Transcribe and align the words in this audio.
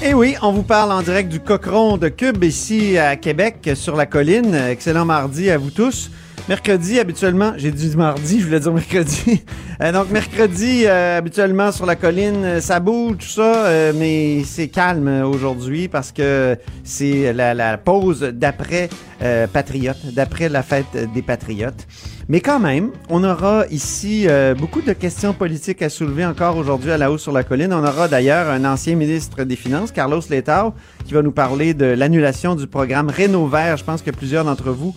Eh 0.00 0.14
oui, 0.14 0.36
on 0.42 0.52
vous 0.52 0.62
parle 0.62 0.92
en 0.92 1.02
direct 1.02 1.28
du 1.28 1.40
Cochon 1.40 1.96
de 1.96 2.08
Cube 2.08 2.44
ici 2.44 2.96
à 2.96 3.16
Québec 3.16 3.70
sur 3.74 3.96
la 3.96 4.06
colline. 4.06 4.54
Excellent 4.54 5.04
mardi 5.04 5.50
à 5.50 5.58
vous 5.58 5.70
tous. 5.70 6.12
Mercredi, 6.48 7.00
habituellement, 7.00 7.52
j'ai 7.56 7.72
dit 7.72 7.94
mardi, 7.96 8.38
je 8.40 8.46
voulais 8.46 8.60
dire 8.60 8.72
mercredi. 8.72 9.42
Euh, 9.80 9.92
donc, 9.92 10.10
mercredi, 10.10 10.86
euh, 10.86 11.18
habituellement, 11.18 11.70
sur 11.70 11.86
la 11.86 11.94
colline, 11.94 12.44
euh, 12.44 12.60
ça 12.60 12.80
bouge, 12.80 13.18
tout 13.18 13.28
ça, 13.28 13.92
mais 13.94 14.42
c'est 14.42 14.66
calme 14.66 15.22
aujourd'hui 15.22 15.86
parce 15.86 16.10
que 16.10 16.56
c'est 16.82 17.32
la, 17.32 17.54
la, 17.54 17.78
pause 17.78 18.22
d'après 18.22 18.88
Patriote, 19.52 19.98
d'après 20.06 20.48
la 20.48 20.64
fête 20.64 21.12
des 21.14 21.22
Patriotes. 21.22 21.86
Mais 22.30 22.40
quand 22.40 22.60
même, 22.60 22.90
on 23.08 23.24
aura 23.24 23.66
ici 23.70 24.26
beaucoup 24.58 24.82
de 24.82 24.92
questions 24.92 25.32
politiques 25.32 25.80
à 25.80 25.88
soulever 25.88 26.26
encore 26.26 26.58
aujourd'hui 26.58 26.90
à 26.90 26.98
la 26.98 27.10
hausse 27.10 27.22
sur 27.22 27.32
la 27.32 27.42
colline. 27.42 27.72
On 27.72 27.82
aura 27.82 28.06
d'ailleurs 28.06 28.48
un 28.50 28.66
ancien 28.66 28.96
ministre 28.96 29.44
des 29.44 29.56
Finances, 29.56 29.92
Carlos 29.92 30.20
Letao, 30.28 30.74
qui 31.08 31.14
va 31.14 31.22
nous 31.22 31.32
parler 31.32 31.72
de 31.72 31.86
l'annulation 31.86 32.54
du 32.54 32.66
programme 32.66 33.08
Rénover. 33.08 33.74
Je 33.78 33.82
pense 33.82 34.02
que 34.02 34.10
plusieurs 34.10 34.44
d'entre 34.44 34.70
vous 34.70 34.94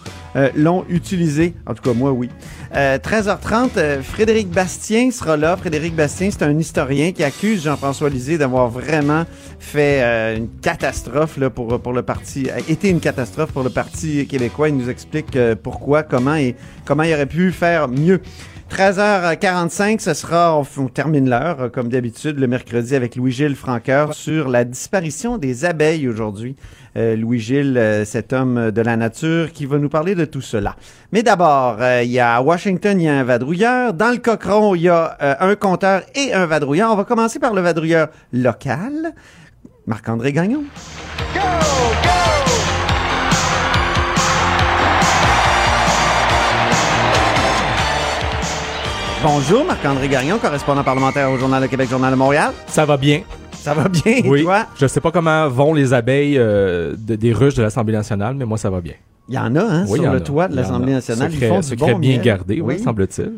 l'ont 0.55 0.83
utilisé. 0.89 1.53
En 1.65 1.73
tout 1.73 1.81
cas, 1.81 1.93
moi, 1.93 2.11
oui. 2.11 2.29
13h30, 2.73 4.01
Frédéric 4.01 4.49
Bastien 4.49 5.09
sera 5.11 5.37
là. 5.37 5.55
Frédéric 5.55 5.95
Bastien, 5.95 6.29
c'est 6.31 6.43
un 6.43 6.57
historien 6.57 7.13
qui 7.13 7.23
accuse 7.23 7.63
Jean-François 7.63 8.09
Lisée 8.09 8.37
d'avoir 8.37 8.67
vraiment 8.69 9.25
fait 9.59 10.01
euh, 10.01 10.37
une 10.37 10.49
catastrophe 10.61 11.37
là, 11.37 11.49
pour, 11.49 11.79
pour 11.79 11.93
le 11.93 12.01
parti, 12.01 12.49
a 12.49 12.59
été 12.59 12.89
une 12.89 12.99
catastrophe 12.99 13.51
pour 13.51 13.63
le 13.63 13.69
Parti 13.69 14.27
québécois. 14.27 14.69
Il 14.69 14.77
nous 14.77 14.89
explique 14.89 15.35
euh, 15.35 15.55
pourquoi, 15.55 16.03
comment 16.03 16.35
et 16.35 16.55
comment 16.85 17.03
il 17.03 17.13
aurait 17.13 17.25
pu 17.25 17.51
faire 17.51 17.87
mieux. 17.87 18.21
13h45, 18.71 19.99
ce 19.99 20.13
sera, 20.13 20.57
on, 20.57 20.87
termine 20.87 21.29
l'heure, 21.29 21.63
euh, 21.63 21.69
comme 21.69 21.89
d'habitude, 21.89 22.39
le 22.39 22.47
mercredi 22.47 22.95
avec 22.95 23.17
Louis-Gilles 23.17 23.57
Franqueur 23.57 24.13
sur 24.13 24.47
la 24.47 24.63
disparition 24.63 25.37
des 25.37 25.65
abeilles 25.65 26.07
aujourd'hui. 26.07 26.55
Euh, 26.95 27.17
Louis-Gilles, 27.17 27.77
euh, 27.77 28.05
cet 28.05 28.31
homme 28.31 28.71
de 28.71 28.81
la 28.81 28.95
nature, 28.95 29.51
qui 29.51 29.65
va 29.65 29.77
nous 29.77 29.89
parler 29.89 30.15
de 30.15 30.23
tout 30.23 30.39
cela. 30.39 30.77
Mais 31.11 31.21
d'abord, 31.21 31.79
il 32.01 32.11
y 32.11 32.19
a 32.19 32.37
à 32.37 32.41
Washington, 32.41 32.99
il 32.99 33.03
y 33.03 33.09
a 33.09 33.19
un 33.19 33.23
vadrouilleur. 33.25 33.93
Dans 33.93 34.11
le 34.11 34.17
Cochron, 34.17 34.73
il 34.75 34.83
y 34.83 34.89
a 34.89 35.17
un 35.19 35.55
compteur 35.55 36.03
et 36.15 36.33
un 36.33 36.45
vadrouilleur. 36.45 36.93
On 36.93 36.95
va 36.95 37.03
commencer 37.03 37.39
par 37.39 37.53
le 37.53 37.59
vadrouilleur 37.59 38.07
local. 38.31 39.13
Marc-André 39.85 40.31
Gagnon. 40.31 40.63
Go, 41.33 41.41
go! 42.03 42.10
Bonjour, 49.23 49.63
Marc-André 49.63 50.07
Gagnon, 50.07 50.39
correspondant 50.39 50.83
parlementaire 50.83 51.29
au 51.29 51.37
Journal 51.37 51.61
de 51.61 51.67
Québec, 51.67 51.87
Journal 51.87 52.09
de 52.11 52.17
Montréal. 52.17 52.53
Ça 52.65 52.85
va 52.85 52.97
bien. 52.97 53.21
Ça 53.51 53.75
va 53.75 53.87
bien, 53.87 54.21
oui. 54.25 54.41
toi? 54.41 54.65
Je 54.79 54.87
sais 54.87 54.99
pas 54.99 55.11
comment 55.11 55.47
vont 55.47 55.75
les 55.75 55.93
abeilles 55.93 56.39
euh, 56.39 56.95
des 56.97 57.31
ruches 57.31 57.53
de 57.53 57.61
l'Assemblée 57.61 57.93
nationale, 57.93 58.33
mais 58.33 58.45
moi, 58.45 58.57
ça 58.57 58.71
va 58.71 58.81
bien. 58.81 58.95
Il 59.31 59.35
y 59.35 59.37
en 59.37 59.55
a, 59.55 59.61
hein, 59.61 59.87
sur 59.87 60.11
le 60.11 60.21
toit 60.21 60.49
de 60.49 60.57
l'Assemblée 60.57 60.91
nationale. 60.91 61.31
Secret, 61.31 61.47
ils 61.47 61.49
font 61.49 61.59
du 61.61 61.75
bon 61.77 61.99
bien 61.99 62.15
miel. 62.15 62.21
gardé, 62.21 62.59
oui, 62.59 62.79
semble-t-il. 62.79 63.31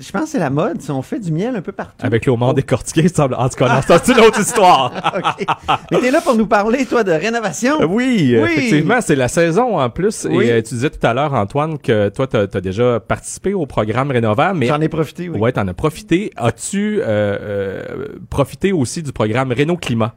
je 0.00 0.10
pense 0.10 0.22
que 0.22 0.28
c'est 0.28 0.40
la 0.40 0.50
mode. 0.50 0.78
On 0.88 1.02
fait 1.02 1.20
du 1.20 1.30
miel 1.30 1.54
un 1.54 1.60
peu 1.60 1.70
partout. 1.70 2.04
Avec 2.04 2.26
le 2.26 2.32
homard 2.32 2.52
décortiqué, 2.52 3.06
semble. 3.06 3.36
En 3.36 3.48
tout 3.48 3.54
cas, 3.54 3.80
c'est 3.80 4.12
une 4.12 4.24
autre 4.24 4.40
histoire. 4.40 4.92
OK. 5.16 5.46
Mais 5.92 6.00
t'es 6.00 6.10
là 6.10 6.20
pour 6.20 6.34
nous 6.34 6.48
parler, 6.48 6.84
toi, 6.84 7.04
de 7.04 7.12
rénovation? 7.12 7.76
Oui, 7.88 8.34
effectivement, 8.34 9.00
c'est 9.00 9.14
la 9.14 9.28
saison 9.28 9.78
en 9.78 9.88
plus. 9.88 10.24
Et 10.24 10.50
euh, 10.50 10.62
tu 10.62 10.74
disais 10.74 10.90
tout 10.90 11.06
à 11.06 11.14
l'heure, 11.14 11.32
Antoine, 11.32 11.78
que 11.78 12.08
toi, 12.08 12.26
tu 12.26 12.36
as, 12.36 12.60
déjà 12.60 12.98
participé 12.98 13.54
au 13.54 13.66
programme 13.66 14.10
Rénovaire. 14.10 14.52
mais 14.52 14.66
J'en 14.66 14.80
ai 14.80 14.88
profité, 14.88 15.28
oui. 15.28 15.38
Ouais, 15.38 15.52
t'en 15.52 15.68
as 15.68 15.74
profité. 15.74 16.32
As-tu 16.36 16.98
euh, 17.00 17.04
euh, 17.06 18.06
profité 18.30 18.72
aussi 18.72 19.00
du 19.00 19.12
programme 19.12 19.52
Réno 19.52 19.76
Climat? 19.76 20.12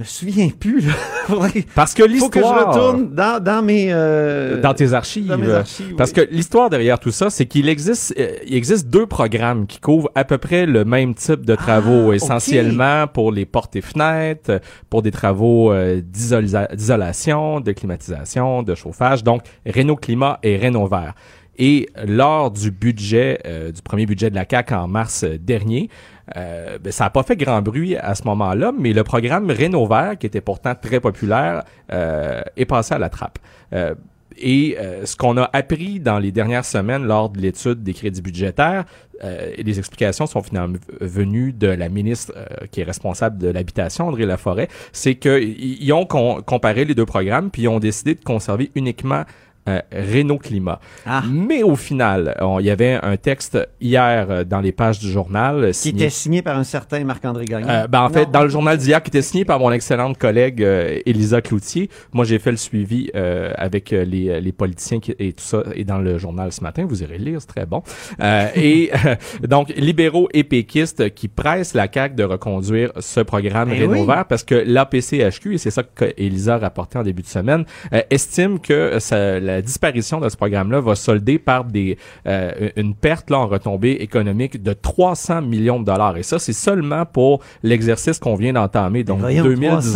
Je 0.00 0.04
me 0.04 0.08
souviens 0.08 0.48
plus. 0.48 0.80
Là. 0.80 0.92
Parce 1.74 1.92
que 1.92 2.02
l'histoire. 2.02 2.30
Faut 2.32 2.40
que 2.40 2.40
je 2.40 2.66
retourne 2.66 3.14
dans, 3.14 3.42
dans 3.42 3.62
mes. 3.62 3.88
Euh... 3.90 4.60
Dans 4.60 4.72
tes 4.72 4.94
archives. 4.94 5.26
Dans 5.26 5.36
mes 5.36 5.50
archives 5.50 5.94
Parce 5.96 6.10
oui. 6.16 6.26
que 6.26 6.34
l'histoire 6.34 6.70
derrière 6.70 6.98
tout 6.98 7.10
ça, 7.10 7.28
c'est 7.28 7.44
qu'il 7.46 7.68
existe, 7.68 8.14
euh, 8.18 8.30
il 8.46 8.54
existe 8.54 8.88
deux 8.88 9.06
programmes 9.06 9.66
qui 9.66 9.78
couvrent 9.78 10.10
à 10.14 10.24
peu 10.24 10.38
près 10.38 10.64
le 10.64 10.84
même 10.86 11.14
type 11.14 11.44
de 11.44 11.54
travaux, 11.54 12.12
Ah, 12.12 12.14
essentiellement 12.14 13.06
pour 13.08 13.30
les 13.30 13.44
portes 13.44 13.76
et 13.76 13.82
fenêtres, 13.82 14.60
pour 14.88 15.02
des 15.02 15.10
travaux 15.10 15.70
euh, 15.70 16.00
d'isola- 16.00 16.74
d'isolation, 16.74 17.60
de 17.60 17.72
climatisation, 17.72 18.62
de 18.62 18.74
chauffage. 18.74 19.22
Donc, 19.22 19.42
Renault 19.66 19.96
Climat 19.96 20.38
et 20.42 20.56
Renault 20.56 20.86
Vert. 20.86 21.14
Et 21.58 21.90
lors 22.06 22.50
du 22.50 22.70
budget, 22.70 23.38
euh, 23.44 23.70
du 23.70 23.82
premier 23.82 24.06
budget 24.06 24.30
de 24.30 24.34
la 24.34 24.46
CAQ 24.50 24.72
en 24.74 24.88
mars 24.88 25.24
dernier, 25.24 25.90
euh, 26.36 26.78
ben, 26.78 26.92
ça 26.92 27.04
n'a 27.04 27.10
pas 27.10 27.22
fait 27.22 27.36
grand 27.36 27.62
bruit 27.62 27.96
à 27.96 28.14
ce 28.14 28.24
moment-là, 28.24 28.72
mais 28.78 28.92
le 28.92 29.04
programme 29.04 29.50
Rénovert, 29.50 30.18
qui 30.18 30.26
était 30.26 30.40
pourtant 30.40 30.74
très 30.74 31.00
populaire, 31.00 31.64
euh, 31.92 32.40
est 32.56 32.66
passé 32.66 32.94
à 32.94 32.98
la 32.98 33.08
trappe. 33.08 33.38
Euh, 33.72 33.94
et 34.38 34.76
euh, 34.78 35.04
ce 35.04 35.16
qu'on 35.16 35.36
a 35.36 35.50
appris 35.52 36.00
dans 36.00 36.18
les 36.18 36.32
dernières 36.32 36.64
semaines 36.64 37.04
lors 37.04 37.28
de 37.28 37.40
l'étude 37.40 37.82
des 37.82 37.92
crédits 37.92 38.22
budgétaires, 38.22 38.84
euh, 39.22 39.50
et 39.54 39.62
les 39.62 39.78
explications 39.78 40.26
sont 40.26 40.42
finalement 40.42 40.78
venues 41.00 41.52
de 41.52 41.66
la 41.66 41.88
ministre 41.90 42.32
qui 42.70 42.80
est 42.80 42.84
responsable 42.84 43.36
de 43.36 43.48
l'habitation, 43.48 44.08
André 44.08 44.24
Laforêt, 44.24 44.68
c'est 44.92 45.16
qu'ils 45.16 45.92
ont 45.92 46.06
com- 46.06 46.42
comparé 46.46 46.84
les 46.86 46.94
deux 46.94 47.04
programmes, 47.06 47.50
puis 47.50 47.62
ils 47.62 47.68
ont 47.68 47.80
décidé 47.80 48.14
de 48.14 48.24
conserver 48.24 48.70
uniquement 48.74 49.24
euh, 49.70 49.80
Renault 49.92 50.38
Climat. 50.38 50.80
Ah. 51.06 51.22
Mais 51.30 51.62
au 51.62 51.76
final, 51.76 52.36
il 52.60 52.66
y 52.66 52.70
avait 52.70 52.98
un 53.02 53.16
texte 53.16 53.58
hier 53.80 54.26
euh, 54.30 54.44
dans 54.44 54.60
les 54.60 54.72
pages 54.72 54.98
du 54.98 55.10
journal 55.10 55.64
euh, 55.64 55.68
Qui 55.68 55.74
signé 55.74 56.02
était 56.04 56.10
signé 56.10 56.42
par 56.42 56.58
un 56.58 56.64
certain 56.64 57.02
Marc-André 57.04 57.44
Gagnon. 57.44 57.68
euh, 57.68 57.86
ben, 57.86 58.00
en 58.02 58.08
fait, 58.08 58.30
dans 58.30 58.42
le 58.42 58.48
journal 58.48 58.76
d'hier, 58.78 59.02
qui 59.02 59.08
était 59.08 59.22
signé 59.22 59.44
par 59.44 59.58
mon 59.58 59.70
excellente 59.72 60.18
collègue 60.18 60.62
euh, 60.62 60.98
Elisa 61.06 61.40
Cloutier, 61.40 61.88
moi 62.12 62.24
j'ai 62.24 62.38
fait 62.38 62.50
le 62.50 62.56
suivi 62.56 63.10
euh, 63.14 63.52
avec 63.56 63.90
les, 63.90 64.40
les 64.40 64.52
politiciens 64.52 65.00
qui- 65.00 65.14
et 65.18 65.32
tout 65.32 65.42
ça, 65.44 65.62
et 65.74 65.84
dans 65.84 65.98
le 65.98 66.18
journal 66.18 66.52
ce 66.52 66.62
matin, 66.62 66.84
vous 66.88 67.02
irez 67.02 67.18
lire, 67.18 67.40
c'est 67.40 67.46
très 67.48 67.66
bon. 67.66 67.82
Euh, 68.20 68.48
et 68.56 68.90
euh, 69.06 69.14
donc, 69.46 69.68
libéraux 69.76 70.28
et 70.32 70.44
péquistes 70.44 71.14
qui 71.14 71.28
pressent 71.28 71.74
la 71.74 71.88
CAQ 71.92 72.14
de 72.14 72.24
reconduire 72.24 72.92
ce 73.00 73.20
programme 73.20 73.70
Ben 73.70 73.78
Rénov 73.80 74.00
oui. 74.00 74.06
Vert 74.06 74.24
parce 74.26 74.44
que 74.44 74.54
l'APCHQ, 74.54 75.54
et 75.54 75.58
c'est 75.58 75.70
ça 75.70 75.82
que 75.82 76.06
Elisa 76.16 76.54
a 76.54 76.58
rapporté 76.58 76.98
en 76.98 77.02
début 77.02 77.22
de 77.22 77.26
semaine, 77.28 77.64
estime 78.10 78.58
que 78.60 78.98
ça- 78.98 79.38
la 79.40 79.59
disparition 79.60 80.20
de 80.20 80.28
ce 80.28 80.36
programme-là 80.36 80.80
va 80.80 80.94
solder 80.94 81.38
par 81.38 81.64
des 81.64 81.96
euh, 82.26 82.70
une 82.76 82.94
perte 82.94 83.30
là, 83.30 83.38
en 83.38 83.46
retombée 83.46 83.92
économique 84.00 84.62
de 84.62 84.72
300 84.72 85.42
millions 85.42 85.80
de 85.80 85.84
dollars. 85.84 86.16
Et 86.16 86.22
ça, 86.22 86.38
c'est 86.38 86.52
seulement 86.52 87.04
pour 87.06 87.40
l'exercice 87.62 88.18
qu'on 88.18 88.34
vient 88.34 88.52
d'entamer, 88.52 89.04
donc 89.04 89.20
Voyons, 89.20 89.42
300 89.44 89.54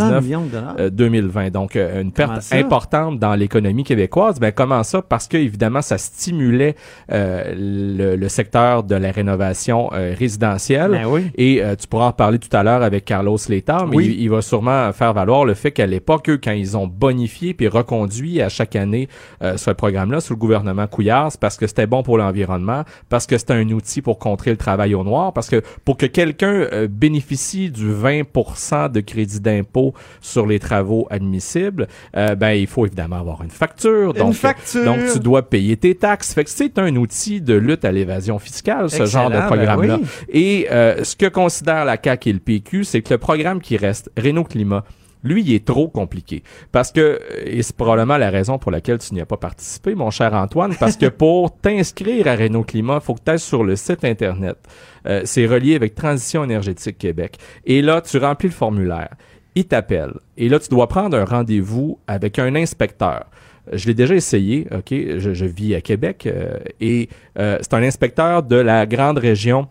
2019. 0.09 0.23
millions 0.23 0.41
de 0.45 0.49
dollars? 0.51 0.75
euh, 0.79 0.89
2020. 0.89 1.49
Donc, 1.51 1.75
euh, 1.75 2.01
une 2.01 2.11
perte 2.11 2.53
importante 2.53 3.19
dans 3.19 3.35
l'économie 3.35 3.83
québécoise. 3.83 4.39
Ben, 4.39 4.51
comment 4.51 4.83
ça? 4.83 5.01
Parce 5.01 5.27
que, 5.27 5.37
évidemment, 5.37 5.81
ça 5.81 5.97
stimulait 5.97 6.75
euh, 7.11 7.53
le, 7.57 8.15
le 8.15 8.29
secteur 8.29 8.83
de 8.83 8.95
la 8.95 9.11
rénovation 9.11 9.89
euh, 9.93 10.13
résidentielle. 10.17 10.91
Ben 10.91 11.05
oui. 11.07 11.31
Et 11.35 11.63
euh, 11.63 11.75
tu 11.75 11.87
pourras 11.87 12.07
en 12.07 12.11
parler 12.11 12.39
tout 12.39 12.55
à 12.55 12.63
l'heure 12.63 12.81
avec 12.83 13.05
Carlos 13.05 13.37
Létard, 13.49 13.87
mais 13.87 13.97
Oui. 13.97 14.05
il, 14.07 14.21
il 14.23 14.29
va 14.29 14.41
sûrement 14.41 14.91
faire 14.93 15.13
valoir 15.13 15.45
le 15.45 15.53
fait 15.53 15.71
qu'à 15.71 15.85
l'époque, 15.85 16.29
eux, 16.29 16.39
quand 16.41 16.51
ils 16.51 16.77
ont 16.77 16.87
bonifié 16.87 17.53
puis 17.53 17.67
reconduit 17.67 18.41
à 18.41 18.49
chaque 18.49 18.75
année 18.75 19.07
euh, 19.45 19.57
ce 19.57 19.71
programme-là 19.71 20.21
sous 20.21 20.33
le 20.33 20.39
gouvernement 20.39 20.87
Couillard, 20.87 21.31
parce 21.39 21.57
que 21.57 21.67
c'était 21.67 21.87
bon 21.87 22.03
pour 22.03 22.17
l'environnement, 22.17 22.83
parce 23.09 23.27
que 23.27 23.37
c'était 23.37 23.53
un 23.53 23.69
outil 23.69 24.01
pour 24.01 24.19
contrer 24.19 24.51
le 24.51 24.57
travail 24.57 24.95
au 24.95 25.03
noir, 25.03 25.33
parce 25.33 25.49
que 25.49 25.61
pour 25.83 25.97
que 25.97 26.05
quelqu'un 26.05 26.67
euh, 26.71 26.87
bénéficie 26.89 27.69
du 27.69 27.91
20% 27.91 28.91
de 28.91 28.99
crédit 28.99 29.39
d'impôt 29.39 29.93
sur 30.21 30.45
les 30.45 30.59
travaux 30.59 31.07
admissibles, 31.09 31.87
euh, 32.15 32.35
ben 32.35 32.51
il 32.51 32.67
faut 32.67 32.85
évidemment 32.85 33.19
avoir 33.19 33.43
une 33.43 33.49
facture. 33.49 34.11
Une 34.15 34.21
donc, 34.21 34.33
facture. 34.33 34.85
donc 34.85 34.99
tu 35.13 35.19
dois 35.19 35.49
payer 35.49 35.77
tes 35.77 35.95
taxes. 35.95 36.33
Fait 36.33 36.43
que 36.43 36.49
c'est 36.49 36.77
un 36.79 36.95
outil 36.95 37.41
de 37.41 37.53
lutte 37.53 37.85
à 37.85 37.91
l'évasion 37.91 38.39
fiscale, 38.39 38.89
ce 38.89 39.05
genre 39.05 39.29
de 39.29 39.35
ben 39.35 39.45
programme-là. 39.45 39.99
oui. 40.01 40.07
Et 40.29 40.67
euh, 40.71 41.03
ce 41.03 41.15
que 41.15 41.27
considère 41.27 41.85
la 41.85 41.97
CAQ 42.01 42.29
et 42.29 42.33
le 42.33 42.39
PQ, 42.39 42.83
c'est 42.83 43.01
que 43.01 43.13
le 43.13 43.17
programme 43.17 43.61
qui 43.61 43.77
reste, 43.77 44.11
Renault 44.17 44.43
Climat, 44.43 44.83
lui, 45.25 45.41
il 45.41 45.53
est 45.53 45.65
trop 45.65 45.89
compliqué. 45.89 46.43
Parce 46.71 46.91
que, 46.91 47.19
et 47.43 47.63
c'est 47.63 47.75
probablement 47.75 48.17
la 48.17 48.29
raison 48.29 48.57
pour 48.57 48.71
laquelle 48.71 48.99
tu 48.99 49.13
n'y 49.13 49.21
as 49.21 49.25
pas 49.25 49.37
participé, 49.37 49.95
mon 49.95 50.11
cher 50.11 50.33
Antoine, 50.33 50.75
parce 50.79 50.95
que 50.95 51.07
pour 51.09 51.57
t'inscrire 51.57 52.27
à 52.27 52.35
Renault 52.35 52.63
Climat, 52.63 52.99
il 53.01 53.05
faut 53.05 53.15
que 53.15 53.21
tu 53.25 53.31
ailles 53.31 53.39
sur 53.39 53.63
le 53.63 53.75
site 53.75 54.05
Internet. 54.05 54.57
Euh, 55.07 55.21
c'est 55.25 55.47
relié 55.47 55.75
avec 55.75 55.95
Transition 55.95 56.43
énergétique 56.43 56.97
Québec. 56.97 57.37
Et 57.65 57.81
là, 57.81 58.01
tu 58.01 58.17
remplis 58.17 58.49
le 58.49 58.53
formulaire. 58.53 59.09
il 59.55 59.65
t'appelle. 59.65 60.13
Et 60.37 60.47
là, 60.47 60.59
tu 60.59 60.69
dois 60.69 60.87
prendre 60.87 61.17
un 61.17 61.25
rendez-vous 61.25 61.97
avec 62.07 62.39
un 62.39 62.55
inspecteur. 62.55 63.25
Je 63.73 63.87
l'ai 63.87 63.95
déjà 63.95 64.13
essayé, 64.13 64.67
OK? 64.71 64.91
Je, 64.91 65.33
je 65.33 65.45
vis 65.45 65.73
à 65.73 65.81
Québec 65.81 66.27
euh, 66.27 66.59
et 66.79 67.09
euh, 67.39 67.57
c'est 67.61 67.73
un 67.73 67.81
inspecteur 67.81 68.43
de 68.43 68.57
la 68.57 68.85
grande 68.85 69.17
région 69.17 69.67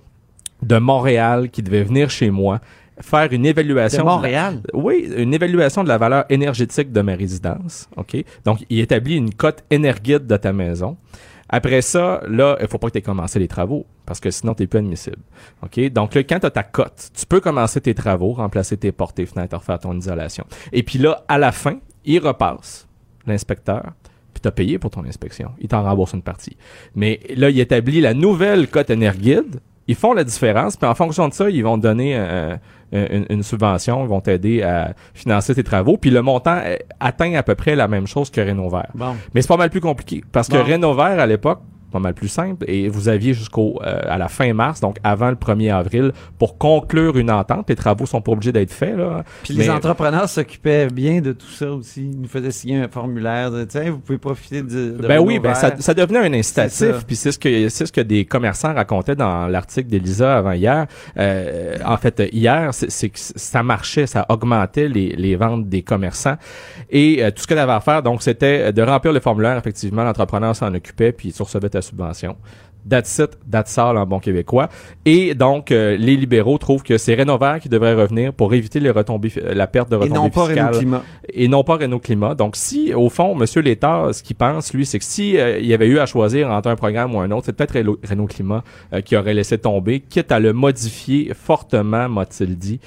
de 0.62 0.78
Montréal 0.78 1.50
qui 1.50 1.62
devait 1.62 1.84
venir 1.84 2.10
chez 2.10 2.30
moi 2.30 2.60
faire 3.00 3.32
une 3.32 3.46
évaluation. 3.46 4.05
De 4.05 4.08
Montréal? 4.08 4.61
la- 4.73 4.79
oui, 4.79 5.11
une 5.17 5.35
évaluation 5.35 5.82
de 5.85 5.88
la 5.88 5.99
valeur 5.99 6.25
énergétique 6.29 6.93
de 6.93 7.00
ma 7.00 7.14
résidence. 7.14 7.88
OK? 7.96 8.17
Donc, 8.44 8.64
il 8.70 8.81
établit 8.81 9.17
une 9.17 9.35
cote 9.35 9.64
énergide 9.70 10.26
de 10.26 10.37
ta 10.37 10.52
maison. 10.52 10.96
Après 11.49 11.82
ça, 11.82 12.20
là, 12.26 12.56
il 12.61 12.67
faut 12.69 12.79
pas 12.79 12.87
que 12.88 12.93
tu 12.93 12.99
aies 12.99 13.02
commencé 13.02 13.38
les 13.38 13.49
travaux 13.49 13.85
parce 14.06 14.19
que 14.19 14.31
sinon, 14.31 14.55
tu 14.55 14.62
n'es 14.62 14.67
plus 14.67 14.79
admissible. 14.79 15.19
OK? 15.62 15.79
Donc, 15.93 16.14
là, 16.14 16.23
quand 16.25 16.41
tu 16.41 16.46
as 16.46 16.50
ta 16.50 16.62
cote, 16.62 17.11
tu 17.17 17.26
peux 17.26 17.41
commencer 17.41 17.81
tes 17.81 17.94
travaux, 17.94 18.32
remplacer 18.32 18.76
tes 18.76 18.93
portes, 18.93 19.17
tes 19.17 19.26
fenêtres, 19.26 19.56
refaire 19.56 19.79
ton 19.79 19.96
isolation. 19.96 20.44
Et 20.73 20.82
puis 20.82 20.99
là, 20.99 21.23
à 21.29 21.37
la 21.38 21.52
fin, 21.52 21.76
il 22.05 22.19
repasse, 22.20 22.87
l'inspecteur, 23.26 23.93
puis 24.32 24.41
tu 24.41 24.49
as 24.49 24.52
payé 24.52 24.79
pour 24.79 24.91
ton 24.91 25.05
inspection. 25.05 25.50
Il 25.61 25.69
t'en 25.69 25.82
rembourse 25.82 26.12
une 26.14 26.23
partie. 26.23 26.56
Mais 26.94 27.20
là, 27.37 27.50
il 27.50 27.61
établit 27.61 28.00
la 28.00 28.14
nouvelle 28.14 28.69
cote 28.69 28.91
énergide. 28.91 29.61
Ils 29.87 29.94
font 29.94 30.14
la 30.14 30.25
différence, 30.25 30.76
puis 30.76 30.88
en 30.88 30.94
fonction 30.94 31.29
de 31.29 31.35
ça, 31.35 31.50
ils 31.50 31.62
vont 31.62 31.76
donner 31.76 32.17
euh, 32.17 32.56
une, 32.94 33.26
une 33.29 33.43
subvention, 33.43 34.05
ils 34.05 34.08
vont 34.08 34.20
t'aider 34.20 34.62
à 34.62 34.94
financer 35.14 35.55
tes 35.55 35.64
travaux, 35.64 35.96
puis 35.96 36.11
le 36.11 36.23
montant 36.23 36.61
euh, 36.64 36.76
atteint 37.00 37.35
à 37.35 37.43
peu 37.43 37.55
près 37.55 37.75
la 37.75 37.88
même 37.88 38.06
chose 38.06 38.31
que 38.31 38.41
Rénovaire. 38.41 38.91
Bon. 38.94 39.14
Mais 39.35 39.43
c'est 39.43 39.49
pas 39.49 39.56
mal 39.56 39.70
plus 39.70 39.81
compliqué 39.81 40.23
parce 40.32 40.49
que. 40.49 40.56
Rénovaire 40.56 41.19
à 41.20 41.26
l'époque 41.26 41.61
pas 41.94 42.00
mal 42.00 42.14
plus 42.14 42.29
simple 42.29 42.64
et 42.69 42.88
vous 42.88 43.08
aviez 43.08 43.35
jusqu'au 43.35 43.81
euh, 43.82 44.00
à 44.05 44.19
la 44.19 44.29
fin 44.29 44.52
mars 44.52 44.81
donc 44.81 44.99
avant 45.02 45.31
le 45.31 45.37
1er 45.37 45.73
avril 45.73 46.12
pour 46.38 46.58
conclure 46.58 47.17
une 47.17 47.31
entente 47.31 47.69
les 47.69 47.76
travaux 47.76 48.06
sont 48.06 48.20
pas 48.20 48.32
obligés 48.32 48.52
d'être 48.52 48.73
faits 48.73 48.96
là 48.96 49.25
Puis 49.43 49.55
les 49.55 49.70
entrepreneurs 49.70 50.29
s'occupaient 50.29 50.88
bien 50.88 51.20
de 51.20 51.32
tout 51.32 51.50
ça 51.50 51.70
aussi. 51.70 52.02
Ils 52.02 52.20
nous 52.20 52.29
faisaient 52.29 52.50
signer 52.50 52.79
un 52.79 52.88
formulaire 52.88 53.50
de 53.50 53.64
tiens, 53.64 53.91
vous 53.91 53.99
pouvez 53.99 54.19
profiter 54.19 54.62
de. 54.62 54.69
de 54.69 55.06
ben 55.06 55.20
oui, 55.20 55.38
ben 55.38 55.55
ça, 55.55 55.75
ça 55.79 55.94
devenait 55.94 56.20
un 56.20 56.32
incitatif. 56.32 57.05
Puis 57.06 57.17
c'est 57.17 57.32
ce 57.32 57.38
que 57.38 57.69
c'est 57.69 57.87
ce 57.87 57.93
que 57.93 58.00
des 58.00 58.25
commerçants 58.25 58.75
racontaient 58.75 59.17
dans 59.17 59.46
l'article 59.46 59.88
d'Elisa 59.88 60.37
avant 60.37 60.52
hier. 60.52 60.87
Euh, 61.17 61.76
en 61.85 61.96
fait, 61.96 62.23
hier, 62.32 62.70
c'est 62.73 63.08
que 63.08 63.19
ça 63.19 63.62
marchait, 63.62 64.06
ça 64.06 64.26
augmentait 64.29 64.88
les, 64.88 65.11
les 65.11 65.37
ventes 65.37 65.69
des 65.69 65.82
commerçants. 65.82 66.37
Et 66.91 67.23
euh, 67.23 67.31
tout 67.31 67.43
ce 67.43 67.46
que 67.46 67.55
tu 67.55 67.61
avais 67.61 67.73
à 67.73 67.81
faire, 67.81 68.02
donc, 68.02 68.23
c'était 68.23 68.73
de 68.73 68.82
remplir 68.82 69.12
le 69.12 69.20
formulaire. 69.20 69.56
Effectivement, 69.56 70.05
l'entrepreneur 70.05 70.55
s'en 70.55 70.73
occupait, 70.75 71.12
puis 71.12 71.32
tu 71.32 71.43
recevais 71.43 71.69
ta 71.69 71.82
subvention. 71.84 72.36
That's 72.86 73.19
it, 73.19 73.31
that's 73.50 73.78
all 73.78 73.96
en 73.96 74.04
bon 74.04 74.19
québécois. 74.19 74.69
Et 75.06 75.34
donc, 75.34 75.72
euh, 75.72 75.96
les 75.96 76.16
libéraux 76.19 76.58
trouvent 76.58 76.82
que 76.82 76.98
c'est 76.98 77.14
Rénovaire 77.14 77.58
qui 77.58 77.70
devrait 77.70 77.94
revenir 77.94 78.34
pour 78.34 78.52
éviter 78.52 78.78
les 78.78 78.90
retombées, 78.90 79.31
fi- 79.31 79.40
la 79.54 79.66
perte 79.66 79.88
de 79.90 79.96
Et 79.96 80.00
retombées 80.00 80.14
non 80.20 80.28
pas 80.28 80.42
Renault 80.42 80.78
Climat. 80.78 81.02
et 81.32 81.48
non 81.48 81.64
pas 81.64 81.76
Renault 81.76 81.98
Climat. 81.98 82.34
Donc, 82.34 82.56
si, 82.56 82.92
au 82.92 83.08
fond, 83.08 83.34
Monsieur 83.34 83.62
l'État, 83.62 84.10
ce 84.12 84.22
qu'il 84.22 84.36
pense, 84.36 84.75
lui, 84.75 84.84
c'est 84.84 84.98
que 84.98 85.04
si 85.06 85.38
euh, 85.38 85.58
il 85.60 85.64
y 85.66 85.72
avait 85.72 85.86
eu 85.86 85.98
à 85.98 86.04
choisir 86.04 86.50
entre 86.50 86.69
un 86.69 86.76
programme 86.76 87.14
ou 87.14 87.20
un 87.20 87.31
autre, 87.31 87.46
c'est 87.46 87.54
peut-être 87.56 87.72
Renault, 88.06 88.26
Climat 88.26 88.62
euh, 88.92 89.00
qui 89.00 89.16
aurait 89.16 89.32
laissé 89.32 89.56
tomber, 89.56 90.00
quitte 90.00 90.31
à 90.31 90.38
le 90.38 90.52
modifier 90.52 91.32
fortement, 91.32 92.10
m'a-t-il 92.10 92.54
dit. 92.58 92.81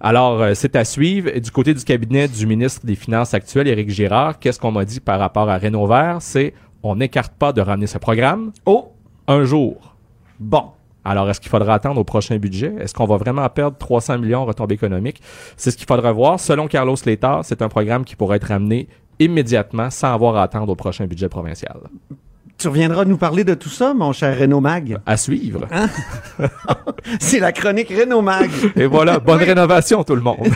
Alors, 0.00 0.40
euh, 0.40 0.52
c'est 0.54 0.76
à 0.76 0.84
suivre. 0.84 1.28
Et 1.34 1.40
du 1.40 1.50
côté 1.50 1.74
du 1.74 1.82
cabinet 1.82 2.28
du 2.28 2.46
ministre 2.46 2.86
des 2.86 2.94
Finances 2.94 3.34
actuel, 3.34 3.66
Éric 3.66 3.90
Girard, 3.90 4.38
qu'est-ce 4.38 4.60
qu'on 4.60 4.70
m'a 4.70 4.84
dit 4.84 5.00
par 5.00 5.18
rapport 5.18 5.50
à 5.50 5.58
Renault 5.58 5.88
Vert? 5.88 6.18
C'est, 6.20 6.54
on 6.82 6.96
n'écarte 6.96 7.32
pas 7.34 7.52
de 7.52 7.60
ramener 7.60 7.86
ce 7.86 7.98
programme 7.98 8.52
Oh, 8.66 8.92
un 9.28 9.44
jour. 9.44 9.94
bon. 10.38 10.64
Alors, 11.02 11.30
est-ce 11.30 11.40
qu'il 11.40 11.48
faudra 11.48 11.72
attendre 11.72 11.98
au 11.98 12.04
prochain 12.04 12.36
budget? 12.36 12.74
Est-ce 12.78 12.92
qu'on 12.92 13.06
va 13.06 13.16
vraiment 13.16 13.48
perdre 13.48 13.78
300 13.78 14.18
millions 14.18 14.40
en 14.40 14.44
retombées 14.44 14.74
économiques? 14.74 15.22
C'est 15.56 15.70
ce 15.70 15.76
qu'il 15.78 15.86
faudra 15.86 16.12
voir. 16.12 16.38
Selon 16.38 16.68
Carlos 16.68 16.94
Létard, 17.06 17.42
c'est 17.42 17.62
un 17.62 17.70
programme 17.70 18.04
qui 18.04 18.16
pourrait 18.16 18.36
être 18.36 18.48
ramené 18.48 18.86
immédiatement 19.18 19.88
sans 19.88 20.12
avoir 20.12 20.36
à 20.36 20.42
attendre 20.42 20.70
au 20.70 20.74
prochain 20.74 21.06
budget 21.06 21.30
provincial. 21.30 21.78
Tu 22.60 22.68
reviendras 22.68 23.06
nous 23.06 23.16
parler 23.16 23.42
de 23.42 23.54
tout 23.54 23.70
ça, 23.70 23.94
mon 23.94 24.12
cher 24.12 24.38
Renault 24.38 24.60
Mag. 24.60 24.98
À 25.06 25.16
suivre. 25.16 25.66
Hein? 25.72 25.88
C'est 27.18 27.38
la 27.40 27.52
chronique 27.52 27.88
Renault 27.88 28.20
Mag. 28.20 28.50
Et 28.76 28.84
voilà, 28.84 29.18
bonne 29.18 29.38
rénovation 29.38 30.04
tout 30.04 30.14
le 30.14 30.20
monde. 30.20 30.36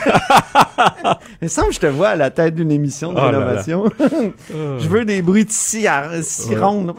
Il 1.41 1.45
me 1.45 1.49
semble 1.49 1.69
que 1.69 1.75
je 1.75 1.81
te 1.81 1.87
vois 1.87 2.09
à 2.09 2.17
la 2.17 2.29
tête 2.31 2.55
d'une 2.57 2.71
émission 2.71 3.15
de 3.15 3.19
Oh 3.19 3.25
là 3.25 3.33
là. 3.33 3.39
rénovation. 3.39 3.85
je 4.51 4.87
veux 4.87 5.07
des 5.07 5.23
bruits 5.23 5.47
de 5.47 6.61
ronde. 6.61 6.95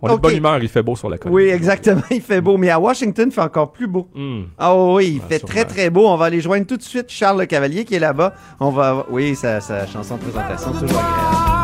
On 0.00 0.08
est 0.08 0.12
de 0.12 0.16
bonne 0.20 0.36
humeur, 0.36 0.58
il 0.62 0.68
fait 0.68 0.82
beau 0.84 0.94
sur 0.94 1.10
la 1.10 1.18
colline. 1.18 1.34
Oui, 1.34 1.48
exactement. 1.48 2.02
Il 2.12 2.20
fait 2.22 2.40
beau. 2.40 2.56
Mais 2.56 2.70
à 2.70 2.78
Washington, 2.78 3.26
il 3.30 3.34
fait 3.34 3.40
encore 3.40 3.72
plus 3.72 3.88
beau. 3.88 4.08
Hmm. 4.14 4.42
Ah 4.58 4.76
oui, 4.76 5.14
il 5.16 5.20
Ah, 5.24 5.28
fait 5.28 5.38
sûrement. 5.38 5.52
très 5.54 5.64
très 5.64 5.90
beau. 5.90 6.06
On 6.06 6.16
va 6.16 6.26
aller 6.26 6.40
joindre 6.40 6.66
tout 6.66 6.76
de 6.76 6.82
suite 6.82 7.06
Charles 7.08 7.40
Le 7.40 7.46
Cavalier 7.46 7.84
qui 7.84 7.96
est 7.96 8.00
là-bas. 8.00 8.34
On 8.60 8.70
va, 8.70 9.06
oui, 9.10 9.34
sa, 9.34 9.60
sa 9.60 9.88
chanson 9.88 10.16
de 10.16 10.20
présentation, 10.22 10.70
toujours 10.70 10.86
agréable. 11.00 11.59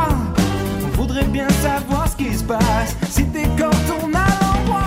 Passe 2.46 2.96
si 3.08 3.26
t'es 3.30 3.44
quand 3.58 3.70
on 3.90 4.08
a 4.14 4.26
l'endroit. 4.40 4.82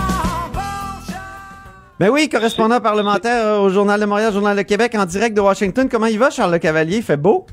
Ben 1.98 2.08
oui, 2.10 2.28
correspondant 2.30 2.80
parlementaire 2.80 3.44
euh, 3.46 3.60
au 3.60 3.68
Journal 3.68 4.00
de 4.00 4.06
Montréal, 4.06 4.32
Journal 4.32 4.56
de 4.56 4.62
Québec, 4.62 4.94
en 4.98 5.04
direct 5.04 5.36
de 5.36 5.40
Washington. 5.42 5.86
Comment 5.90 6.06
il 6.06 6.18
va, 6.18 6.30
Charles 6.30 6.52
Le 6.52 6.58
Cavalier? 6.58 6.96
Il 6.98 7.02
fait 7.02 7.18
beau? 7.18 7.46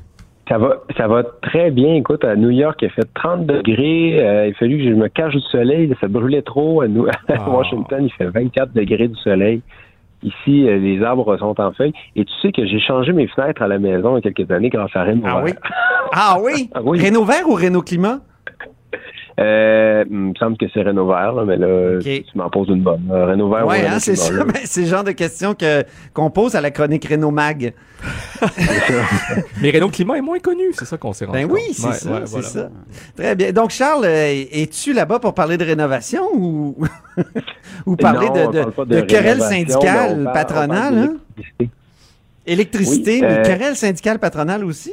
Ça 0.48 0.56
va, 0.56 0.76
ça 0.96 1.06
va 1.06 1.22
très 1.42 1.70
bien. 1.70 1.94
Écoute, 1.96 2.24
à 2.24 2.34
New 2.34 2.48
York, 2.48 2.78
il 2.80 2.86
a 2.86 2.90
fait 2.90 3.06
30 3.14 3.44
degrés. 3.44 4.16
Euh, 4.18 4.46
il 4.46 4.52
a 4.52 4.54
fallu 4.54 4.78
que 4.78 4.84
je 4.84 4.94
me 4.94 5.08
cache 5.08 5.34
du 5.34 5.40
soleil. 5.42 5.92
Ça 6.00 6.08
brûlait 6.08 6.40
trop. 6.40 6.80
À, 6.80 6.88
New- 6.88 7.06
Ah. 7.28 7.50
Washington, 7.50 7.98
il 8.04 8.12
fait 8.12 8.28
24 8.30 8.72
degrés 8.72 9.08
du 9.08 9.16
soleil. 9.16 9.60
Ici, 10.22 10.66
euh, 10.66 10.78
les 10.78 11.02
arbres 11.02 11.36
sont 11.36 11.60
en 11.60 11.72
feuilles. 11.72 11.92
Et 12.16 12.24
tu 12.24 12.32
sais 12.40 12.50
que 12.50 12.66
j'ai 12.66 12.80
changé 12.80 13.12
mes 13.12 13.26
fenêtres 13.28 13.60
à 13.60 13.68
la 13.68 13.78
maison 13.78 14.16
il 14.16 14.24
y 14.24 14.28
a 14.28 14.32
quelques 14.32 14.50
années 14.50 14.70
grâce 14.70 14.90
à 14.94 15.04
Renault. 15.04 15.22
Ah 15.26 15.42
oui? 15.44 15.52
Ah 16.12 16.38
oui? 16.42 16.70
Ah 16.74 16.80
oui. 16.82 17.04
Renault 17.04 17.24
Vert 17.24 17.46
ou 17.46 17.54
Renault 17.54 17.82
Climat? 17.82 18.20
Euh, 19.38 20.04
il 20.10 20.16
me 20.16 20.34
semble 20.34 20.56
que 20.56 20.66
c'est 20.74 20.82
Vert, 20.82 21.32
là, 21.32 21.44
mais 21.46 21.56
là, 21.56 22.00
tu 22.02 22.24
m'en 22.34 22.50
poses 22.50 22.68
une 22.68 22.82
bonne. 22.82 23.08
Euh, 23.10 23.26
Renault 23.26 23.48
Vert 23.50 23.66
ou 23.66 23.70
Ouais, 23.70 23.86
hein, 23.86 23.98
c'est 24.00 24.16
ça. 24.16 24.32
Ben, 24.44 24.52
c'est 24.64 24.80
le 24.82 24.86
genre 24.88 25.04
de 25.04 25.12
questions 25.12 25.54
que, 25.54 25.84
qu'on 26.12 26.30
pose 26.30 26.56
à 26.56 26.60
la 26.60 26.70
chronique 26.72 27.06
Renault 27.08 27.30
Mag. 27.30 27.72
Mais 29.62 29.70
Renault 29.70 29.90
Climat 29.90 30.18
est 30.18 30.22
moins 30.22 30.38
connu, 30.38 30.64
c'est 30.72 30.84
ça 30.84 30.96
qu'on 30.96 31.12
s'est 31.12 31.24
rendu 31.24 31.38
Ben 31.38 31.48
oui, 31.50 31.60
c'est 31.72 31.86
Ouais, 31.86 31.92
ça, 31.94 32.10
ouais, 32.10 32.20
c'est 32.24 32.30
voilà. 32.30 32.48
ça. 32.48 32.70
Très 33.16 33.34
bien. 33.36 33.52
Donc, 33.52 33.70
Charles, 33.70 34.04
euh, 34.04 34.44
es-tu 34.52 34.92
là-bas 34.92 35.18
pour 35.20 35.34
parler 35.34 35.56
de 35.56 35.64
rénovation 35.64 36.22
ou, 36.34 36.76
ou 37.86 37.96
parler 37.96 38.28
Non, 38.28 38.50
de, 38.50 38.60
parle- 38.62 38.64
patronales? 38.64 38.64
on 38.66 38.66
hein? 38.66 38.70
parle 38.74 38.88
d'électricité. 38.88 41.70
Électricité, 42.46 43.12
Oui, 43.14 43.20
mais 43.22 43.38
euh, 43.38 43.42
querelles 43.42 43.76
syndicales 43.76 44.18
patronales 44.18 44.64
aussi? 44.64 44.92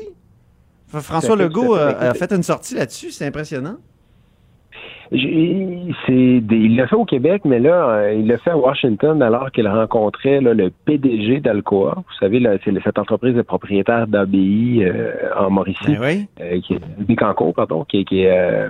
François 0.87 1.35
Legault 1.35 1.75
euh, 1.75 2.11
a 2.11 2.13
fait 2.13 2.31
une 2.31 2.43
sortie 2.43 2.75
là-dessus, 2.75 3.11
c'est 3.11 3.25
impressionnant. 3.25 3.77
C'est 5.11 6.39
des- 6.41 6.55
il 6.57 6.75
l'a 6.75 6.87
fait 6.87 6.95
au 6.95 7.05
Québec, 7.05 7.43
mais 7.45 7.59
là, 7.59 7.89
euh, 7.89 8.13
il 8.13 8.27
l'a 8.27 8.37
fait 8.37 8.51
à 8.51 8.57
Washington 8.57 9.21
alors 9.21 9.51
qu'il 9.51 9.67
rencontrait 9.67 10.41
là, 10.41 10.53
le 10.53 10.71
PDG 10.85 11.39
d'Alcoa. 11.39 11.95
Vous 11.97 12.13
savez, 12.19 12.39
là, 12.39 12.55
c'est 12.63 12.71
cette 12.83 12.97
entreprise 12.99 13.35
de 13.35 13.41
propriétaire 13.41 14.07
d'ABI 14.07 14.83
euh, 14.83 15.11
en 15.37 15.49
Mauricie, 15.49 15.95
Ben 15.97 16.01
oui. 16.01 16.27
euh, 16.41 16.59
qui 16.61 16.73
est 16.73 16.81
pardon, 17.53 17.83
qui, 17.83 18.03
qui 18.05 18.21
est 18.21 18.31
euh, 18.31 18.69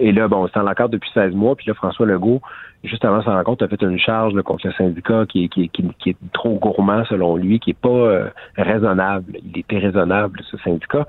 et 0.00 0.12
là, 0.12 0.28
bon, 0.28 0.48
c'est 0.52 0.58
en 0.58 0.62
l'accord 0.62 0.88
depuis 0.88 1.10
16 1.14 1.34
mois, 1.34 1.54
puis 1.56 1.66
là, 1.68 1.74
François 1.74 2.06
Legault, 2.06 2.40
juste 2.84 3.04
avant 3.04 3.22
sa 3.22 3.34
rencontre, 3.34 3.64
a 3.64 3.68
fait 3.68 3.82
une 3.82 3.98
charge 3.98 4.34
là, 4.34 4.42
contre 4.42 4.66
le 4.66 4.72
syndicat 4.74 5.26
qui 5.26 5.44
est, 5.44 6.16
trop 6.32 6.54
gourmand 6.58 7.04
selon 7.06 7.36
lui, 7.36 7.58
qui 7.58 7.70
est 7.70 7.78
pas 7.78 7.88
euh, 7.88 8.28
raisonnable. 8.56 9.38
Il 9.44 9.58
était 9.58 9.78
raisonnable, 9.78 10.40
ce 10.50 10.56
syndicat. 10.58 11.06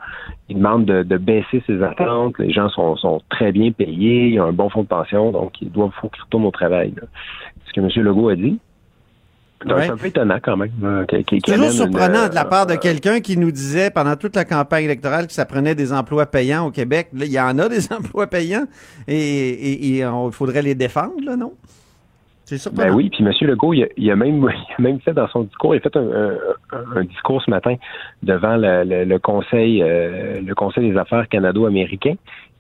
Il 0.50 0.58
demande 0.58 0.86
de, 0.86 1.18
baisser 1.18 1.64
ses 1.68 1.82
attentes. 1.84 2.38
Les 2.40 2.52
gens 2.52 2.70
sont, 2.70 3.22
très 3.30 3.52
bien 3.52 3.72
payés, 3.72 4.28
il 4.28 4.34
y 4.34 4.40
a 4.40 4.44
un 4.44 4.54
bon 4.54 4.70
fonds 4.70 4.84
de 4.84 4.88
pension, 4.88 5.32
donc 5.32 5.62
il 5.62 5.72
doit 5.72 5.90
faut 6.02 6.10
qu'ils 6.10 6.24
retournent 6.24 6.46
au 6.46 6.52
travail. 6.52 6.94
là. 6.96 7.08
C'est 7.66 7.70
ce 7.70 7.74
que 7.74 7.82
M. 7.82 8.06
Legault 8.06 8.30
a 8.30 8.36
dit. 8.36 8.60
Donc, 9.66 9.78
Ouais. 9.78 9.86
C'est 9.86 9.92
un 9.92 9.98
peu 9.98 10.08
étonnant 10.08 10.38
quand 10.44 10.58
même. 10.58 10.72
là, 10.82 11.06
qu'il- 11.06 11.24
qu'il- 11.24 11.42
qu'il 11.42 11.54
Toujours 11.54 11.72
surprenant 11.72 12.24
une, 12.26 12.30
de 12.30 12.36
la 12.36 12.46
part 12.46 12.68
de 12.68 12.74
euh, 12.74 12.78
quelqu'un 12.78 13.20
qui 13.22 13.38
nous 13.38 13.52
disait 13.52 13.90
pendant 13.90 14.16
toute 14.16 14.36
la 14.36 14.44
campagne 14.46 14.84
électorale 14.86 15.28
que 15.28 15.34
ça 15.34 15.46
prenait 15.46 15.76
des 15.76 15.94
emplois 15.94 16.26
payants 16.26 16.66
au 16.68 16.72
Québec. 16.72 17.08
Là, 17.14 17.26
il 17.26 17.32
y 17.32 17.40
en 17.40 17.58
a 17.58 17.70
des 17.70 17.92
emplois 17.94 18.28
payants 18.28 18.66
et, 19.08 19.98
il 19.98 20.06
faudrait 20.32 20.62
les 20.62 20.76
défendre, 20.76 21.14
là, 21.26 21.36
non? 21.36 21.54
C'est 22.48 22.60
surprenant. 22.60 22.90
Ben 22.90 22.96
oui, 22.96 23.10
puis 23.10 23.24
M. 23.26 23.32
Legault, 23.42 23.74
il 23.74 23.84
a, 23.86 23.88
il 23.98 24.12
a 24.12 24.16
même, 24.16 24.36
il 24.70 24.74
a 24.78 24.82
même 24.82 25.00
fait 25.00 25.14
dans 25.14 25.28
son 25.30 25.44
discours, 25.44 25.74
il 25.74 25.80
a 25.80 25.82
fait 25.82 25.96
un, 25.98 26.02
un- 26.74 26.98
un 26.98 27.04
discours 27.04 27.42
ce 27.42 27.50
matin 27.50 27.76
devant 28.22 28.56
le, 28.58 28.84
le- 28.84 29.04
le 29.06 29.20
conseil, 29.20 29.82
euh, 29.82 30.42
le 30.46 30.54
conseil 30.54 30.92
des 30.92 30.98
affaires 30.98 31.28
canado-américain. 31.28 32.14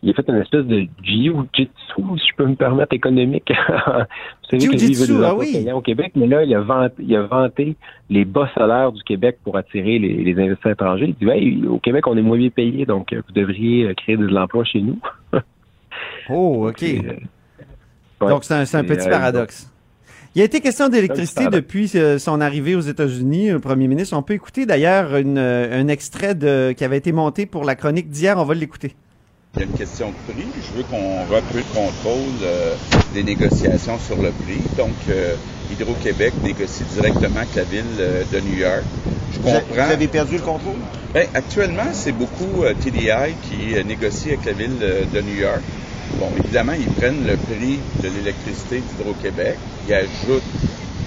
Il 0.05 0.11
a 0.11 0.13
fait 0.13 0.29
une 0.29 0.35
espèce 0.35 0.65
de 0.65 0.85
jiu-jitsu, 1.01 1.71
si 2.19 2.27
je 2.29 2.35
peux 2.37 2.45
me 2.45 2.53
permettre, 2.53 2.93
économique. 2.93 3.51
Vous 3.87 4.49
savez 4.51 4.77
Jiu-jitsu, 4.77 5.13
ah 5.23 5.33
oui. 5.33 5.65
au 5.73 5.81
Québec, 5.81 6.11
mais 6.15 6.27
là, 6.27 6.43
il 6.43 6.53
a, 6.53 6.61
vanté, 6.61 6.93
il 6.99 7.15
a 7.15 7.23
vanté 7.23 7.75
les 8.11 8.23
bas 8.23 8.47
salaires 8.53 8.91
du 8.91 9.01
Québec 9.01 9.39
pour 9.43 9.57
attirer 9.57 9.97
les, 9.97 10.23
les 10.23 10.39
investisseurs 10.39 10.73
étrangers. 10.73 11.15
Il 11.19 11.25
dit, 11.25 11.31
hey, 11.31 11.65
au 11.65 11.79
Québec, 11.79 12.05
on 12.05 12.15
est 12.15 12.21
moins 12.21 12.37
bien 12.37 12.51
payé, 12.51 12.85
donc 12.85 13.13
euh, 13.13 13.21
vous 13.27 13.33
devriez 13.33 13.87
euh, 13.87 13.93
créer 13.95 14.15
de 14.15 14.27
l'emploi 14.27 14.63
chez 14.63 14.81
nous. 14.81 14.99
Oh, 16.29 16.67
OK. 16.67 16.83
Et, 16.83 16.99
euh. 16.99 18.27
Donc, 18.27 18.43
c'est 18.43 18.53
un, 18.53 18.65
c'est 18.65 18.77
un 18.77 18.83
Et, 18.83 18.87
petit 18.87 19.07
euh, 19.07 19.11
paradoxe. 19.11 19.71
Il 20.35 20.41
a 20.41 20.43
été 20.43 20.59
question 20.59 20.89
d'électricité 20.89 21.47
depuis 21.47 21.87
son 21.87 22.41
arrivée 22.41 22.75
aux 22.75 22.81
États-Unis, 22.81 23.51
le 23.51 23.59
premier 23.59 23.87
ministre. 23.87 24.17
On 24.17 24.23
peut 24.23 24.33
écouter 24.33 24.65
d'ailleurs 24.65 25.15
une, 25.15 25.37
un 25.37 25.87
extrait 25.87 26.35
de, 26.35 26.73
qui 26.73 26.83
avait 26.83 26.97
été 26.97 27.13
monté 27.13 27.45
pour 27.45 27.63
la 27.63 27.75
chronique 27.75 28.09
d'hier. 28.09 28.37
On 28.37 28.43
va 28.43 28.53
l'écouter. 28.53 28.95
Il 29.57 29.61
y 29.61 29.63
a 29.63 29.67
une 29.67 29.77
question 29.77 30.09
de 30.09 30.33
prix. 30.33 30.47
Je 30.57 30.77
veux 30.77 30.83
qu'on 30.83 31.21
reprenne 31.33 31.55
le 31.55 31.63
contrôle 31.73 32.33
euh, 32.41 32.75
des 33.13 33.23
négociations 33.23 33.97
sur 33.99 34.17
le 34.17 34.31
prix. 34.31 34.59
Donc, 34.75 34.91
euh, 35.07 35.35
Hydro-Québec 35.71 36.33
négocie 36.43 36.83
directement 36.93 37.37
avec 37.37 37.55
la 37.55 37.63
ville 37.63 37.85
euh, 37.99 38.23
de 38.33 38.39
New 38.41 38.57
York. 38.57 38.83
Je 39.31 39.37
comprends. 39.37 39.61
vous 39.71 39.79
avez 39.79 40.07
perdu 40.09 40.35
le 40.35 40.41
contrôle? 40.41 40.75
Ben, 41.13 41.27
actuellement, 41.33 41.87
c'est 41.93 42.11
beaucoup 42.11 42.65
TDI 42.83 43.33
qui 43.43 43.81
négocie 43.85 44.33
avec 44.33 44.43
la 44.43 44.51
ville 44.51 44.77
de 44.77 45.21
New 45.21 45.39
York. 45.39 45.61
Bon, 46.19 46.27
évidemment, 46.37 46.73
ils 46.73 46.91
prennent 46.93 47.25
le 47.25 47.37
prix 47.37 47.79
de 48.03 48.09
l'électricité 48.09 48.81
d'Hydro-Québec. 48.81 49.57
Ils 49.87 49.93
ajoutent 49.93 50.43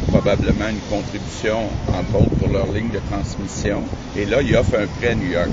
probablement 0.07 0.69
une 0.71 0.81
contribution, 0.89 1.59
entre 1.89 2.23
autres, 2.23 2.35
pour 2.37 2.49
leur 2.49 2.67
ligne 2.73 2.91
de 2.91 3.01
transmission. 3.11 3.83
Et 4.17 4.25
là, 4.25 4.41
ils 4.43 4.57
offrent 4.57 4.79
un 4.79 4.87
prix 4.87 5.09
à 5.09 5.15
New 5.15 5.31
York. 5.31 5.49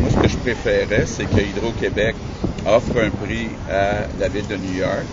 Moi, 0.00 0.10
ce 0.10 0.16
que 0.22 0.28
je 0.28 0.36
préférais, 0.38 1.04
c'est 1.06 1.24
que 1.24 1.40
Hydro-Québec 1.40 2.14
offre 2.66 2.96
un 2.98 3.10
prix 3.10 3.48
à 3.70 4.06
la 4.18 4.28
ville 4.28 4.46
de 4.48 4.56
New 4.56 4.78
York 4.78 5.04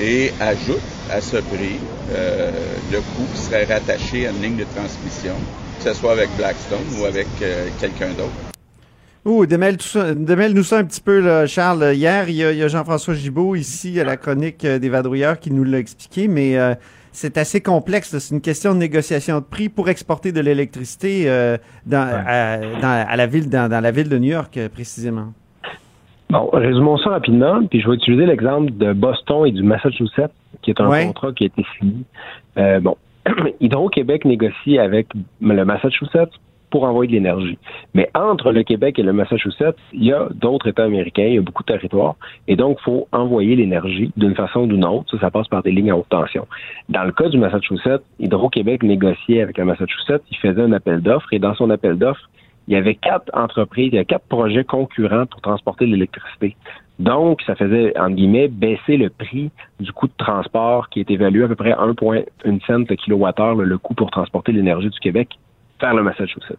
et 0.00 0.32
ajoute 0.40 0.80
à 1.10 1.20
ce 1.20 1.36
prix 1.36 1.78
euh, 2.12 2.50
le 2.92 2.98
coût 2.98 3.26
qui 3.34 3.40
serait 3.40 3.64
rattaché 3.64 4.26
à 4.26 4.30
une 4.30 4.42
ligne 4.42 4.56
de 4.56 4.66
transmission, 4.74 5.34
que 5.78 5.84
ce 5.90 5.94
soit 5.94 6.12
avec 6.12 6.28
Blackstone 6.36 6.78
ou 7.00 7.04
avec 7.04 7.28
euh, 7.42 7.68
quelqu'un 7.80 8.08
d'autre. 8.08 8.30
Ouh, 9.24 9.46
démêle 9.46 9.78
tout 9.78 9.86
ça- 9.86 10.12
démêle-nous 10.14 10.64
ça 10.64 10.78
un 10.78 10.84
petit 10.84 11.00
peu, 11.00 11.20
là, 11.20 11.46
Charles. 11.46 11.94
Hier, 11.94 12.28
il 12.28 12.34
y 12.34 12.44
a, 12.44 12.68
Jean-François 12.68 13.14
Gibault 13.14 13.54
ici 13.54 13.98
à 14.00 14.04
la 14.04 14.16
chronique 14.18 14.64
euh, 14.64 14.78
des 14.78 14.88
vadrouilleurs 14.90 15.38
qui 15.40 15.50
nous 15.50 15.64
l'a 15.64 15.78
expliqué, 15.78 16.28
mais 16.28 16.58
c'est 17.14 17.38
assez 17.38 17.60
complexe. 17.60 18.16
C'est 18.18 18.34
une 18.34 18.40
question 18.40 18.74
de 18.74 18.78
négociation 18.78 19.38
de 19.38 19.44
prix 19.44 19.68
pour 19.68 19.88
exporter 19.88 20.32
de 20.32 20.40
l'électricité 20.40 21.24
euh, 21.28 21.56
dans, 21.86 22.06
à, 22.26 22.58
dans- 22.58 23.06
à 23.08 23.16
la 23.16 23.26
ville, 23.26 23.48
dans, 23.48 23.68
dans 23.70 23.80
la 23.80 23.90
ville 23.90 24.08
de 24.08 24.18
New 24.18 24.30
York, 24.32 24.56
euh, 24.56 24.68
précisément. 24.68 25.32
Bon, 26.30 26.48
résumons 26.52 26.96
ça 26.98 27.10
rapidement, 27.10 27.64
puis 27.66 27.80
je 27.80 27.88
vais 27.88 27.94
utiliser 27.94 28.26
l'exemple 28.26 28.72
de 28.72 28.92
Boston 28.92 29.46
et 29.46 29.52
du 29.52 29.62
Massachusetts, 29.62 30.32
qui 30.62 30.70
est 30.70 30.80
un 30.80 30.88
Ouais. 30.88 31.06
contrat 31.06 31.32
qui 31.32 31.44
a 31.44 31.46
été 31.46 31.64
signé. 31.78 31.94
Euh, 32.58 32.80
bon, 32.80 32.96
Hydro-Québec 33.60 34.24
négocie 34.24 34.78
avec 34.78 35.06
le 35.40 35.64
Massachusetts 35.64 36.32
pour 36.74 36.82
envoyer 36.82 37.06
de 37.06 37.12
l'énergie. 37.12 37.56
Mais 37.94 38.10
entre 38.16 38.50
le 38.50 38.64
Québec 38.64 38.98
et 38.98 39.04
le 39.04 39.12
Massachusetts, 39.12 39.76
il 39.92 40.02
y 40.02 40.12
a 40.12 40.28
d'autres 40.34 40.66
États 40.66 40.82
américains, 40.82 41.22
il 41.22 41.34
y 41.34 41.38
a 41.38 41.40
beaucoup 41.40 41.62
de 41.62 41.72
territoires, 41.72 42.16
et 42.48 42.56
donc 42.56 42.78
il 42.80 42.82
faut 42.82 43.06
envoyer 43.12 43.54
l'énergie 43.54 44.10
d'une 44.16 44.34
façon 44.34 44.62
ou 44.62 44.66
d'une 44.66 44.84
autre. 44.84 45.08
Ça, 45.12 45.20
ça 45.20 45.30
passe 45.30 45.46
par 45.46 45.62
des 45.62 45.70
lignes 45.70 45.92
à 45.92 45.96
haute 45.96 46.08
tension. 46.08 46.48
Dans 46.88 47.04
le 47.04 47.12
cas 47.12 47.28
du 47.28 47.38
Massachusetts, 47.38 48.02
Hydro-Québec 48.18 48.82
négociait 48.82 49.40
avec 49.40 49.56
le 49.56 49.66
Massachusetts, 49.66 50.24
il 50.32 50.36
faisait 50.38 50.62
un 50.62 50.72
appel 50.72 51.00
d'offres, 51.00 51.32
et 51.32 51.38
dans 51.38 51.54
son 51.54 51.70
appel 51.70 51.96
d'offres, 51.96 52.28
il 52.66 52.74
y 52.74 52.76
avait 52.76 52.96
quatre 52.96 53.30
entreprises, 53.34 53.90
il 53.92 53.96
y 53.96 53.98
a 53.98 54.04
quatre 54.04 54.26
projets 54.26 54.64
concurrents 54.64 55.26
pour 55.26 55.42
transporter 55.42 55.86
l'électricité. 55.86 56.56
Donc, 56.98 57.40
ça 57.42 57.54
faisait, 57.54 57.96
entre 57.96 58.16
guillemets, 58.16 58.48
baisser 58.48 58.96
le 58.96 59.10
prix 59.10 59.52
du 59.78 59.92
coût 59.92 60.08
de 60.08 60.12
transport 60.18 60.88
qui 60.88 60.98
est 60.98 61.10
évalué 61.12 61.44
à 61.44 61.48
peu 61.48 61.54
près 61.54 61.72
1,1 61.72 62.66
cent 62.66 62.78
le 62.90 62.96
kilowattheure, 62.96 63.54
le 63.54 63.78
coût 63.78 63.94
pour 63.94 64.10
transporter 64.10 64.50
l'énergie 64.50 64.90
du 64.90 64.98
Québec 64.98 65.38
vers 65.80 65.94
le 65.94 66.02
Massachusetts. 66.02 66.58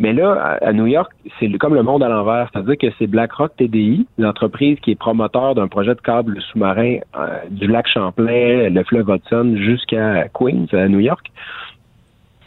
Mais 0.00 0.12
là, 0.12 0.58
à, 0.60 0.72
New 0.72 0.86
York, 0.86 1.12
c'est 1.38 1.48
comme 1.58 1.74
le 1.74 1.82
monde 1.82 2.02
à 2.02 2.08
l'envers. 2.08 2.50
C'est-à-dire 2.52 2.76
que 2.76 2.86
c'est 2.98 3.06
BlackRock 3.06 3.56
TDI, 3.56 4.06
l'entreprise 4.18 4.78
qui 4.80 4.90
est 4.90 4.96
promoteur 4.96 5.54
d'un 5.54 5.68
projet 5.68 5.94
de 5.94 6.00
câble 6.00 6.40
sous-marin 6.40 6.98
euh, 7.16 7.38
du 7.50 7.68
lac 7.68 7.86
Champlain, 7.86 8.70
le 8.70 8.84
fleuve 8.84 9.08
Hudson, 9.08 9.54
jusqu'à 9.56 10.28
Queens, 10.28 10.66
à 10.72 10.88
New 10.88 10.98
York. 10.98 11.30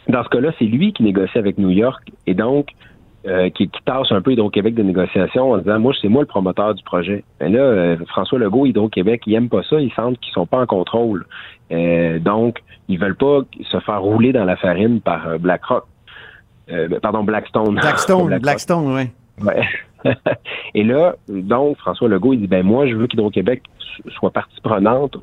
Dans 0.08 0.22
ce 0.24 0.28
cas-là, 0.28 0.52
c'est 0.58 0.66
lui 0.66 0.92
qui 0.92 1.02
négocie 1.02 1.38
avec 1.38 1.58
New 1.58 1.70
York 1.70 2.02
et 2.26 2.34
donc 2.34 2.68
euh, 3.26 3.48
qui, 3.50 3.68
qui 3.68 3.82
tasse 3.84 4.12
un 4.12 4.20
peu 4.22 4.32
Hydro-Québec 4.32 4.74
de 4.74 4.82
négociation 4.82 5.52
en 5.52 5.58
disant 5.58 5.78
moi 5.78 5.92
c'est 6.00 6.08
moi 6.08 6.22
le 6.22 6.26
promoteur 6.26 6.74
du 6.74 6.82
projet. 6.82 7.24
Mais 7.40 7.48
là, 7.48 7.60
euh, 7.60 7.96
François 8.06 8.38
Legault, 8.38 8.66
Hydro-Québec, 8.66 9.22
ils 9.26 9.34
aiment 9.34 9.48
pas 9.48 9.62
ça, 9.68 9.80
ils 9.80 9.92
sentent 9.92 10.18
qu'ils 10.20 10.32
sont 10.32 10.46
pas 10.46 10.60
en 10.60 10.66
contrôle. 10.66 11.26
Euh, 11.72 12.18
donc, 12.18 12.58
ils 12.88 12.98
veulent 12.98 13.16
pas 13.16 13.40
se 13.70 13.78
faire 13.80 14.00
rouler 14.00 14.32
dans 14.32 14.44
la 14.44 14.56
farine 14.56 15.00
par 15.00 15.26
euh, 15.28 15.38
BlackRock. 15.38 15.84
Euh, 16.70 16.88
pardon, 17.00 17.24
Blackstone. 17.24 17.74
Blackstone, 17.80 18.26
Blackrock. 18.26 18.42
Blackstone, 18.42 18.94
oui. 18.94 19.44
Ouais. 19.44 19.64
Et 20.74 20.84
là, 20.84 21.14
donc, 21.28 21.76
François 21.78 22.08
Legault, 22.08 22.32
il 22.34 22.40
dit, 22.40 22.46
ben 22.46 22.64
moi, 22.64 22.86
je 22.86 22.94
veux 22.94 23.06
qu'Hydro-Québec 23.06 23.62
so- 23.78 24.10
soit 24.10 24.30
partie 24.30 24.60
prenante 24.60 25.16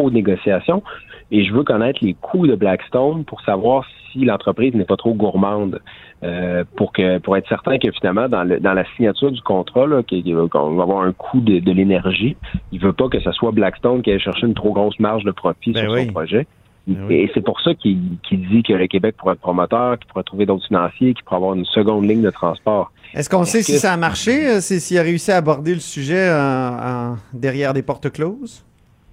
aux 0.00 0.10
négociations 0.10 0.82
et 1.30 1.44
je 1.44 1.52
veux 1.52 1.64
connaître 1.64 1.98
les 2.02 2.14
coûts 2.14 2.46
de 2.46 2.54
Blackstone 2.54 3.24
pour 3.24 3.40
savoir 3.42 3.84
si 4.12 4.24
l'entreprise 4.24 4.74
n'est 4.74 4.84
pas 4.84 4.96
trop 4.96 5.14
gourmande 5.14 5.80
euh, 6.22 6.64
pour 6.76 6.92
que 6.92 7.18
pour 7.18 7.36
être 7.36 7.48
certain 7.48 7.78
que 7.78 7.90
finalement 7.92 8.28
dans, 8.28 8.44
le, 8.44 8.60
dans 8.60 8.74
la 8.74 8.84
signature 8.96 9.32
du 9.32 9.40
contrat 9.42 9.86
là, 9.86 10.02
qu'on 10.02 10.74
va 10.74 10.82
avoir 10.82 11.02
un 11.02 11.12
coût 11.12 11.40
de, 11.40 11.58
de 11.58 11.72
l'énergie, 11.72 12.36
il 12.72 12.78
veut 12.80 12.92
pas 12.92 13.08
que 13.08 13.18
ce 13.20 13.32
soit 13.32 13.50
Blackstone 13.52 14.02
qui 14.02 14.10
aille 14.12 14.20
chercher 14.20 14.46
une 14.46 14.54
trop 14.54 14.72
grosse 14.72 14.98
marge 15.00 15.24
de 15.24 15.30
profit 15.30 15.72
Ben 15.72 15.84
sur 15.84 15.92
oui. 15.92 16.06
son 16.06 16.12
projet. 16.12 16.46
Ben 16.86 16.96
oui. 17.08 17.14
Et 17.14 17.30
c'est 17.32 17.40
pour 17.44 17.60
ça 17.60 17.74
qu'il 17.74 18.18
dit 18.32 18.62
que 18.62 18.72
le 18.72 18.86
Québec 18.88 19.14
pourrait 19.16 19.34
être 19.34 19.40
promoteur, 19.40 19.98
qu'il 19.98 20.08
pourrait 20.08 20.24
trouver 20.24 20.46
d'autres 20.46 20.66
financiers, 20.66 21.14
qu'il 21.14 21.24
pourrait 21.24 21.36
avoir 21.36 21.54
une 21.54 21.64
seconde 21.64 22.04
ligne 22.08 22.22
de 22.22 22.30
transport. 22.30 22.92
Est-ce 23.14 23.30
qu'on 23.30 23.44
sait 23.44 23.62
si 23.62 23.78
ça 23.78 23.92
a 23.92 23.96
marché, 23.96 24.48
euh, 24.48 24.60
si- 24.60 24.80
s'il 24.80 24.98
a 24.98 25.02
réussi 25.02 25.30
à 25.32 25.36
aborder 25.36 25.74
le 25.74 25.80
sujet 25.80 26.28
en- 26.32 27.16
derrière 27.32 27.72
des 27.72 27.82
portes 27.82 28.10
closes? 28.10 28.64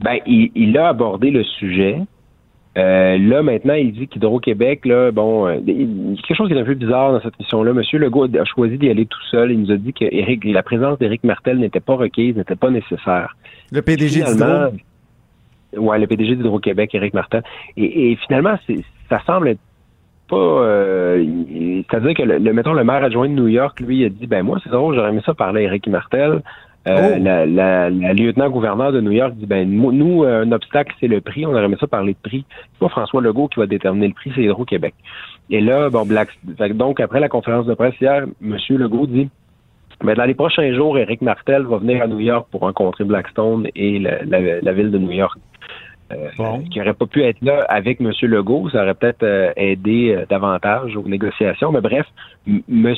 Ben, 0.02 0.18
il, 0.26 0.52
il 0.56 0.78
a 0.78 0.88
abordé 0.90 1.30
le 1.32 1.44
sujet. 1.44 1.98
Euh, 2.78 3.18
là, 3.18 3.42
maintenant, 3.42 3.74
il 3.74 3.92
dit 3.92 4.08
qu'Hydro-Québec, 4.08 4.86
là, 4.86 5.12
bon, 5.12 5.48
euh, 5.48 5.56
il 5.68 5.82
il 5.82 6.10
y 6.12 6.20
a 6.20 6.22
quelque 6.22 6.38
chose 6.38 6.48
qui 6.48 6.54
est 6.54 6.60
un 6.62 6.64
peu 6.64 6.76
bizarre 6.76 7.12
dans 7.12 7.20
cette 7.22 7.38
mission-là. 7.40 7.74
Monsieur 7.74 8.00
Legault 8.00 8.26
a 8.38 8.46
choisi 8.46 8.78
d'y 8.78 8.90
aller 8.90 9.06
tout 9.06 9.22
seul. 9.32 9.52
Il 9.52 9.60
nous 9.62 9.72
a 9.72 9.76
dit 9.76 9.92
que 9.92 10.06
Éric- 10.06 10.50
la 10.50 10.64
présence 10.64 10.98
d'Éric 11.00 11.24
Martel 11.24 11.58
n'était 11.58 11.80
pas 11.82 11.96
requise, 11.96 12.36
n'était 12.38 12.56
pas 12.56 12.70
nécessaire. 12.70 13.36
Le 13.72 13.82
PDG 13.82 14.22
d'Hydro? 14.24 14.46
Ouais, 15.78 16.00
le 16.00 16.08
PDG 16.08 16.36
d'Hydro-Québec, 16.36 16.94
Éric 16.96 17.14
Martin. 17.14 17.42
Et, 17.76 18.12
et 18.12 18.16
finalement, 18.28 18.56
ça 19.10 19.20
semble 19.26 19.50
être 19.50 19.60
pas. 20.30 20.36
euh, 20.38 21.26
c'est-à-dire 21.90 22.14
que 22.14 22.24
le, 22.24 22.38
le- 22.38 22.54
mettons 22.54 22.74
le 22.74 22.84
maire 22.84 23.04
adjoint 23.04 23.28
de 23.28 23.34
New 23.34 23.48
York, 23.48 23.80
lui, 23.82 23.98
il 24.02 24.06
a 24.06 24.10
dit 24.10 24.28
ben 24.28 24.44
moi, 24.44 24.60
c'est 24.64 24.70
drôle, 24.70 24.96
j'aurais 24.96 25.10
aimé 25.10 25.22
ça 25.26 25.34
parler 25.34 25.62
à 25.62 25.64
Éric 25.66 25.88
Martel. 25.88 26.42
Euh, 26.90 27.16
Oh. 27.18 27.24
la, 27.24 27.46
la, 27.46 27.90
la 27.90 28.14
lieutenant-gouverneur 28.14 28.92
de 28.92 29.02
New 29.02 29.12
York 29.12 29.34
dit 29.36 29.46
ben 29.46 29.70
nous, 29.70 30.24
euh, 30.24 30.44
un 30.44 30.52
obstacle, 30.52 30.94
c'est 31.00 31.08
le 31.08 31.22
prix. 31.22 31.46
On 31.46 31.52
aurait 31.52 31.66
aimé 31.66 31.78
ça 31.80 31.88
parler 31.88 32.14
de 32.14 32.30
prix. 32.30 32.46
C'est 32.74 32.80
pas 32.80 32.90
François 32.90 33.22
Legault 33.22 33.48
qui 33.48 33.60
va 33.60 33.66
déterminer 33.68 34.08
le 34.08 34.14
prix, 34.14 34.32
c'est 34.36 34.44
Hydro-Québec. 34.44 34.94
Et 35.50 35.62
là, 35.62 35.90
bon, 35.90 36.06
Black, 36.06 36.30
donc 36.76 37.00
après 37.00 37.20
la 37.20 37.30
conférence 37.30 37.66
de 37.66 37.74
presse 37.74 37.96
hier, 38.00 38.26
M. 38.44 38.58
Legault 38.70 39.08
dit 39.08 39.30
mais 40.04 40.14
dans 40.16 40.24
les 40.24 40.34
prochains 40.34 40.74
jours, 40.74 40.98
Éric 40.98 41.22
Martel 41.22 41.64
va 41.64 41.78
venir 41.78 42.02
à 42.02 42.08
New 42.08 42.22
York 42.22 42.48
pour 42.52 42.62
rencontrer 42.62 43.04
Blackstone 43.04 43.68
et 43.76 44.00
la, 44.00 44.24
la- 44.24 44.62
la 44.62 44.72
ville 44.72 44.92
de 44.92 44.98
New 44.98 45.12
York. 45.12 45.38
Euh, 46.12 46.30
Bon. 46.38 46.62
qui 46.72 46.82
aurait 46.82 46.96
pas 46.96 47.06
pu 47.06 47.22
être 47.22 47.40
là 47.42 47.64
avec 47.70 48.02
M. 48.02 48.12
Legault, 48.24 48.70
ça 48.70 48.82
aurait 48.82 48.96
peut-être 48.96 49.22
euh, 49.22 49.52
aidé 49.56 50.16
euh, 50.16 50.26
davantage 50.28 50.96
aux 50.98 51.08
négociations. 51.08 51.72
Mais 51.72 51.82
bref, 51.82 52.08
M. 52.48 52.96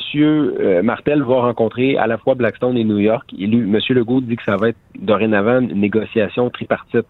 Martel 0.82 1.22
va 1.22 1.42
rencontrer 1.42 1.98
à 1.98 2.06
la 2.06 2.16
fois 2.16 2.34
Blackstone 2.34 2.78
et 2.78 2.84
New 2.84 2.98
York. 2.98 3.28
M. 3.38 3.78
Legault 3.90 4.22
dit 4.22 4.36
que 4.36 4.44
ça 4.44 4.56
va 4.56 4.70
être 4.70 4.78
dorénavant 4.98 5.60
une 5.60 5.78
négociation 5.78 6.48
tripartite. 6.48 7.06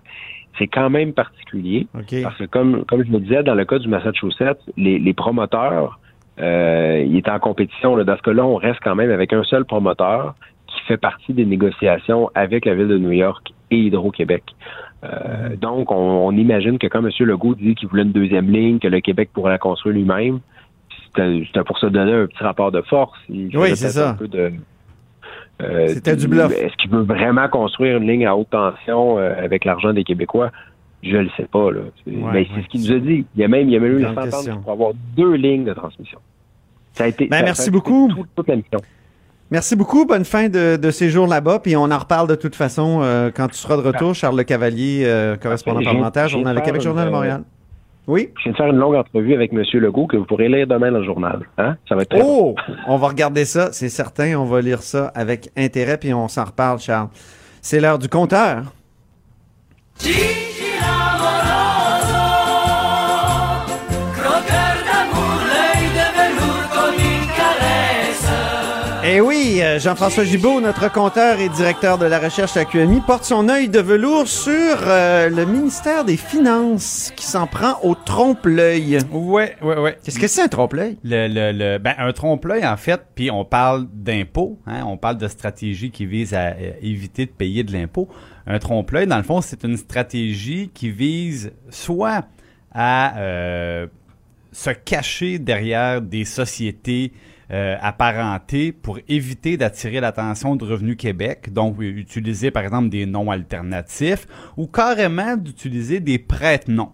C'est 0.59 0.67
quand 0.67 0.91
même 0.91 1.13
particulier. 1.13 1.87
Parce 1.93 2.37
que 2.37 2.45
comme, 2.45 2.85
comme 2.87 3.05
je 3.05 3.11
me 3.11 3.21
disais, 3.21 3.43
dans 3.45 3.55
le 3.55 3.65
cas 3.65 3.79
du 3.79 3.89
Massachusetts, 3.89 4.59
les, 4.77 4.99
les 4.99 5.13
promoteurs, 5.15 6.01
ils 6.39 7.17
étaient 7.17 7.31
en 7.31 7.39
compétition. 7.39 7.95
Là. 7.95 8.05
Dans 8.05 8.17
ce 8.17 8.23
cas-là, 8.23 8.45
on 8.45 8.57
reste 8.57 8.81
quand 8.83 8.97
même 8.97 9.11
avec 9.11 9.33
un 9.33 9.45
seul 9.45 9.65
promoteur 9.65 10.35
qui 10.67 10.81
fait 10.87 10.97
partie 10.97 11.33
des 11.33 11.45
négociations 11.45 12.29
avec 12.35 12.65
la 12.65 12.75
ville 12.75 12.89
de 12.89 12.99
New 12.99 13.13
York 13.13 13.53
et 13.73 13.87
Hydro-Québec. 13.87 14.43
Euh, 15.05 15.57
donc, 15.57 15.91
on, 15.91 15.97
on 16.27 16.33
imagine 16.33 16.79
que 16.79 16.87
quand 16.87 17.01
M. 17.05 17.11
Legault 17.21 17.55
dit 17.55 17.75
qu'il 17.75 17.89
voulait 17.89 18.03
une 18.05 18.13
deuxième 18.13 18.51
ligne, 18.51 18.79
que 18.79 18.89
le 18.89 19.01
Québec 19.01 19.31
pourrait 19.33 19.51
la 19.53 19.59
construire 19.59 19.95
lui-même, 19.97 20.41
c'était 21.17 21.65
pour 21.67 21.79
se 21.79 21.87
donner 21.87 22.13
un 22.13 22.27
petit 22.27 22.43
rapport 22.43 22.71
de 22.73 22.81
force. 22.83 23.19
Il 23.29 23.57
Oui, 23.57 23.77
c'est 23.77 23.89
ça. 23.91 24.17
euh, 25.63 25.89
C'était 25.89 26.17
du 26.17 26.29
bluff. 26.29 26.53
Est-ce 26.53 26.77
qu'il 26.77 26.91
veut 26.91 27.03
vraiment 27.03 27.49
construire 27.49 27.99
une 27.99 28.07
ligne 28.09 28.27
à 28.27 28.37
haute 28.37 28.51
tension 28.51 29.19
euh, 29.19 29.35
avec 29.39 29.65
l'argent 29.65 29.93
des 29.93 30.05
Québécois? 30.05 30.51
Je 31.03 31.17
ne 31.17 31.23
le 31.23 31.31
sais 31.37 31.47
pas. 31.51 31.71
Là. 31.71 31.81
C'est- 32.05 32.11
Ouais, 32.13 32.21
mais 32.33 32.39
ouais. 32.41 32.49
c'est 32.55 32.63
ce 32.63 32.69
qu'il 32.69 32.81
nous 32.83 32.93
a 32.93 32.99
dit. 33.01 33.25
Il 33.35 33.41
y 33.41 33.45
a 33.45 33.49
même, 33.49 33.69
il 33.69 33.73
y 33.73 33.77
a 33.77 33.81
même 33.81 33.99
eu 33.99 34.03
une 34.05 34.15
question. 34.15 34.61
pour 34.61 34.73
avoir 34.73 34.93
deux 35.17 35.35
lignes 35.35 35.65
de 35.65 35.73
transmission. 35.75 36.19
Ça 36.93 37.05
a 37.05 37.07
été, 37.09 37.27
Ben, 37.27 37.39
ça- 37.39 37.45
merci 37.45 37.69
a 37.69 37.73
beaucoup. 37.73 38.09
tout- 38.15 38.27
toute 38.37 38.49
la 38.49 38.57
mission. 38.57 38.79
Merci 39.53 39.77
beaucoup. 39.77 40.07
Bonne 40.07 40.25
fin 40.25 40.49
de, 40.49 40.77
de 40.77 40.91
séjour 40.91 41.27
là-bas. 41.27 41.59
Puis 41.59 41.77
on 41.77 41.83
en 41.91 41.99
reparle 41.99 42.27
de 42.27 42.35
toute 42.37 42.55
façon 42.57 43.01
euh, 43.03 43.31
quand 43.31 43.49
tu 43.49 43.57
seras 43.57 43.77
de 43.77 43.83
retour. 43.83 44.15
Charles 44.15 44.39
Le 44.39 44.45
Cavalier, 44.45 45.03
euh, 45.05 45.37
correspondant 45.37 45.83
parlementaire, 45.83 46.27
Journal 46.27 46.57
de 46.57 46.61
Québec, 46.63 46.81
Journal 46.81 47.05
de 47.05 47.11
une- 47.11 47.15
Montréal. 47.15 47.43
Oui? 48.07 48.31
Je 48.39 48.45
viens 48.45 48.53
de 48.53 48.57
faire 48.57 48.67
une 48.69 48.79
longue 48.79 48.95
entrevue 48.95 49.35
avec 49.35 49.53
M. 49.53 49.63
Legault 49.75 50.07
que 50.07 50.17
vous 50.17 50.25
pourrez 50.25 50.49
lire 50.49 50.67
demain 50.67 50.91
dans 50.91 51.01
le 51.01 51.05
journal. 51.05 51.41
Hein? 51.59 51.77
Ça 51.87 51.95
va 51.95 52.01
être 52.03 52.09
très 52.09 52.21
bon. 52.21 52.55
Oh! 52.57 52.73
On 52.89 52.97
va 52.97 53.09
regarder 53.09 53.45
ça, 53.45 53.69
c'est 53.73 53.91
certain. 53.91 54.37
On 54.39 54.47
va 54.47 54.63
lire 54.63 54.83
ça 54.83 55.13
avec 55.15 55.51
intérêt, 55.55 55.99
puis 55.99 56.15
on 56.15 56.29
s'en 56.29 56.45
reparle, 56.45 56.79
Charles. 56.81 57.09
C'est 57.61 57.79
l'heure 57.79 57.99
du 57.99 58.09
compteur. 58.09 58.73
Eh 69.05 69.21
oui, 69.21 69.59
euh, 69.63 69.81
Jean-François 69.81 70.23
Gibault, 70.23 70.61
notre 70.61 70.91
compteur 70.93 71.41
et 71.41 71.49
directeur 71.49 71.99
de 71.99 72.07
la 72.07 72.21
recherche 72.21 72.57
à 72.57 72.65
QMI, 72.65 73.01
porte 73.01 73.25
son 73.25 73.49
œil 73.49 73.69
de 73.69 73.81
velours 73.81 74.29
sur 74.29 74.55
euh, 74.87 75.29
le 75.29 75.45
ministère 75.45 76.05
des 76.05 76.17
Finances 76.17 77.13
qui 77.17 77.27
s'en 77.27 77.49
prend 77.49 77.81
au 77.83 77.97
trompe-l'œil. 77.97 78.99
Ouais, 79.11 79.57
ouais, 79.61 79.77
ouais. 79.77 79.99
Qu'est-ce 80.05 80.21
que 80.21 80.29
c'est 80.29 80.43
un 80.43 80.49
trompe-l'œil? 80.49 80.99
Le, 81.03 81.27
le, 81.27 81.51
le- 81.51 81.79
ben, 81.79 81.95
un 81.99 82.13
trompe-l'œil, 82.13 82.65
en 82.65 82.77
fait, 82.77 83.01
puis 83.17 83.29
on 83.33 83.45
parle 83.45 83.89
d'impôt, 83.93 84.61
hein, 84.69 84.85
on 84.87 84.97
parle 84.97 85.19
de 85.19 85.27
stratégie 85.27 85.91
qui 85.91 86.07
vise 86.07 86.33
à 86.33 86.51
euh, 86.51 86.71
éviter 86.81 87.27
de 87.27 87.33
payer 87.33 87.65
de 87.65 87.73
l'impôt. 87.73 88.09
Un 88.47 88.61
trompe-l'œil, 88.61 89.09
dans 89.09 89.17
le 89.19 89.25
fond, 89.25 89.41
c'est 89.41 89.65
une 89.65 89.77
stratégie 89.79 90.71
qui 90.73 90.91
vise 90.91 91.51
soit 91.71 92.25
à 92.73 93.19
euh, 93.19 93.89
se 94.53 94.71
cacher 94.71 95.41
derrière 95.41 96.01
des 96.01 96.25
sociétés 96.25 97.13
euh, 97.53 97.77
apparentées 97.81 98.73
pour 98.73 98.99
éviter 99.09 99.57
d'attirer 99.57 100.01
l'attention 100.01 100.57
de 100.57 100.65
Revenu 100.65 100.97
Québec, 100.97 101.53
donc 101.53 101.79
euh, 101.81 101.83
utiliser 101.83 102.51
par 102.51 102.63
exemple 102.63 102.89
des 102.89 103.05
noms 103.05 103.31
alternatifs 103.31 104.27
ou 104.57 104.67
carrément 104.67 105.37
d'utiliser 105.37 106.01
des 106.01 106.19
prête-noms. 106.19 106.93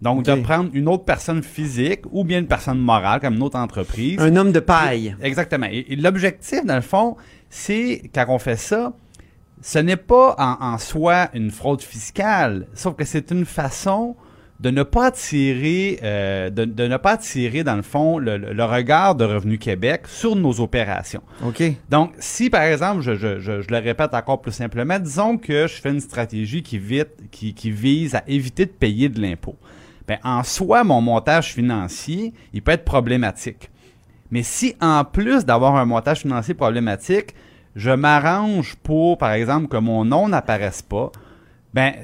Donc, 0.00 0.24
de 0.24 0.34
prendre 0.36 0.70
une 0.74 0.86
autre 0.86 1.04
personne 1.04 1.42
physique 1.42 2.02
ou 2.12 2.22
bien 2.22 2.38
une 2.38 2.46
personne 2.46 2.78
morale, 2.78 3.18
comme 3.18 3.34
une 3.34 3.42
autre 3.42 3.58
entreprise. 3.58 4.20
Un 4.20 4.36
homme 4.36 4.52
de 4.52 4.60
paille. 4.60 5.16
Exactement. 5.20 5.66
Et, 5.68 5.86
et 5.88 5.96
l'objectif, 5.96 6.64
dans 6.64 6.76
le 6.76 6.82
fond, 6.82 7.16
c'est, 7.50 8.08
quand 8.14 8.26
on 8.28 8.38
fait 8.38 8.56
ça, 8.56 8.92
ce 9.60 9.80
n'est 9.80 9.96
pas 9.96 10.36
en, 10.38 10.64
en 10.64 10.78
soi 10.78 11.30
une 11.34 11.50
fraude 11.50 11.82
fiscale, 11.82 12.68
sauf 12.74 12.94
que 12.94 13.04
c'est 13.04 13.32
une 13.32 13.44
façon 13.44 14.14
de 14.60 14.70
ne 14.70 14.82
pas 14.82 15.06
attirer, 15.06 16.00
euh, 16.02 16.50
de, 16.50 16.64
de 16.64 16.86
ne 16.88 16.96
pas 16.96 17.12
attirer, 17.12 17.62
dans 17.62 17.76
le 17.76 17.82
fond, 17.82 18.18
le, 18.18 18.36
le 18.36 18.64
regard 18.64 19.14
de 19.14 19.24
Revenu 19.24 19.56
Québec 19.56 20.02
sur 20.08 20.34
nos 20.34 20.60
opérations. 20.60 21.22
OK. 21.44 21.62
Donc, 21.88 22.12
si 22.18 22.50
par 22.50 22.62
exemple, 22.62 23.02
je, 23.02 23.14
je, 23.14 23.38
je, 23.38 23.62
je 23.62 23.68
le 23.68 23.78
répète 23.78 24.14
encore 24.14 24.40
plus 24.40 24.52
simplement, 24.52 24.98
disons 24.98 25.38
que 25.38 25.68
je 25.68 25.80
fais 25.80 25.90
une 25.90 26.00
stratégie 26.00 26.62
qui, 26.62 26.78
vite, 26.78 27.10
qui, 27.30 27.54
qui 27.54 27.70
vise 27.70 28.16
à 28.16 28.24
éviter 28.26 28.66
de 28.66 28.70
payer 28.70 29.08
de 29.08 29.20
l'impôt. 29.20 29.56
Ben, 30.08 30.18
en 30.24 30.42
soi, 30.42 30.82
mon 30.84 31.00
montage 31.02 31.52
financier, 31.52 32.32
il 32.52 32.62
peut 32.62 32.72
être 32.72 32.84
problématique. 32.84 33.70
Mais 34.30 34.42
si 34.42 34.74
en 34.80 35.04
plus 35.04 35.44
d'avoir 35.44 35.76
un 35.76 35.84
montage 35.84 36.20
financier 36.20 36.54
problématique, 36.54 37.34
je 37.76 37.90
m'arrange 37.90 38.74
pour, 38.82 39.18
par 39.18 39.32
exemple, 39.32 39.68
que 39.68 39.76
mon 39.76 40.04
nom 40.04 40.28
n'apparaisse 40.28 40.82
pas, 40.82 41.12
ben, 41.78 41.94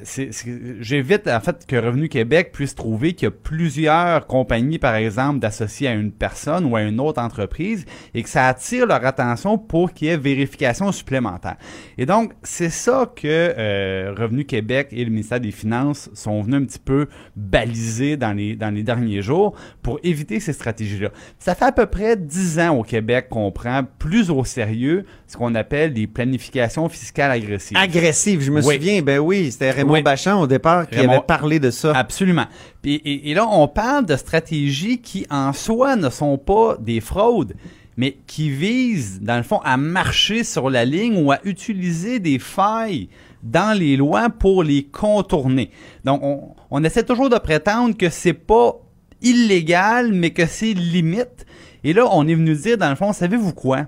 j'évite 0.81 1.26
en 1.26 1.40
fait 1.40 1.66
que 1.66 1.75
Revenu 1.75 2.09
Québec 2.09 2.52
puisse 2.52 2.76
trouver 2.76 3.14
qu'il 3.14 3.26
y 3.26 3.28
a 3.28 3.33
plusieurs 3.33 4.25
compagnies, 4.28 4.78
par 4.78 4.95
exemple, 4.95 5.40
d'associer 5.40 5.88
à 5.88 5.95
une 5.95 6.12
personne 6.12 6.64
ou 6.66 6.76
à 6.76 6.83
une 6.83 7.00
autre 7.00 7.21
entreprise 7.21 7.85
et 8.14 8.23
que 8.23 8.28
ça 8.28 8.47
attire 8.47 8.87
leur 8.87 9.04
attention 9.04 9.59
pour 9.59 9.93
qu'il 9.93 10.07
y 10.07 10.11
ait 10.12 10.16
vérification 10.16 10.93
supplémentaire. 10.93 11.57
Et 11.99 12.07
donc, 12.07 12.35
c'est 12.45 12.71
ça 12.71 13.11
que 13.16 13.26
euh, 13.26 14.14
Revenu 14.16 14.45
Québec 14.45 14.90
et 14.93 15.04
le 15.04 15.11
ministère 15.11 15.40
des 15.40 15.50
Finances 15.50 16.09
sont 16.14 16.40
venus 16.43 16.62
un 16.62 16.64
petit 16.66 16.78
peu 16.78 17.09
baliser 17.35 18.16
dans 18.16 18.33
les, 18.33 18.54
dans 18.54 18.71
les 18.73 18.85
derniers 18.85 19.23
jours 19.23 19.57
pour 19.83 19.99
éviter 20.04 20.38
ces 20.38 20.52
stratégies-là. 20.52 21.09
Ça 21.40 21.57
fait 21.57 21.64
à 21.64 21.73
peu 21.73 21.87
près 21.87 22.16
dix 22.16 22.61
ans 22.61 22.76
au 22.78 22.85
Québec 22.85 23.26
qu'on 23.28 23.50
prend 23.50 23.83
plus 23.99 24.31
au 24.31 24.45
sérieux 24.45 25.04
ce 25.26 25.37
qu'on 25.37 25.57
appelle 25.57 25.93
des 25.93 26.07
planifications 26.07 26.88
fiscales 26.88 27.33
agressives. 27.33 27.76
Agressif, 27.76 28.40
je 28.40 28.52
me 28.52 28.62
Oui. 28.62 28.76
souviens. 28.76 29.02
Ben 29.02 29.19
oui, 29.19 29.50
c'était 29.50 29.63
Raymond 29.71 29.92
Oui. 29.94 30.02
Bachand 30.02 30.40
au 30.40 30.47
départ 30.47 30.88
qui 30.88 30.97
Raymond- 30.99 31.11
avait 31.12 31.26
parlé 31.26 31.59
de 31.61 31.71
ça. 31.71 31.92
Absolument. 31.97 32.47
Et 32.85 33.33
là, 33.35 33.47
on 33.50 33.68
parle 33.68 34.06
de 34.06 34.16
stratégies 34.16 34.99
qui, 35.00 35.26
en 35.30 35.52
soi, 35.52 35.97
ne 35.97 36.11
sont 36.11 36.38
pas 36.38 36.76
des 36.80 37.00
fraudes, 37.00 37.54
mais 37.97 38.16
qui 38.26 38.50
visent, 38.50 39.21
dans 39.23 39.37
le 39.37 39.42
fond, 39.42 39.61
à 39.64 39.76
marcher 39.76 40.44
sur 40.44 40.68
la 40.71 40.85
ligne 40.85 41.23
ou 41.25 41.33
à 41.33 41.38
utiliser 41.44 42.18
des 42.18 42.38
failles 42.38 43.09
dans 43.43 43.78
les 43.78 43.97
lois 43.97 44.30
pour 44.30 44.62
les 44.62 44.84
contourner. 44.84 45.71
Donc, 46.04 46.21
on, 46.23 46.54
on 46.71 46.82
essaie 46.84 47.04
toujours 47.04 47.30
de 47.30 47.39
prétendre 47.39 47.97
que 47.97 48.08
c'est 48.10 48.32
pas 48.32 48.76
illégal, 49.23 50.12
mais 50.12 50.30
que 50.30 50.47
c'est 50.47 50.73
limite. 50.75 51.47
Et 51.82 51.93
là, 51.93 52.06
on 52.10 52.26
est 52.26 52.34
venu 52.34 52.54
dire, 52.54 52.78
dans 52.78 52.91
le 52.91 52.97
fond, 52.97 53.12
savez-vous 53.12 53.52
quoi? 53.52 53.86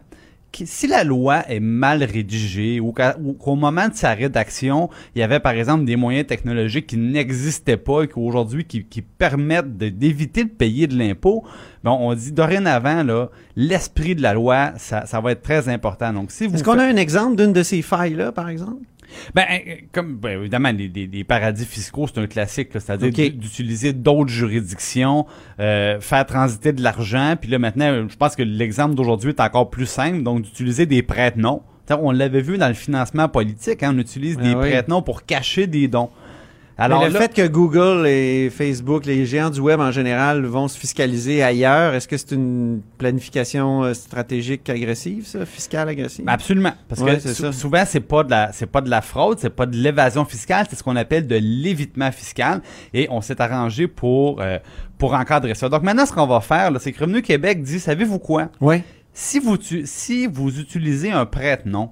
Si 0.64 0.86
la 0.86 1.04
loi 1.04 1.42
est 1.48 1.60
mal 1.60 2.02
rédigée 2.02 2.80
ou 2.80 2.92
qu'au 2.92 3.54
moment 3.56 3.88
de 3.88 3.94
sa 3.94 4.14
rédaction, 4.14 4.88
il 5.14 5.20
y 5.20 5.22
avait 5.22 5.40
par 5.40 5.52
exemple 5.52 5.84
des 5.84 5.96
moyens 5.96 6.26
technologiques 6.26 6.86
qui 6.86 6.96
n'existaient 6.96 7.76
pas 7.76 8.02
et 8.02 8.08
qu'aujourd'hui 8.08 8.64
qui, 8.64 8.84
qui 8.84 9.02
permettent 9.02 9.76
d'éviter 9.76 10.44
de 10.44 10.50
payer 10.50 10.86
de 10.86 10.96
l'impôt, 10.96 11.44
ben 11.84 11.90
on 11.92 12.14
dit 12.14 12.32
dorénavant 12.32 13.02
là, 13.02 13.28
l'esprit 13.56 14.14
de 14.14 14.22
la 14.22 14.34
loi, 14.34 14.72
ça, 14.76 15.06
ça 15.06 15.20
va 15.20 15.32
être 15.32 15.42
très 15.42 15.68
important. 15.68 16.12
Donc 16.12 16.30
si 16.30 16.46
vous 16.46 16.54
Est-ce 16.54 16.64
qu'on 16.64 16.78
a 16.78 16.84
un 16.84 16.96
exemple 16.96 17.36
d'une 17.36 17.52
de 17.52 17.62
ces 17.62 17.82
failles-là, 17.82 18.32
par 18.32 18.48
exemple? 18.48 18.82
Ben, 19.34 19.44
euh, 19.50 19.74
comme 19.92 20.16
ben, 20.16 20.40
évidemment, 20.40 20.70
les, 20.72 20.88
les- 20.88 21.06
les 21.06 21.24
paradis 21.24 21.64
fiscaux, 21.64 22.06
c'est 22.06 22.20
un 22.20 22.26
classique, 22.26 22.68
c'est-à-dire 22.72 23.10
d'utiliser 23.30 23.92
d'autres 23.92 24.30
juridictions, 24.30 25.26
euh, 25.60 26.00
faire 26.00 26.26
transiter 26.26 26.72
de 26.72 26.82
l'argent, 26.82 27.34
puis 27.40 27.50
là 27.50 27.58
maintenant, 27.58 27.86
euh, 27.90 28.06
je 28.08 28.16
pense 28.16 28.36
que 28.36 28.42
l'exemple 28.42 28.94
d'aujourd'hui 28.94 29.30
est 29.30 29.40
encore 29.40 29.70
plus 29.70 29.86
simple, 29.86 30.22
donc 30.22 30.42
d'utiliser 30.42 30.86
des 30.86 31.02
prête-noms. 31.02 31.62
T'sais, 31.86 31.94
On 32.00 32.10
l'avait 32.10 32.40
vu 32.42 32.58
dans 32.58 32.68
le 32.68 32.74
financement 32.74 33.28
politique, 33.28 33.82
hein, 33.82 33.92
on 33.94 33.98
utilise 33.98 34.36
Ah 34.40 34.42
des 34.42 34.54
oui. 34.54 34.70
prête-noms 34.70 35.02
pour 35.02 35.24
cacher 35.24 35.66
des 35.68 35.86
dons. 35.88 36.10
Alors, 36.78 37.04
le 37.06 37.10
là- 37.10 37.20
fait 37.20 37.32
que 37.32 37.46
Google 37.46 38.06
et 38.06 38.50
Facebook, 38.50 39.06
les 39.06 39.24
géants 39.24 39.48
du 39.48 39.60
web 39.60 39.80
en 39.80 39.90
général, 39.90 40.44
vont 40.44 40.68
se 40.68 40.78
fiscaliser 40.78 41.42
ailleurs, 41.42 41.94
est-ce 41.94 42.06
que 42.06 42.16
c'est 42.18 42.32
une 42.32 42.82
planification 42.98 43.84
euh, 43.84 43.94
stratégique 43.94 44.68
agressive, 44.68 45.26
ça, 45.26 45.46
fiscale 45.46 45.88
agressive? 45.88 46.24
Ben, 46.26 46.32
Absolument, 46.32 46.74
parce 46.88 47.00
Ouais, 47.00 47.16
que 47.16 47.32
sou- 47.32 47.52
souvent 47.52 47.84
c'est 47.86 48.00
pas 48.00 48.22
de 48.24 48.30
la 48.30 48.52
c'est 48.52 48.66
pas 48.66 48.82
de 48.82 48.90
la 48.90 49.00
fraude, 49.00 49.38
c'est 49.40 49.48
pas 49.48 49.64
de 49.64 49.74
l'évasion 49.76 50.24
fiscale, 50.26 50.66
c'est 50.68 50.76
ce 50.76 50.82
qu'on 50.82 50.96
appelle 50.96 51.26
de 51.26 51.36
l'évitement 51.40 52.12
fiscal 52.12 52.60
et 52.92 53.06
on 53.10 53.22
s'est 53.22 53.40
arrangé 53.40 53.86
pour 53.86 54.42
euh, 54.42 54.58
pour 54.98 55.14
encadrer 55.14 55.54
ça. 55.54 55.70
Donc 55.70 55.82
maintenant 55.82 56.04
ce 56.04 56.12
qu'on 56.12 56.26
va 56.26 56.40
faire 56.40 56.70
c'est 56.78 56.92
que 56.92 57.00
Revenu 57.00 57.22
Québec 57.22 57.62
dit 57.62 57.80
savez-vous 57.80 58.18
quoi? 58.18 58.50
Ouais. 58.60 58.84
Si 59.14 59.38
vous 59.38 59.56
tu- 59.56 59.84
si 59.86 60.26
vous 60.26 60.60
utilisez 60.60 61.10
un 61.10 61.24
prête-nom, 61.24 61.90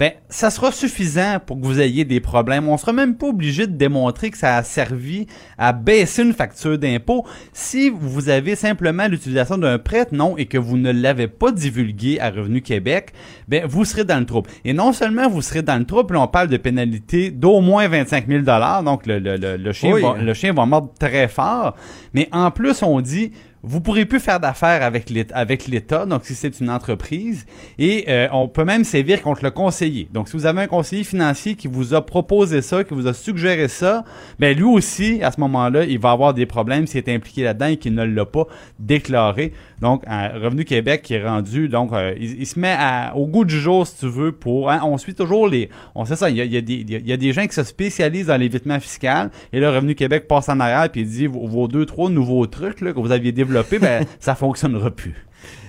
ben 0.00 0.12
ça 0.30 0.48
sera 0.50 0.72
suffisant 0.72 1.38
pour 1.44 1.60
que 1.60 1.66
vous 1.66 1.78
ayez 1.78 2.06
des 2.06 2.20
problèmes. 2.20 2.68
On 2.68 2.78
sera 2.78 2.94
même 2.94 3.16
pas 3.16 3.26
obligé 3.26 3.66
de 3.66 3.76
démontrer 3.76 4.30
que 4.30 4.38
ça 4.38 4.56
a 4.56 4.62
servi 4.62 5.26
à 5.58 5.74
baisser 5.74 6.22
une 6.22 6.32
facture 6.32 6.78
d'impôt 6.78 7.26
si 7.52 7.90
vous 7.90 8.30
avez 8.30 8.56
simplement 8.56 9.06
l'utilisation 9.08 9.58
d'un 9.58 9.78
prête-nom 9.78 10.38
et 10.38 10.46
que 10.46 10.56
vous 10.56 10.78
ne 10.78 10.90
l'avez 10.90 11.28
pas 11.28 11.52
divulgué 11.52 12.18
à 12.18 12.30
Revenu 12.30 12.62
Québec, 12.62 13.12
ben 13.46 13.66
vous 13.66 13.84
serez 13.84 14.04
dans 14.04 14.18
le 14.18 14.24
trouble. 14.24 14.48
Et 14.64 14.72
non 14.72 14.94
seulement 14.94 15.28
vous 15.28 15.42
serez 15.42 15.60
dans 15.60 15.76
le 15.76 15.84
trouble, 15.84 16.14
là, 16.14 16.22
on 16.22 16.28
parle 16.28 16.48
de 16.48 16.56
pénalité 16.56 17.30
d'au 17.30 17.60
moins 17.60 17.86
25 17.86 18.26
000 18.26 18.42
donc 18.84 19.06
le, 19.06 19.18
le, 19.18 19.36
le, 19.36 19.58
le 19.58 19.72
chien 19.72 19.92
Oui. 19.92 20.00
va, 20.00 20.16
le 20.16 20.32
chien 20.32 20.54
va 20.54 20.64
mordre 20.64 20.94
très 20.98 21.28
fort. 21.28 21.76
Mais 22.14 22.28
en 22.32 22.50
plus, 22.50 22.82
on 22.82 23.02
dit 23.02 23.32
vous 23.62 23.80
pourrez 23.80 24.06
plus 24.06 24.20
faire 24.20 24.40
d'affaires 24.40 24.82
avec 24.82 25.68
l'État, 25.68 26.06
donc 26.06 26.24
si 26.24 26.34
c'est 26.34 26.60
une 26.60 26.70
entreprise, 26.70 27.46
et 27.78 28.04
euh, 28.08 28.28
on 28.32 28.48
peut 28.48 28.64
même 28.64 28.84
sévir 28.84 29.20
contre 29.22 29.44
le 29.44 29.50
conseiller. 29.50 30.08
Donc 30.12 30.28
si 30.28 30.36
vous 30.36 30.46
avez 30.46 30.62
un 30.62 30.66
conseiller 30.66 31.04
financier 31.04 31.54
qui 31.54 31.68
vous 31.68 31.94
a 31.94 32.04
proposé 32.04 32.62
ça, 32.62 32.84
qui 32.84 32.94
vous 32.94 33.06
a 33.06 33.12
suggéré 33.12 33.68
ça, 33.68 34.04
ben 34.38 34.56
lui 34.56 34.64
aussi, 34.64 35.22
à 35.22 35.30
ce 35.30 35.40
moment-là, 35.40 35.84
il 35.84 35.98
va 35.98 36.10
avoir 36.10 36.32
des 36.32 36.46
problèmes 36.46 36.86
s'il 36.86 36.98
est 36.98 37.14
impliqué 37.14 37.42
là-dedans 37.42 37.66
et 37.66 37.76
qu'il 37.76 37.94
ne 37.94 38.04
l'a 38.04 38.24
pas 38.24 38.46
déclaré. 38.78 39.52
Donc 39.80 40.02
un 40.06 40.28
Revenu 40.38 40.64
Québec 40.64 41.02
qui 41.02 41.14
est 41.14 41.24
rendu, 41.26 41.68
donc 41.68 41.92
euh, 41.92 42.14
il, 42.18 42.40
il 42.40 42.46
se 42.46 42.58
met 42.58 42.74
à- 42.78 43.14
au 43.16 43.26
goût 43.26 43.44
du 43.44 43.58
jour, 43.58 43.86
si 43.86 43.96
tu 43.98 44.08
veux, 44.08 44.32
pour... 44.32 44.70
hein, 44.70 44.80
on 44.84 44.98
suit 44.98 45.14
toujours 45.14 45.48
les... 45.48 45.70
On 45.94 46.04
sait 46.04 46.16
ça, 46.16 46.28
il 46.28 46.36
y 46.36 46.40
a, 46.40 46.44
il 46.44 46.52
y 46.52 46.56
a 46.56 46.60
des, 46.60 46.74
il 46.88 47.06
y 47.08 47.12
a 47.12 47.16
des 47.16 47.32
gens 47.32 47.46
qui 47.46 47.54
se 47.54 47.62
spécialisent 47.64 48.26
dans 48.26 48.36
l'évitement 48.36 48.78
fiscal, 48.78 49.30
et 49.52 49.60
là, 49.60 49.70
Revenu 49.72 49.94
Québec 49.94 50.28
passe 50.28 50.48
en 50.50 50.60
arrière 50.60 50.88
puis 50.90 51.00
il 51.00 51.08
dit 51.08 51.26
vos, 51.26 51.46
vos 51.46 51.66
deux, 51.68 51.86
trois 51.86 52.10
nouveaux 52.10 52.46
trucs 52.46 52.80
là, 52.82 52.92
que 52.92 53.00
vous 53.00 53.10
aviez 53.12 53.32
développés, 53.32 53.78
ben 53.78 54.04
ça 54.20 54.34
fonctionnera 54.34 54.90
plus. 54.90 55.14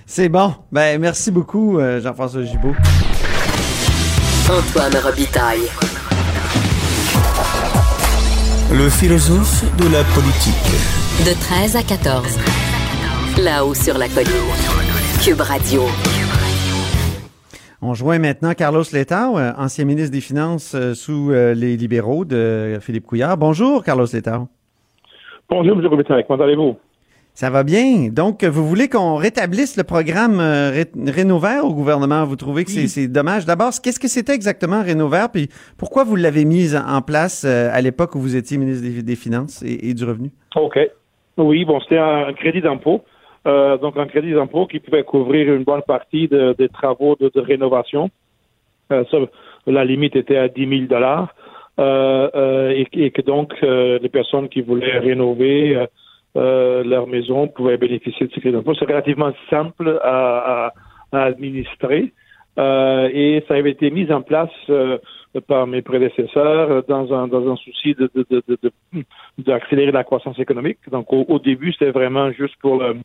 C'est 0.05 0.27
bon. 0.29 0.53
Ben, 0.73 0.99
merci 0.99 1.31
beaucoup, 1.31 1.79
euh, 1.79 2.01
Jean-François 2.01 2.43
Gibault. 2.43 2.75
Antoine 4.49 4.95
Robitaille. 5.01 5.61
Le 8.73 8.89
philosophe 8.89 9.63
de 9.77 9.83
la 9.91 10.03
politique. 10.03 10.53
De 11.25 11.33
13 11.39 11.75
à 11.77 11.83
14. 11.83 12.37
Là-haut 13.39 13.73
sur 13.73 13.97
la 13.97 14.07
colline. 14.07 14.51
Cube 15.23 15.39
Radio. 15.41 15.81
On 17.81 17.93
joint 17.93 18.19
maintenant 18.19 18.53
Carlos 18.53 18.83
Letao, 18.91 19.37
euh, 19.39 19.51
ancien 19.57 19.85
ministre 19.85 20.11
des 20.11 20.21
Finances 20.21 20.73
euh, 20.75 20.93
sous 20.93 21.31
euh, 21.31 21.53
les 21.53 21.77
libéraux 21.77 22.25
de 22.25 22.77
Philippe 22.81 23.05
Couillard. 23.07 23.37
Bonjour, 23.37 23.83
Carlos 23.83 24.05
Letao. 24.11 24.47
Bonjour, 25.49 25.77
M. 25.79 25.85
Robitaille. 25.87 26.25
Comment 26.27 26.43
allez-vous? 26.43 26.75
Ça 27.33 27.49
va 27.49 27.63
bien. 27.63 28.09
Donc, 28.11 28.43
vous 28.43 28.67
voulez 28.67 28.89
qu'on 28.89 29.15
rétablisse 29.15 29.77
le 29.77 29.83
programme 29.83 30.39
Ré- 30.39 30.91
Rénovert 31.07 31.63
au 31.65 31.73
gouvernement? 31.73 32.25
Vous 32.25 32.35
trouvez 32.35 32.65
que 32.65 32.71
c'est- 32.71 33.07
dommage? 33.07 33.45
D'abord, 33.45 33.71
qu'est-ce 33.81 33.99
que 33.99 34.09
c'était 34.09 34.33
exactement 34.35 34.83
Rénovert? 34.83 35.29
Puis 35.31 35.49
pourquoi 35.77 36.03
vous 36.03 36.17
l'avez 36.17 36.43
mis 36.45 36.75
en 36.75 37.01
place 37.01 37.45
à 37.45 37.79
l'époque 37.81 38.15
où 38.15 38.19
vous 38.19 38.35
étiez 38.35 38.57
ministre 38.57 38.83
des, 38.83 39.01
des 39.01 39.15
Finances 39.15 39.63
et, 39.63 39.89
et 39.89 39.93
du 39.93 40.03
Revenu? 40.03 40.31
OK. 40.57 40.77
Oui, 41.37 41.63
bon, 41.63 41.79
c'était 41.79 41.97
un 41.97 42.33
crédit 42.33 42.61
d'impôt 42.61 43.01
euh, 43.47 43.77
donc 43.77 43.97
un 43.97 44.05
crédit 44.05 44.33
d'impôt 44.33 44.67
qui 44.67 44.79
pouvait 44.79 45.03
couvrir 45.03 45.53
une 45.53 45.63
bonne 45.63 45.81
partie 45.81 46.27
de- 46.27 46.53
des 46.57 46.69
travaux 46.69 47.15
de, 47.19 47.31
rénovation. 47.39 48.09
Euh, 48.91 49.03
la 49.67 49.85
limite 49.85 50.15
était 50.15 50.37
à 50.37 50.47
10 50.47 50.67
000 50.67 50.81
dollars. 50.87 51.33
Euh, 51.79 52.69
et, 52.71 52.87
et 53.05 53.11
que 53.11 53.21
donc 53.21 53.53
les 53.61 54.09
personnes 54.09 54.49
qui 54.49 54.61
voulaient 54.61 54.99
rénover 54.99 55.85
leur 56.35 57.07
maison 57.07 57.47
pouvaient 57.47 57.77
bénéficier 57.77 58.27
de 58.27 58.31
ce 58.33 58.39
crédit 58.39 58.55
d'impôt. 58.55 58.75
C'est 58.75 58.85
relativement 58.85 59.31
simple 59.49 59.99
à, 60.03 60.67
à- 61.13 61.23
administrer 61.27 62.13
et 62.57 63.43
ça 63.47 63.53
avait 63.55 63.71
été 63.71 63.89
mis 63.91 64.11
en 64.11 64.21
place 64.21 64.51
par 65.47 65.65
mes 65.65 65.81
prédécesseurs 65.81 66.83
dans 66.87 67.11
un 67.13 67.27
dans 67.27 67.49
un 67.51 67.55
souci 67.55 67.95
de- 67.95 68.09
d'accélérer 69.37 69.91
la 69.91 70.03
croissance 70.03 70.37
économique. 70.39 70.79
Donc 70.91 71.11
au, 71.13 71.25
au 71.27 71.39
début 71.39 71.71
c'était 71.73 71.91
vraiment 71.91 72.31
juste 72.31 72.55
pour 72.61 72.81
le 72.81 72.95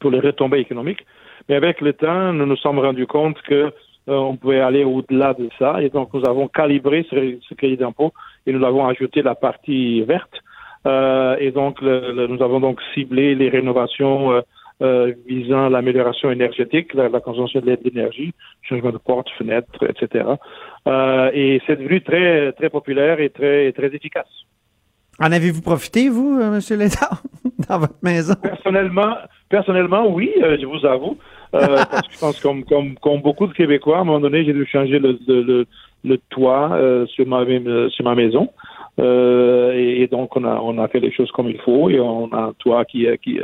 pour 0.00 0.10
les 0.10 0.20
retombées 0.20 0.58
économiques, 0.60 1.04
mais 1.48 1.54
avec 1.56 1.80
le 1.80 1.92
temps 1.92 2.32
nous 2.32 2.46
nous 2.46 2.56
sommes 2.56 2.78
rendus 2.80 3.06
compte 3.06 3.40
que 3.42 3.54
euh, 4.08 4.14
on 4.30 4.36
pouvait 4.36 4.60
aller 4.60 4.82
au-delà 4.84 5.34
de 5.34 5.48
ça 5.58 5.82
et 5.82 5.90
donc 5.90 6.12
nous 6.14 6.24
avons 6.26 6.48
calibré 6.48 7.06
ce, 7.10 7.16
ce 7.48 7.54
crédit 7.54 7.76
d'impôt 7.76 8.12
et 8.46 8.52
nous 8.52 8.64
avons 8.64 8.86
ajouté 8.86 9.22
la 9.22 9.34
partie 9.34 10.00
verte 10.02 10.36
euh, 10.86 11.36
et 11.38 11.50
donc 11.50 11.80
le- 11.82 12.12
le- 12.12 12.26
nous 12.26 12.42
avons 12.42 12.60
donc 12.60 12.80
ciblé 12.94 13.34
les 13.34 13.50
rénovations 13.50 14.32
euh, 14.32 14.40
euh, 14.82 15.12
visant 15.28 15.68
l'amélioration 15.68 16.30
énergétique, 16.30 16.94
la, 16.94 17.10
la 17.10 17.20
consommation 17.20 17.60
d'énergie, 17.60 18.32
changement 18.62 18.92
de 18.92 18.96
portes, 18.96 19.28
fenêtres, 19.38 19.84
etc. 19.92 20.24
Euh, 20.88 21.30
et 21.34 21.60
c'est 21.66 21.76
devenu 21.76 22.00
très 22.00 22.52
très 22.52 22.70
populaire 22.70 23.20
et 23.20 23.28
très 23.28 23.72
très 23.72 23.88
efficace. 23.94 24.32
En 25.20 25.32
avez-vous 25.32 25.60
profité, 25.60 26.08
vous, 26.08 26.38
euh, 26.40 26.58
M. 26.58 26.78
Létard, 26.78 27.22
dans 27.68 27.78
votre 27.78 28.02
maison? 28.02 28.34
Personnellement, 28.42 29.16
personnellement, 29.50 30.08
oui, 30.08 30.30
euh, 30.42 30.56
je 30.58 30.64
vous 30.64 30.86
avoue, 30.86 31.18
euh, 31.54 31.76
parce 31.90 32.08
que 32.08 32.14
je 32.14 32.18
pense 32.18 32.40
comme 32.40 32.64
comme 32.64 32.94
comme 32.96 33.20
beaucoup 33.20 33.46
de 33.46 33.52
Québécois, 33.52 33.98
à 33.98 34.00
un 34.00 34.04
moment 34.04 34.20
donné, 34.20 34.44
j'ai 34.44 34.54
dû 34.54 34.64
changer 34.64 34.98
le 34.98 35.18
le, 35.28 35.42
le, 35.42 35.66
le 36.04 36.18
toit 36.30 36.70
sur 37.08 37.26
ma 37.26 37.44
sur 37.90 38.04
ma 38.04 38.14
maison. 38.14 38.48
Et, 38.98 40.02
et 40.02 40.06
donc 40.08 40.36
on 40.36 40.44
a 40.44 40.58
on 40.62 40.78
a 40.78 40.88
fait 40.88 41.00
les 41.00 41.12
choses 41.12 41.30
comme 41.32 41.50
il 41.50 41.60
faut 41.60 41.90
et 41.90 42.00
on 42.00 42.32
a 42.32 42.38
un 42.38 42.52
toit 42.58 42.86
qui 42.86 43.06
qui 43.22 43.40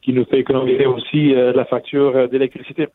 qui 0.00 0.12
nous 0.14 0.24
fait 0.24 0.38
économiser 0.38 0.86
aussi 0.86 1.34
la 1.34 1.64
facture 1.66 2.28
d'électricité. 2.30 2.88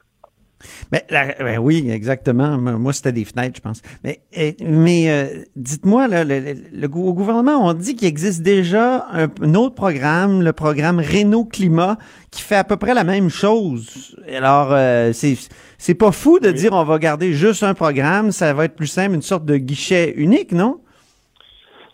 Ben, 0.91 1.01
la- 1.09 1.33
ben 1.37 1.57
oui, 1.59 1.89
exactement. 1.91 2.57
Moi, 2.57 2.93
c'était 2.93 3.11
des 3.11 3.25
fenêtres, 3.25 3.57
je 3.57 3.61
pense. 3.61 3.81
Mais, 4.03 4.19
eh, 4.33 4.55
mais 4.63 5.09
euh, 5.09 5.43
dites-moi, 5.55 6.07
le, 6.07 6.23
le- 6.23 6.55
le 6.73 6.87
gou- 6.87 7.07
au 7.07 7.13
gouvernement, 7.13 7.57
on 7.67 7.73
dit 7.73 7.95
qu'il 7.95 8.07
existe 8.07 8.41
déjà 8.41 9.05
un, 9.11 9.27
un 9.41 9.55
autre 9.55 9.75
programme, 9.75 10.41
le 10.41 10.53
programme 10.53 10.99
Renault 10.99 11.45
Climat, 11.45 11.97
qui 12.31 12.41
fait 12.41 12.55
à 12.55 12.63
peu 12.63 12.77
près 12.77 12.93
la 12.93 13.03
même 13.03 13.29
chose. 13.29 14.15
Alors, 14.33 14.69
euh, 14.71 15.11
c'est 15.13 15.35
c'est 15.77 15.93
pas 15.95 16.11
fou 16.11 16.39
de 16.39 16.51
dire 16.51 16.71
on 16.73 16.83
va 16.83 16.97
garder 16.99 17.33
juste 17.33 17.61
un 17.63 17.73
programme, 17.73 18.31
ça 18.31 18.53
va 18.53 18.65
être 18.65 18.75
plus 18.75 18.87
simple, 18.87 19.13
une 19.15 19.21
sorte 19.21 19.45
de 19.45 19.57
guichet 19.57 20.13
unique, 20.15 20.51
non? 20.53 20.79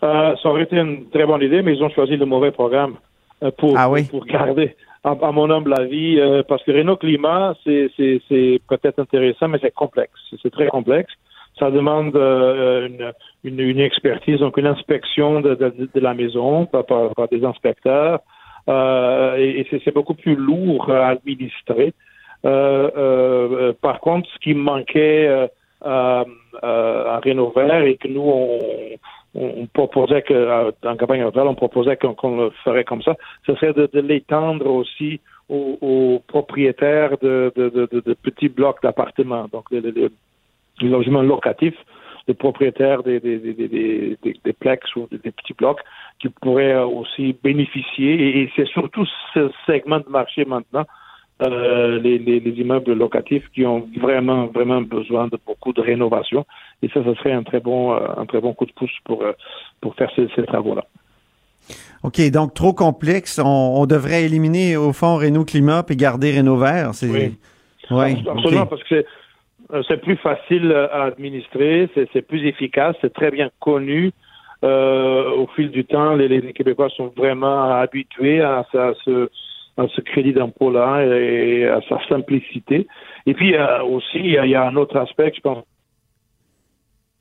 Euh, 0.02 0.34
ça 0.42 0.48
aurait 0.48 0.62
été 0.64 0.76
une 0.76 1.08
très 1.10 1.26
bonne 1.26 1.42
idée, 1.42 1.62
mais 1.62 1.76
ils 1.76 1.82
ont 1.82 1.90
choisi 1.90 2.16
le 2.16 2.26
mauvais 2.26 2.50
programme 2.52 2.94
euh, 3.42 3.50
pour, 3.56 3.74
Ah 3.76 3.90
oui? 3.90 4.04
pour 4.04 4.24
garder, 4.26 4.76
à, 5.04 5.10
à 5.10 5.32
mon 5.32 5.50
humble 5.50 5.74
avis, 5.78 6.18
euh, 6.18 6.42
parce 6.46 6.62
que 6.64 6.70
Renault 6.72 6.96
Climat, 6.96 7.54
c'est 7.64 7.90
peut-être 8.68 8.98
intéressant, 8.98 9.48
mais 9.48 9.58
c'est 9.60 9.74
complexe. 9.74 10.12
C'est 10.42 10.50
très 10.50 10.68
complexe. 10.68 11.12
Ça 11.58 11.70
demande 11.70 12.16
euh, 12.16 12.88
une, 12.88 13.12
une, 13.44 13.60
une 13.60 13.80
expertise, 13.80 14.38
donc 14.40 14.56
une 14.56 14.66
inspection 14.66 15.40
de, 15.40 15.54
de, 15.54 15.88
de 15.92 16.00
la 16.00 16.14
maison 16.14 16.66
par, 16.66 16.86
par, 16.86 17.28
des 17.30 17.44
inspecteurs. 17.44 18.20
Euh, 18.68 19.36
et 19.36 19.66
c'est 19.84 19.92
beaucoup 19.92 20.14
plus 20.14 20.36
lourd 20.36 20.90
à 20.90 21.08
administrer. 21.08 21.92
Euh, 22.44 22.90
euh, 22.96 23.72
par 23.80 24.00
contre, 24.00 24.28
ce 24.32 24.38
qui 24.38 24.54
manquait 24.54 25.26
euh, 25.28 25.46
à, 25.84 26.24
à 26.62 27.18
Rénovaire 27.18 27.82
et 27.82 27.96
que 27.96 28.08
nous, 28.08 28.22
on, 28.22 28.58
on 29.34 29.66
proposait 29.66 30.22
que, 30.22 30.34
euh, 30.34 30.70
en 30.84 30.96
campagne 30.96 31.20
électorale, 31.20 31.48
on 31.48 31.54
proposait 31.54 31.96
qu'on 31.96 32.36
le 32.36 32.50
ferait 32.64 32.84
comme 32.84 33.02
ça, 33.02 33.16
ce 33.46 33.54
serait 33.54 33.72
de, 33.72 33.88
l'étendre 34.00 34.66
aussi 34.66 35.20
aux, 35.48 36.22
propriétaires 36.26 37.16
de, 37.18 37.52
petits 38.22 38.48
blocs 38.48 38.82
d'appartements, 38.82 39.46
donc 39.52 39.70
les, 39.70 40.10
logements 40.80 41.22
locatifs, 41.22 41.78
les 42.28 42.34
propriétaires 42.34 43.02
des, 43.02 43.20
des, 43.20 43.38
des, 43.38 44.52
plex 44.58 44.96
ou 44.96 45.08
des, 45.10 45.30
petits 45.30 45.54
blocs 45.54 45.80
qui 46.20 46.28
pourraient 46.28 46.82
aussi 46.82 47.36
bénéficier. 47.42 48.40
Et 48.40 48.52
c'est 48.54 48.68
surtout 48.68 49.06
ce 49.34 49.50
segment 49.66 50.00
de 50.00 50.08
marché 50.08 50.44
maintenant, 50.44 50.84
euh, 51.40 51.98
les, 51.98 52.18
les, 52.18 52.40
les 52.40 52.60
immeubles 52.60 52.92
locatifs 52.92 53.48
qui 53.54 53.64
ont 53.64 53.88
vraiment, 54.00 54.46
vraiment 54.46 54.82
besoin 54.82 55.28
de 55.28 55.38
beaucoup 55.46 55.72
de 55.72 55.80
rénovation. 55.80 56.44
Et 56.82 56.88
ça, 56.88 57.02
ce 57.04 57.14
serait 57.14 57.32
un 57.32 57.42
très 57.42 57.60
bon, 57.60 57.92
euh, 57.92 57.98
un 58.16 58.26
très 58.26 58.40
bon 58.40 58.52
coup 58.54 58.66
de 58.66 58.72
pouce 58.72 58.96
pour, 59.04 59.22
euh, 59.22 59.32
pour 59.80 59.94
faire 59.94 60.10
ces, 60.14 60.28
ces 60.36 60.44
travaux-là. 60.44 60.84
OK, 62.02 62.20
donc 62.30 62.54
trop 62.54 62.72
complexe. 62.72 63.38
On, 63.38 63.46
on 63.80 63.86
devrait 63.86 64.24
éliminer, 64.24 64.76
au 64.76 64.92
fond, 64.92 65.16
Renault 65.16 65.44
Climat 65.44 65.82
puis 65.82 65.96
garder 65.96 66.36
Renault 66.36 66.56
Vert. 66.56 66.94
C'est... 66.94 67.08
Oui. 67.08 67.38
Ouais, 67.90 68.16
Absolument, 68.30 68.66
parce 68.66 68.82
que 68.84 69.04
c'est, 69.68 69.82
c'est 69.88 70.00
plus 70.00 70.16
facile 70.16 70.72
à 70.72 71.02
administrer, 71.02 71.90
c'est, 71.94 72.08
c'est 72.12 72.22
plus 72.22 72.46
efficace, 72.46 72.96
c'est 73.00 73.12
très 73.12 73.30
bien 73.30 73.50
connu. 73.60 74.12
Euh, 74.64 75.30
au 75.32 75.48
fil 75.48 75.70
du 75.70 75.84
temps, 75.84 76.14
les, 76.14 76.28
les 76.28 76.52
Québécois 76.52 76.88
sont 76.90 77.12
vraiment 77.16 77.72
habitués 77.72 78.40
à, 78.40 78.60
à 78.60 78.92
ce, 79.04 79.28
à 79.76 79.86
ce 79.88 80.00
crédit 80.00 80.32
d'impôt-là 80.32 81.04
et 81.04 81.66
à 81.68 81.80
sa 81.88 81.98
simplicité. 82.08 82.86
Et 83.26 83.34
puis 83.34 83.54
euh, 83.56 83.82
aussi, 83.84 84.18
il 84.18 84.32
y, 84.32 84.38
a, 84.38 84.44
il 84.46 84.50
y 84.50 84.54
a 84.54 84.66
un 84.66 84.76
autre 84.76 84.96
aspect, 84.98 85.32
je 85.34 85.40
pense. 85.40 85.64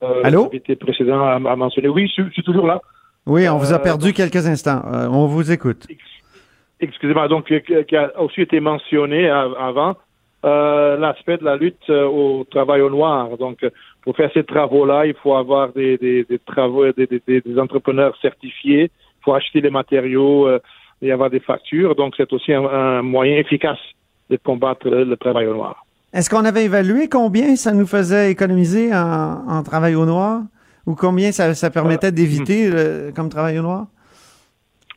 Euh, 0.04 0.22
Allô? 0.24 0.52
Précédent 0.80 1.22
a, 1.24 1.36
a 1.36 1.56
mentionné. 1.56 1.88
Oui, 1.88 2.12
je, 2.16 2.24
je 2.24 2.30
suis 2.32 2.44
toujours 2.44 2.68
là. 2.68 2.82
Oui, 3.26 3.48
on 3.48 3.58
vous 3.58 3.72
a 3.72 3.76
Euh, 3.76 3.80
perdu 3.80 4.14
quelques 4.14 4.48
instants. 4.48 4.82
Euh, 4.92 5.08
on 5.10 5.28
vous 5.28 5.52
écoute. 5.52 5.86
excusez-moi, 6.80 7.28
donc 7.28 7.46
qui, 7.88 7.96
a 7.96 8.20
aussi 8.20 8.42
été 8.42 8.60
mentionné 8.60 9.30
avant, 9.30 9.96
euh, 10.44 10.98
l'aspect 10.98 11.38
de 11.38 11.46
la 11.46 11.56
lutte 11.56 11.88
euh, 11.90 12.06
au 12.08 12.44
travail 12.46 12.82
au 12.82 12.90
noir. 12.90 13.38
Donc, 13.38 13.64
euh, 13.64 13.70
pour 14.02 14.16
faire 14.16 14.32
ces 14.34 14.44
travaux-là, 14.44 15.06
il 15.06 15.14
faut 15.14 15.36
avoir 15.36 15.72
des, 15.72 15.98
des, 16.00 16.24
des 16.24 16.40
travaux, 16.40 16.92
des, 16.92 17.06
des, 17.06 17.22
des- 17.28 17.42
des 17.42 17.60
entrepreneurs 17.60 18.18
certifiés. 18.20 18.86
Il 19.20 19.24
faut 19.24 19.36
acheter 19.36 19.62
les 19.62 19.70
matériaux 19.70 20.48
euh, 20.48 20.58
et 21.02 21.12
avoir 21.12 21.30
des 21.30 21.40
factures. 21.40 21.96
Donc, 21.96 22.14
c'est 22.18 22.32
aussi 22.34 22.54
un, 22.54 22.64
un 22.66 23.02
moyen 23.02 23.38
efficace 23.38 23.80
de 24.30 24.38
combattre 24.38 24.90
le, 24.90 25.04
le 25.04 25.18
travail 25.18 25.48
au 25.48 25.54
noir. 25.54 25.86
Est-ce 26.14 26.30
qu'on 26.30 26.46
avait 26.46 26.66
évalué 26.66 27.08
combien 27.10 27.56
ça 27.56 27.72
nous 27.72 27.88
faisait 27.88 28.32
économiser 28.32 28.94
en, 28.94 29.44
en 29.48 29.64
travail 29.64 29.96
au 29.96 30.06
noir? 30.06 30.42
Ou 30.88 30.96
combien 30.96 31.32
ça, 31.32 31.54
ça 31.54 31.70
permettait 31.70 32.12
d'éviter 32.12 32.70
comme 33.16 33.30
travail 33.30 33.60
au 33.60 33.62
noir? 33.62 33.86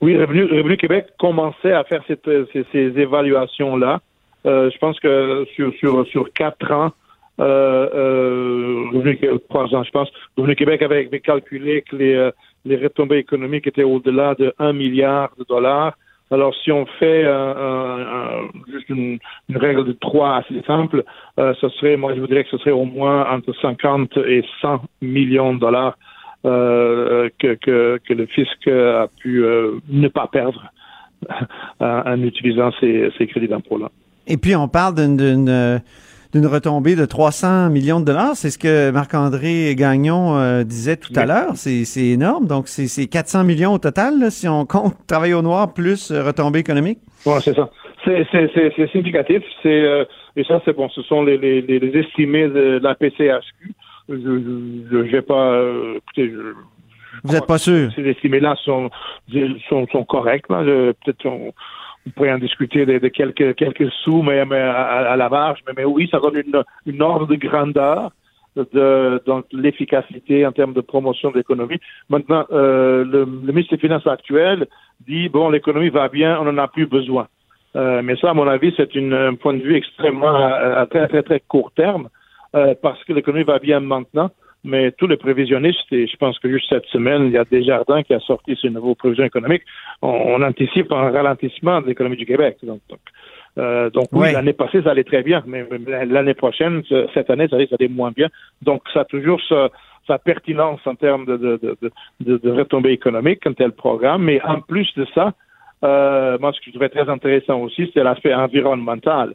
Oui, 0.01 0.17
Revenu, 0.17 0.45
Revenu 0.45 0.77
Québec 0.77 1.09
commençait 1.19 1.73
à 1.73 1.85
faire 1.85 2.03
cette- 2.09 2.29
ces, 2.53 2.65
ces 2.73 2.93
évaluations-là. 3.01 4.01
Euh, 4.47 4.71
je 4.71 4.79
pense 4.79 4.99
que 4.99 5.47
sur, 5.55 5.73
sur, 5.75 6.07
sur 6.09 6.33
quatre 6.33 6.71
ans, 6.73 6.91
euh, 7.41 7.89
euh, 7.95 8.85
Revenu 8.95 9.17
Québec- 9.17 9.43
trois 9.49 9.75
ans, 9.75 9.85
je 9.85 9.91
pense, 9.91 10.09
Revenu 10.37 10.57
Québec 10.57 10.83
avait, 10.83 11.07
avait 11.07 11.21
calculé 11.21 11.83
que 11.83 11.97
les, 11.97 12.15
euh, 12.15 12.31
les 12.65 12.77
retombées 12.77 13.19
économiques 13.19 13.67
étaient 13.67 13.83
au-delà 13.85 14.35
de 14.35 14.55
1 14.59 14.73
milliard 14.73 15.31
de 15.39 15.45
dollars. 15.45 15.97
Alors, 16.31 16.55
si 16.65 16.73
on 16.73 16.87
fait 16.87 17.23
euh, 17.25 18.43
juste 18.73 18.89
une, 18.89 19.19
règle 19.55 19.85
de 19.85 19.93
trois 19.93 20.37
assez 20.39 20.63
simple, 20.67 21.05
euh, 21.39 21.55
ce 21.61 21.69
serait, 21.69 21.97
moi, 21.97 22.15
je 22.15 22.21
vous 22.21 22.27
dirais 22.27 22.45
que 22.45 22.51
ce 22.51 22.59
serait 22.59 22.71
au 22.71 22.85
moins 22.85 23.31
entre 23.31 23.55
50 23.61 24.17
et 24.27 24.43
100 24.61 24.81
millions 25.03 25.55
de 25.55 25.61
dollars 25.61 25.97
euh, 26.47 27.29
que, 27.39 27.99
le 28.09 28.27
fisc 28.27 28.67
a 28.69 29.09
pu 29.21 29.45
ne 29.89 30.09
pas 30.09 30.27
perdre 30.27 30.65
en, 31.81 32.03
en 32.07 32.23
utilisant 32.23 32.73
ces, 32.81 33.11
ces 33.19 33.27
crédits 33.27 33.49
d'impôt-là. 33.49 33.91
Et 34.27 34.39
puis, 34.39 34.57
on 34.57 34.69
parle 34.69 34.95
d'une, 34.95 35.81
d'une, 36.35 36.47
retombée 36.47 36.97
de 36.97 37.05
300 37.05 37.71
millions 37.71 38.01
de 38.01 38.05
dollars. 38.05 38.35
C'est 38.37 38.51
ce 38.51 38.59
que 38.59 38.91
Marc-André 38.91 39.75
Gagnon 39.77 40.37
euh, 40.37 40.65
disait 40.65 40.97
tout 40.97 41.13
à 41.17 41.23
Oui. 41.23 41.29
l'heure. 41.29 41.53
C'est, 41.57 41.85
énorme. 42.07 42.47
Donc, 42.47 42.69
c'est, 42.69 42.87
c'est 42.89 43.07
400 43.07 43.45
millions 43.45 43.73
au 43.75 43.79
total, 43.79 44.19
là, 44.21 44.31
si 44.31 44.49
on 44.49 44.67
compte 44.67 44.95
travail 45.07 45.35
au 45.35 45.43
noir 45.43 45.73
plus 45.75 46.11
euh, 46.11 46.23
retombée 46.25 46.59
économique. 46.61 46.99
Ouais, 47.27 47.41
c'est 47.41 47.55
ça. 47.55 47.71
C'est, 48.05 48.27
significatif. 48.93 49.43
C'est, 49.63 49.69
euh, 49.83 50.05
et 50.37 50.45
ça, 50.45 50.61
c'est 50.65 50.77
bon. 50.77 50.89
Ce 50.91 51.01
sont 51.03 51.23
les, 51.23 51.39
les, 51.39 51.63
les, 51.63 51.79
les 51.79 52.01
estimés 52.01 52.49
de 52.49 52.79
la 52.83 52.95
PCHQ. 52.95 53.73
Je 54.11 54.15
je, 54.17 55.07
je 55.07 55.11
vais 55.13 55.23
pas. 55.23 55.53
euh, 55.53 55.95
écoutez, 55.97 56.31
je, 56.31 56.53
Vous 57.23 57.33
n'êtes 57.33 57.47
pas 57.47 57.57
sûr? 57.57 57.91
ces 57.97 58.03
estimés-là 58.03 58.55
sont, 58.63 58.91
sont, 59.71 59.87
sont 59.91 60.05
corrects. 60.05 60.47
Peut-être 60.49 61.25
on, 61.25 61.53
on 62.07 62.11
pourrait 62.11 62.33
en 62.33 62.39
discuter 62.39 62.87
de, 62.87 63.09
quelques, 63.09 63.55
quelques 63.55 63.91
sous, 64.03 64.23
mais, 64.23 64.41
à, 64.41 65.17
la 65.17 65.29
marge. 65.29 65.61
Mais, 65.77 65.85
oui, 65.85 66.09
ça 66.11 66.19
donne 66.21 66.37
une, 66.37 66.63
une 66.87 67.03
ordre 67.03 67.27
de 67.27 67.37
grandeur 67.37 68.11
de 68.57 69.21
donc 69.27 69.47
l'efficacité 69.53 70.47
en 70.47 70.53
termes 70.53 70.75
de 70.75 70.81
promotion 70.81 71.31
de 71.33 71.39
l'économie. 71.39 71.81
Maintenant, 72.09 72.45
euh, 72.53 73.05
le, 73.05 73.21
le 73.21 73.53
ministre 73.53 73.75
des 73.75 73.81
Finances 73.81 74.07
actuel 74.07 74.67
dit 75.07 75.29
bon, 75.29 75.51
l'économie 75.51 75.89
va 75.89 76.09
bien, 76.09 76.39
on 76.41 76.45
n'en 76.45 76.59
a 76.59 76.69
plus 76.69 76.87
besoin. 76.87 77.27
Euh, 77.77 78.03
mais 78.03 78.17
ça, 78.17 78.31
à 78.31 78.35
mon 78.35 78.47
avis, 78.47 78.73
c'est 78.77 78.97
un 78.97 79.35
point 79.35 79.55
de 79.55 79.63
vue 79.63 79.75
extrêmement 79.75 80.37
à, 80.37 80.81
à 80.81 80.87
très, 80.87 81.09
très, 81.09 81.23
très 81.23 81.41
court 81.41 81.73
terme, 81.75 82.09
euh, 82.55 82.75
parce 82.81 83.03
que 83.05 83.13
l'économie 83.13 83.45
va 83.45 83.59
bien 83.59 83.81
maintenant. 83.81 84.31
Mais 84.65 84.93
tous 84.93 85.07
les 85.07 85.19
prévisionnistes, 85.19 85.93
et 85.93 86.07
je 86.07 86.17
pense 86.17 86.39
que 86.39 86.49
juste 86.51 86.69
cette 86.71 86.87
semaine, 86.87 87.27
il 87.27 87.33
y 87.33 87.37
a 87.39 87.45
Desjardins 87.45 88.03
qui 88.03 88.15
a 88.15 88.21
sorti 88.21 88.57
ses 88.61 88.71
nouveaux 88.71 88.95
prévisions 88.95 89.25
économiques, 89.25 89.63
on, 90.01 90.09
on 90.09 90.43
anticipe 90.43 90.91
un 90.91 91.11
ralentissement 91.11 91.83
de 91.83 91.89
l'économie 91.89 92.17
du 92.17 92.25
Québec. 92.25 92.57
Donc, 92.63 92.81
donc, 92.89 93.01
euh, 93.59 93.91
donc 93.91 94.07
oui, 94.13 94.33
l'année 94.33 94.55
passée, 94.55 94.83
ça 94.83 94.91
allait 94.93 95.05
très 95.05 95.23
bien, 95.23 95.43
mais, 95.47 95.65
mais 95.71 96.07
l'année 96.07 96.35
prochaine, 96.35 96.83
ce- 96.89 97.07
cette 97.13 97.29
année, 97.31 97.47
ça 97.49 97.57
risque 97.57 97.73
d'aller 97.73 97.89
moins 97.89 98.11
bien. 98.11 98.29
Donc, 98.63 98.83
ça 98.95 99.01
a 99.01 99.05
toujours 99.05 99.41
sa, 99.49 99.69
sa 100.07 100.19
pertinence 100.19 100.81
en 100.87 100.95
termes 100.95 101.27
de, 101.27 101.37
de, 101.37 101.61
de, 102.21 102.37
de, 102.39 102.51
retombées 102.51 102.93
économiques, 102.93 103.47
un 103.47 103.53
tel 103.53 103.73
programme. 103.73 104.23
Mais 104.25 104.41
en 104.43 104.61
plus 104.61 104.89
de 104.97 105.07
ça, 105.15 105.35
euh, 105.85 106.39
moi, 106.41 106.53
ce 106.53 106.59
que 106.61 106.67
je 106.67 106.71
trouvais 106.71 106.89
très 106.89 107.09
intéressant 107.11 107.61
aussi, 107.61 107.91
c'est 107.93 108.03
l'aspect 108.03 108.35
environnemental. 108.35 109.35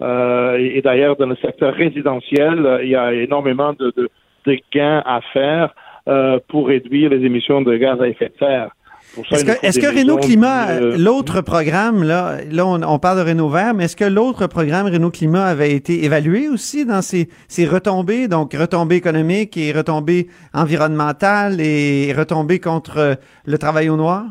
Euh, 0.00 0.56
et 0.58 0.78
et 0.78 0.82
d'ailleurs, 0.82 1.16
dans 1.16 1.26
le 1.26 1.36
secteur 1.36 1.74
résidentiel, 1.74 2.80
il 2.82 2.88
y 2.88 2.96
a 2.96 3.12
énormément 3.12 3.74
de, 3.74 3.92
de, 3.94 4.08
de 4.46 4.58
gains 4.72 5.02
à 5.06 5.20
faire 5.32 5.74
euh, 6.08 6.38
pour 6.48 6.68
réduire 6.68 7.10
les 7.10 7.24
émissions 7.24 7.62
de 7.62 7.76
gaz 7.76 8.00
à 8.00 8.08
effet 8.08 8.28
de 8.28 8.38
serre. 8.38 8.70
Est-ce 9.16 9.80
que, 9.80 9.86
Renault 9.86 10.18
Climat, 10.18 10.70
euh, 10.70 10.96
l'autre 10.96 11.40
programme, 11.40 12.04
là, 12.04 12.36
là 12.50 12.66
on, 12.66 12.80
on 12.82 12.98
parle 12.98 13.18
de 13.24 13.28
Renault 13.28 13.48
Vert, 13.48 13.74
mais 13.74 13.84
est-ce 13.84 13.96
que 13.96 14.04
l'autre 14.04 14.46
programme 14.46 14.86
Renault 14.86 15.10
Climat 15.10 15.44
avait 15.44 15.72
été 15.72 16.04
évalué 16.04 16.48
aussi 16.48 16.86
dans 16.86 17.02
ses, 17.02 17.28
ses 17.48 17.66
retombées, 17.66 18.28
donc 18.28 18.54
retombées 18.54 18.96
économiques 18.96 19.56
et 19.56 19.72
retombées 19.72 20.28
environnementales 20.54 21.60
et 21.60 22.12
retombées 22.16 22.60
contre 22.60 22.98
euh, 22.98 23.14
le 23.46 23.58
travail 23.58 23.88
au 23.88 23.96
noir? 23.96 24.24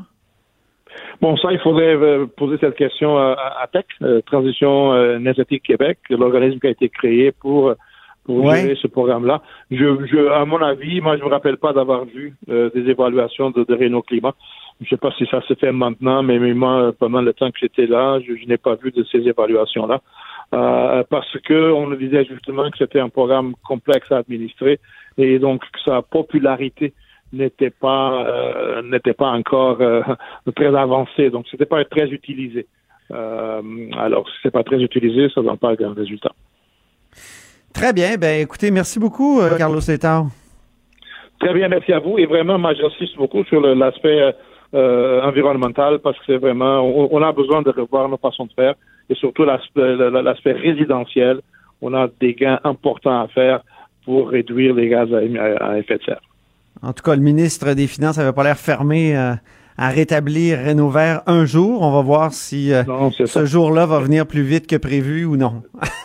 Bon, 1.22 1.36
ça, 1.36 1.52
il 1.52 1.60
faudrait 1.60 1.95
euh, 1.95 2.26
poser 2.38 2.58
cette 2.62 2.76
question 2.76 3.17
à, 3.17 3.36
à 3.62 3.67
TEC, 3.67 3.86
euh, 4.02 4.22
Transition 4.22 4.95
énergétique 5.17 5.63
Québec, 5.63 6.00
l'organisme 6.10 6.60
qui 6.60 6.67
a 6.67 6.72
été 6.72 6.88
créé 6.88 7.34
pour, 7.34 7.74
pour 8.29 8.45
Ouais. 8.45 8.61
gérer 8.61 8.75
ce 8.79 8.87
programme-là. 8.87 9.41
Je, 9.71 10.05
je, 10.05 10.19
à 10.29 10.45
mon 10.45 10.61
avis, 10.61 11.01
moi, 11.01 11.17
je 11.17 11.23
me 11.23 11.29
rappelle 11.29 11.57
pas 11.57 11.73
d'avoir 11.73 12.05
vu 12.05 12.35
euh, 12.49 12.69
des 12.75 12.87
évaluations 12.87 13.49
de, 13.49 13.63
de 13.63 13.73
Renault 13.73 14.03
Climat. 14.03 14.35
Je 14.79 14.87
sais 14.87 14.97
pas 14.97 15.09
si 15.17 15.25
ça 15.31 15.41
se 15.47 15.55
fait 15.55 15.71
maintenant, 15.71 16.21
mais, 16.21 16.37
moi, 16.53 16.93
pendant 16.99 17.21
le 17.23 17.33
temps 17.33 17.49
que 17.49 17.57
j'étais 17.59 17.87
là, 17.87 18.19
je, 18.19 18.35
je 18.35 18.45
n'ai 18.45 18.57
pas 18.57 18.75
vu 18.75 18.91
de 18.91 19.03
ces 19.11 19.27
évaluations-là. 19.27 20.01
Euh, 20.53 21.03
parce 21.09 21.35
que 21.39 21.71
on 21.71 21.87
nous 21.87 21.95
disait 21.95 22.23
justement 22.25 22.69
que 22.69 22.77
c'était 22.77 22.99
un 22.99 23.09
programme 23.09 23.53
complexe 23.67 24.11
à 24.11 24.17
administrer 24.17 24.79
et 25.17 25.39
donc 25.39 25.61
que 25.61 25.79
sa 25.85 26.01
popularité 26.03 26.93
n'était 27.33 27.69
pas 27.71 28.25
euh, 28.27 28.81
n'était 28.83 29.13
pas 29.13 29.29
encore 29.29 29.77
euh, 29.81 30.01
très 30.55 30.73
avancée, 30.75 31.31
donc 31.31 31.45
c'était 31.49 31.65
pas 31.75 31.83
très 31.85 32.07
utilisé. 32.09 32.67
Euh, 33.11 33.61
alors, 33.97 34.27
si 34.29 34.35
c'est 34.43 34.51
pas 34.51 34.63
très 34.63 34.79
utilisé, 34.81 35.29
ça 35.33 35.41
donne 35.41 35.57
pas 35.57 35.69
un 35.71 35.75
grand 35.75 35.93
résultat. 35.95 36.31
Très 37.73 37.93
bien. 37.93 38.17
Ben, 38.17 38.41
écoutez, 38.41 38.71
merci 38.71 38.99
beaucoup, 38.99 39.39
euh, 39.39 39.58
Carlos 39.58 39.82
Letao. 39.88 40.27
Très 41.39 41.53
bien, 41.53 41.69
merci 41.69 41.93
à 41.93 41.99
vous. 41.99 42.17
Et 42.17 42.25
vraiment, 42.25 42.58
moi, 42.60 42.73
j'insiste 42.73 43.15
beaucoup 43.15 43.43
sur 43.45 43.62
l'aspect 43.62 44.34
euh, 44.73 45.21
environnemental 45.21 45.99
parce 45.99 46.17
que 46.19 46.23
c'est 46.27 46.38
vraiment, 46.38 46.82
on, 46.82 47.08
on 47.12 47.21
a 47.21 47.32
besoin 47.32 47.62
de 47.62 47.69
revoir 47.71 48.10
nos 48.10 48.17
façons 48.17 48.45
de 48.45 48.53
faire 48.53 48.75
et 49.10 49.15
surtout 49.15 49.45
l'aspect 49.45 50.51
résidentiel. 50.51 51.41
On 51.82 51.93
a 51.93 52.08
des 52.19 52.34
gains 52.34 52.60
importants 52.63 53.21
à 53.21 53.27
faire 53.29 53.62
pour 54.05 54.29
réduire 54.29 54.73
les 54.75 54.89
gaz 54.89 55.08
à, 55.13 55.65
à 55.65 55.77
effet 55.77 55.97
de 55.97 56.03
serre. 56.03 56.21
En 56.82 56.93
tout 56.93 57.03
cas, 57.03 57.15
le 57.15 57.21
ministre 57.21 57.73
des 57.73 57.88
Finances 57.88 58.17
n'avait 58.17 58.34
pas 58.34 58.43
l'air 58.43 58.58
fermé 58.58 59.17
euh, 59.17 59.34
à 59.81 59.89
rétablir 59.89 60.59
Renault 60.59 60.89
Vert 60.89 61.21
un 61.25 61.45
jour. 61.45 61.81
On 61.81 61.91
va 61.91 62.01
voir 62.01 62.33
si 62.33 62.73
euh, 62.73 62.83
Non, 62.83 63.11
ce 63.11 63.45
jour-là 63.45 63.85
va 63.85 63.99
venir 63.99 64.27
plus 64.27 64.43
vite 64.43 64.67
que 64.67 64.75
prévu 64.75 65.23
ou 65.23 65.37
non. 65.37 65.63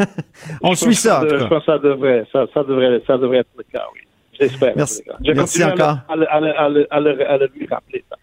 On 0.63 0.75
suit 0.77 0.95
ça, 0.95 1.23
Je 1.29 1.45
pense 1.47 1.59
que 1.61 1.65
ça 1.67 1.79
devrait, 1.79 2.25
ça, 2.33 2.47
ça 2.55 2.63
devrait, 2.63 3.03
ça 3.07 3.19
devrait 3.19 3.39
être 3.39 3.49
le 3.59 3.65
cas, 3.65 3.83
oui. 3.93 4.01
J'espère. 4.39 4.75
Merci. 4.77 5.03
Je 5.25 5.33
Merci 5.33 5.65
encore. 5.65 5.99
À, 6.09 6.17
le- 6.17 6.29
à, 6.33 6.41
le- 6.41 6.59
à, 6.61 6.69
le- 6.69 6.87
à, 6.95 7.01
le- 7.01 7.31
à 7.31 7.37
le 7.39 7.51
lui 7.57 7.67
rappeler. 7.67 8.05
ça. 8.09 8.17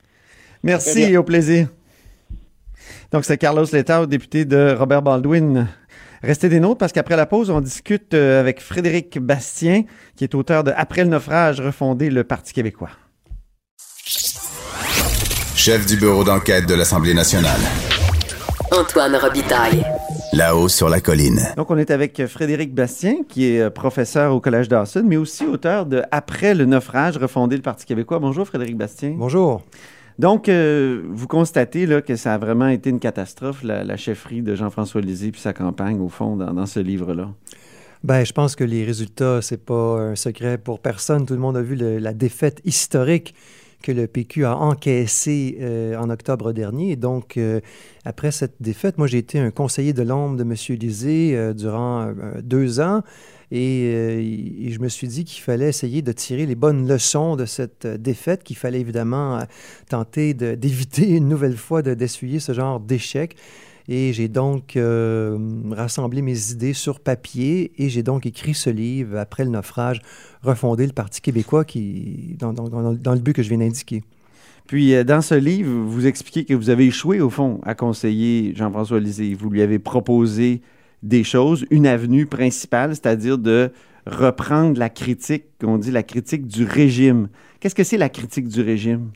Merci, 0.63 1.07
bien. 1.07 1.19
au 1.19 1.23
plaisir. 1.23 1.67
Donc, 3.11 3.25
c'est 3.25 3.37
Carlos 3.37 3.65
Letao, 3.73 4.05
député 4.05 4.45
de 4.45 4.73
Robert 4.77 5.01
Baldwin. 5.01 5.67
Restez 6.23 6.49
des 6.49 6.59
nôtres 6.59 6.77
parce 6.77 6.91
qu'après 6.93 7.15
la 7.17 7.25
pause, 7.25 7.49
on 7.49 7.59
discute 7.61 8.13
euh, 8.13 8.39
avec 8.39 8.61
Frédéric 8.61 9.19
Bastien, 9.19 9.83
qui 10.15 10.23
est 10.23 10.35
auteur 10.35 10.63
de 10.63 10.71
Après 10.77 11.03
le 11.03 11.09
naufrage, 11.09 11.59
refonder 11.59 12.09
le 12.09 12.23
Parti 12.23 12.53
québécois. 12.53 12.91
Chef 15.63 15.85
du 15.85 15.95
bureau 15.95 16.23
d'enquête 16.23 16.67
de 16.67 16.73
l'Assemblée 16.73 17.13
nationale. 17.13 17.59
Antoine 18.71 19.15
Robitaille. 19.15 19.85
Là-haut 20.33 20.67
sur 20.67 20.89
la 20.89 20.99
colline. 21.01 21.39
Donc, 21.55 21.69
on 21.69 21.77
est 21.77 21.91
avec 21.91 22.25
Frédéric 22.25 22.73
Bastien, 22.73 23.17
qui 23.29 23.45
est 23.53 23.59
euh, 23.61 23.69
professeur 23.69 24.33
au 24.33 24.39
Collège 24.39 24.67
Dawson, 24.69 25.03
mais 25.05 25.17
aussi 25.17 25.45
auteur 25.45 25.85
de 25.85 26.01
Après 26.09 26.55
le 26.55 26.65
naufrage, 26.65 27.17
refonder 27.17 27.57
le 27.57 27.61
Parti 27.61 27.85
québécois. 27.85 28.17
Bonjour, 28.17 28.47
Frédéric 28.47 28.75
Bastien. 28.75 29.13
Bonjour. 29.15 29.61
Donc, 30.17 30.49
euh, 30.49 31.03
vous 31.11 31.27
constatez 31.27 31.85
là, 31.85 32.01
que 32.01 32.15
ça 32.15 32.33
a 32.33 32.37
vraiment 32.39 32.67
été 32.69 32.89
une 32.89 32.99
catastrophe, 32.99 33.61
la, 33.61 33.83
la 33.83 33.97
chefferie 33.97 34.41
de 34.41 34.55
Jean-François 34.55 35.01
Lisée 35.01 35.29
puis 35.31 35.41
sa 35.41 35.53
campagne, 35.53 35.99
au 36.01 36.09
fond, 36.09 36.37
dans, 36.37 36.53
dans 36.55 36.65
ce 36.65 36.79
livre-là. 36.79 37.29
Ben, 38.03 38.23
je 38.25 38.31
pense 38.33 38.55
que 38.55 38.63
les 38.63 38.83
résultats, 38.83 39.43
c'est 39.43 39.63
pas 39.63 39.99
un 39.99 40.15
secret 40.15 40.57
pour 40.57 40.79
personne. 40.79 41.27
Tout 41.27 41.35
le 41.35 41.39
monde 41.39 41.55
a 41.57 41.61
vu 41.61 41.75
le- 41.75 41.99
la 41.99 42.13
défaite 42.13 42.59
historique 42.65 43.35
que 43.81 43.91
le 43.91 44.07
PQ 44.07 44.45
a 44.45 44.55
encaissée 44.55 45.57
euh, 45.61 45.95
en 45.97 46.09
octobre 46.09 46.53
dernier. 46.53 46.95
Donc, 46.95 47.37
euh, 47.37 47.59
après 48.05 48.31
cette 48.31 48.55
défaite, 48.61 48.97
moi, 48.97 49.07
j'ai 49.07 49.17
été 49.17 49.39
un 49.39 49.51
conseiller 49.51 49.93
de 49.93 50.03
l'ombre 50.03 50.37
de 50.37 50.43
M. 50.43 50.53
Lisée 50.79 51.35
euh, 51.35 51.53
durant 51.53 52.13
deux 52.41 52.79
ans. 52.79 53.01
Et, 53.53 54.69
je 54.69 54.79
me 54.79 54.87
suis 54.87 55.09
dit 55.09 55.25
qu'il 55.25 55.41
fallait 55.41 55.67
essayer 55.67 56.01
de 56.01 56.13
tirer 56.13 56.45
les 56.45 56.55
bonnes 56.55 56.87
leçons 56.87 57.35
de 57.35 57.45
cette 57.45 57.85
défaite, 57.85 58.43
qu'il 58.43 58.55
fallait 58.55 58.79
évidemment 58.79 59.39
tenter 59.89 60.33
d'éviter 60.33 61.09
une 61.09 61.27
nouvelle 61.27 61.57
fois 61.57 61.81
de- 61.81 61.93
d'essuyer 61.93 62.39
ce 62.39 62.53
genre 62.53 62.79
d'échec. 62.79 63.35
Et 63.93 64.13
j'ai 64.13 64.29
donc 64.29 64.77
euh, 64.77 65.37
rassemblé 65.71 66.21
mes 66.21 66.51
idées 66.51 66.71
sur 66.71 67.01
papier 67.01 67.73
et 67.77 67.89
j'ai 67.89 68.03
donc 68.03 68.25
écrit 68.25 68.53
ce 68.53 68.69
livre, 68.69 69.17
Après 69.17 69.43
le 69.43 69.49
naufrage, 69.49 69.99
Refonder 70.43 70.87
le 70.87 70.93
Parti 70.93 71.19
québécois, 71.19 71.65
qui, 71.65 72.37
dans, 72.39 72.53
dans- 72.53 72.69
dans- 72.69 72.93
dans 72.93 73.13
le 73.13 73.19
but 73.19 73.33
que 73.33 73.43
je 73.43 73.49
viens 73.49 73.57
d'indiquer. 73.57 74.01
Puis, 74.67 74.93
euh, 74.95 75.03
dans 75.03 75.19
ce 75.21 75.35
livre, 75.35 75.69
vous 75.69 76.07
expliquez 76.07 76.45
que 76.45 76.53
vous 76.53 76.69
avez 76.69 76.85
échoué, 76.85 77.19
au 77.19 77.29
fond, 77.29 77.59
à 77.65 77.75
conseiller 77.75 78.53
Jean-François 78.55 79.01
Lisée. 79.01 79.33
Vous 79.33 79.49
lui 79.49 79.61
avez 79.61 79.77
proposé 79.77 80.61
des 81.03 81.25
choses, 81.25 81.65
une 81.69 81.85
avenue 81.85 82.25
principale, 82.27 82.91
c'est-à-dire 82.91 83.37
de 83.37 83.71
reprendre 84.07 84.79
la 84.79 84.89
critique, 84.89 85.43
qu'on 85.59 85.77
dit 85.77 85.91
la 85.91 86.03
critique 86.03 86.47
du 86.47 86.63
régime. 86.63 87.27
Qu'est-ce 87.59 87.75
que 87.75 87.83
c'est 87.83 87.97
la 87.97 88.07
critique 88.09 88.47
du 88.47 88.61
régime? 88.61 89.09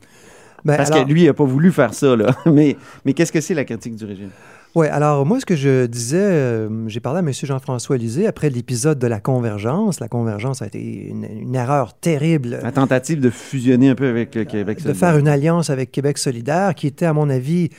Ben, 0.66 0.76
Parce 0.76 0.90
alors- 0.90 1.06
que 1.06 1.10
lui, 1.10 1.22
il 1.22 1.26
n'a 1.26 1.32
pas 1.34 1.44
voulu 1.44 1.72
faire 1.72 1.94
ça, 1.94 2.14
là. 2.14 2.36
Mais, 2.52 2.76
mais 3.06 3.14
qu'est-ce 3.14 3.32
que 3.32 3.40
c'est 3.40 3.54
la 3.54 3.64
critique 3.64 3.94
du 3.96 4.04
régime? 4.04 4.30
Oui, 4.76 4.88
alors 4.88 5.24
moi, 5.24 5.40
ce 5.40 5.46
que 5.46 5.56
je 5.56 5.86
disais, 5.86 6.18
euh, 6.20 6.86
j'ai 6.86 7.00
parlé 7.00 7.20
à 7.20 7.22
M. 7.22 7.32
Jean-François 7.32 7.96
Lisée 7.96 8.26
après 8.26 8.50
l'épisode 8.50 8.98
de 8.98 9.06
la 9.06 9.20
convergence. 9.20 10.00
La 10.00 10.08
convergence 10.08 10.60
a 10.60 10.66
été 10.66 11.08
une, 11.08 11.24
une 11.24 11.54
erreur 11.54 11.94
terrible. 11.98 12.58
La 12.62 12.72
tentative 12.72 13.18
de 13.18 13.30
fusionner 13.30 13.88
un 13.88 13.94
peu 13.94 14.06
avec 14.06 14.34
le 14.34 14.44
Québec 14.44 14.76
de 14.76 14.82
solidaire. 14.82 15.08
faire 15.08 15.18
une 15.18 15.28
alliance 15.28 15.70
avec 15.70 15.92
Québec 15.92 16.18
solidaire, 16.18 16.74
qui 16.74 16.88
était, 16.88 17.06
à 17.06 17.14
mon 17.14 17.30
avis, 17.30 17.70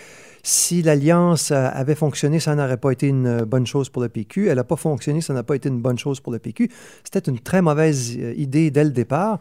si 0.47 0.81
l'alliance 0.81 1.51
euh, 1.51 1.67
avait 1.73 1.93
fonctionné, 1.93 2.39
ça 2.39 2.55
n'aurait 2.55 2.77
pas 2.77 2.91
été 2.91 3.07
une 3.07 3.27
euh, 3.27 3.45
bonne 3.45 3.67
chose 3.67 3.89
pour 3.89 4.01
le 4.01 4.07
PQ. 4.07 4.47
Elle 4.47 4.55
n'a 4.55 4.63
pas 4.63 4.77
fonctionné, 4.77 5.19
ça 5.19 5.33
n'a 5.33 5.43
pas 5.43 5.55
été 5.55 5.67
une 5.67 5.81
bonne 5.81 5.97
chose 5.97 6.21
pour 6.21 6.31
le 6.31 6.39
PQ. 6.39 6.69
C'était 7.03 7.29
une 7.29 7.39
très 7.39 7.61
mauvaise 7.61 8.15
euh, 8.17 8.33
idée 8.37 8.71
dès 8.71 8.85
le 8.85 8.91
départ. 8.91 9.39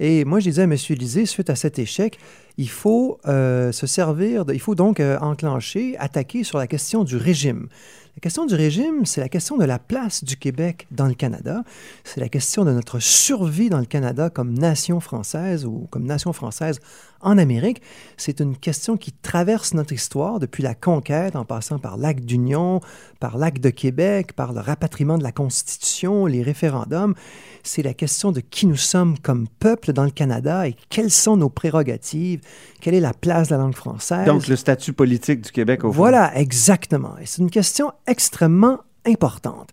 Et 0.00 0.24
moi, 0.24 0.40
je 0.40 0.50
disais 0.50 0.62
à 0.62 0.64
M. 0.64 0.74
Lisée, 0.90 1.26
suite 1.26 1.50
à 1.50 1.56
cet 1.56 1.78
échec, 1.78 2.18
il 2.58 2.68
faut 2.68 3.18
euh, 3.26 3.72
se 3.72 3.86
servir, 3.86 4.44
il 4.52 4.60
faut 4.60 4.74
donc 4.74 5.00
euh, 5.00 5.18
enclencher, 5.20 5.96
attaquer 5.98 6.44
sur 6.44 6.58
la 6.58 6.66
question 6.66 7.04
du 7.04 7.16
régime. 7.16 7.68
La 8.16 8.20
question 8.20 8.46
du 8.46 8.54
régime, 8.54 9.04
c'est 9.04 9.20
la 9.20 9.28
question 9.28 9.58
de 9.58 9.64
la 9.66 9.78
place 9.78 10.24
du 10.24 10.38
Québec 10.38 10.86
dans 10.90 11.06
le 11.06 11.12
Canada. 11.12 11.64
C'est 12.02 12.20
la 12.20 12.30
question 12.30 12.64
de 12.64 12.72
notre 12.72 12.98
survie 12.98 13.68
dans 13.68 13.78
le 13.78 13.84
Canada 13.84 14.30
comme 14.30 14.54
nation 14.54 15.00
française 15.00 15.66
ou 15.66 15.86
comme 15.90 16.04
nation 16.04 16.32
française 16.32 16.80
en 17.20 17.38
Amérique. 17.38 17.82
C'est 18.16 18.40
une 18.40 18.56
question 18.56 18.96
qui 18.96 19.12
traverse 19.12 19.74
notre 19.74 19.92
histoire 19.92 20.38
depuis 20.38 20.62
la 20.62 20.74
conquête, 20.74 21.36
en 21.36 21.44
passant 21.44 21.78
par 21.78 21.96
l'acte 21.96 22.24
d'union, 22.24 22.80
par 23.20 23.38
l'acte 23.38 23.62
de 23.62 23.70
Québec, 23.70 24.32
par 24.32 24.52
le 24.52 24.60
rapatriement 24.60 25.18
de 25.18 25.22
la 25.22 25.32
Constitution, 25.32 26.26
les 26.26 26.42
référendums. 26.42 27.14
C'est 27.62 27.82
la 27.82 27.94
question 27.94 28.32
de 28.32 28.40
qui 28.40 28.66
nous 28.66 28.76
sommes 28.76 29.18
comme 29.18 29.48
peuple 29.58 29.92
dans 29.92 30.04
le 30.04 30.10
Canada 30.10 30.68
et 30.68 30.76
quelles 30.88 31.10
sont 31.10 31.36
nos 31.36 31.48
prérogatives, 31.50 32.40
quelle 32.80 32.94
est 32.94 33.00
la 33.00 33.14
place 33.14 33.48
de 33.48 33.54
la 33.54 33.62
langue 33.62 33.74
française. 33.74 34.26
Donc, 34.26 34.46
le 34.46 34.56
statut 34.56 34.92
politique 34.92 35.40
du 35.40 35.50
Québec, 35.50 35.84
au 35.84 35.92
fond. 35.92 35.96
Voilà, 35.96 36.36
exactement. 36.38 37.14
Et 37.20 37.26
c'est 37.26 37.42
une 37.42 37.50
question 37.50 37.92
extrêmement 38.06 38.80
importante. 39.06 39.70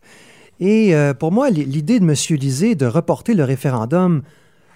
Et 0.60 0.96
euh, 0.96 1.14
pour 1.14 1.32
moi, 1.32 1.50
l'idée 1.50 2.00
de 2.00 2.06
M. 2.06 2.16
Lisée 2.40 2.76
de 2.76 2.86
reporter 2.86 3.34
le 3.34 3.44
référendum 3.44 4.22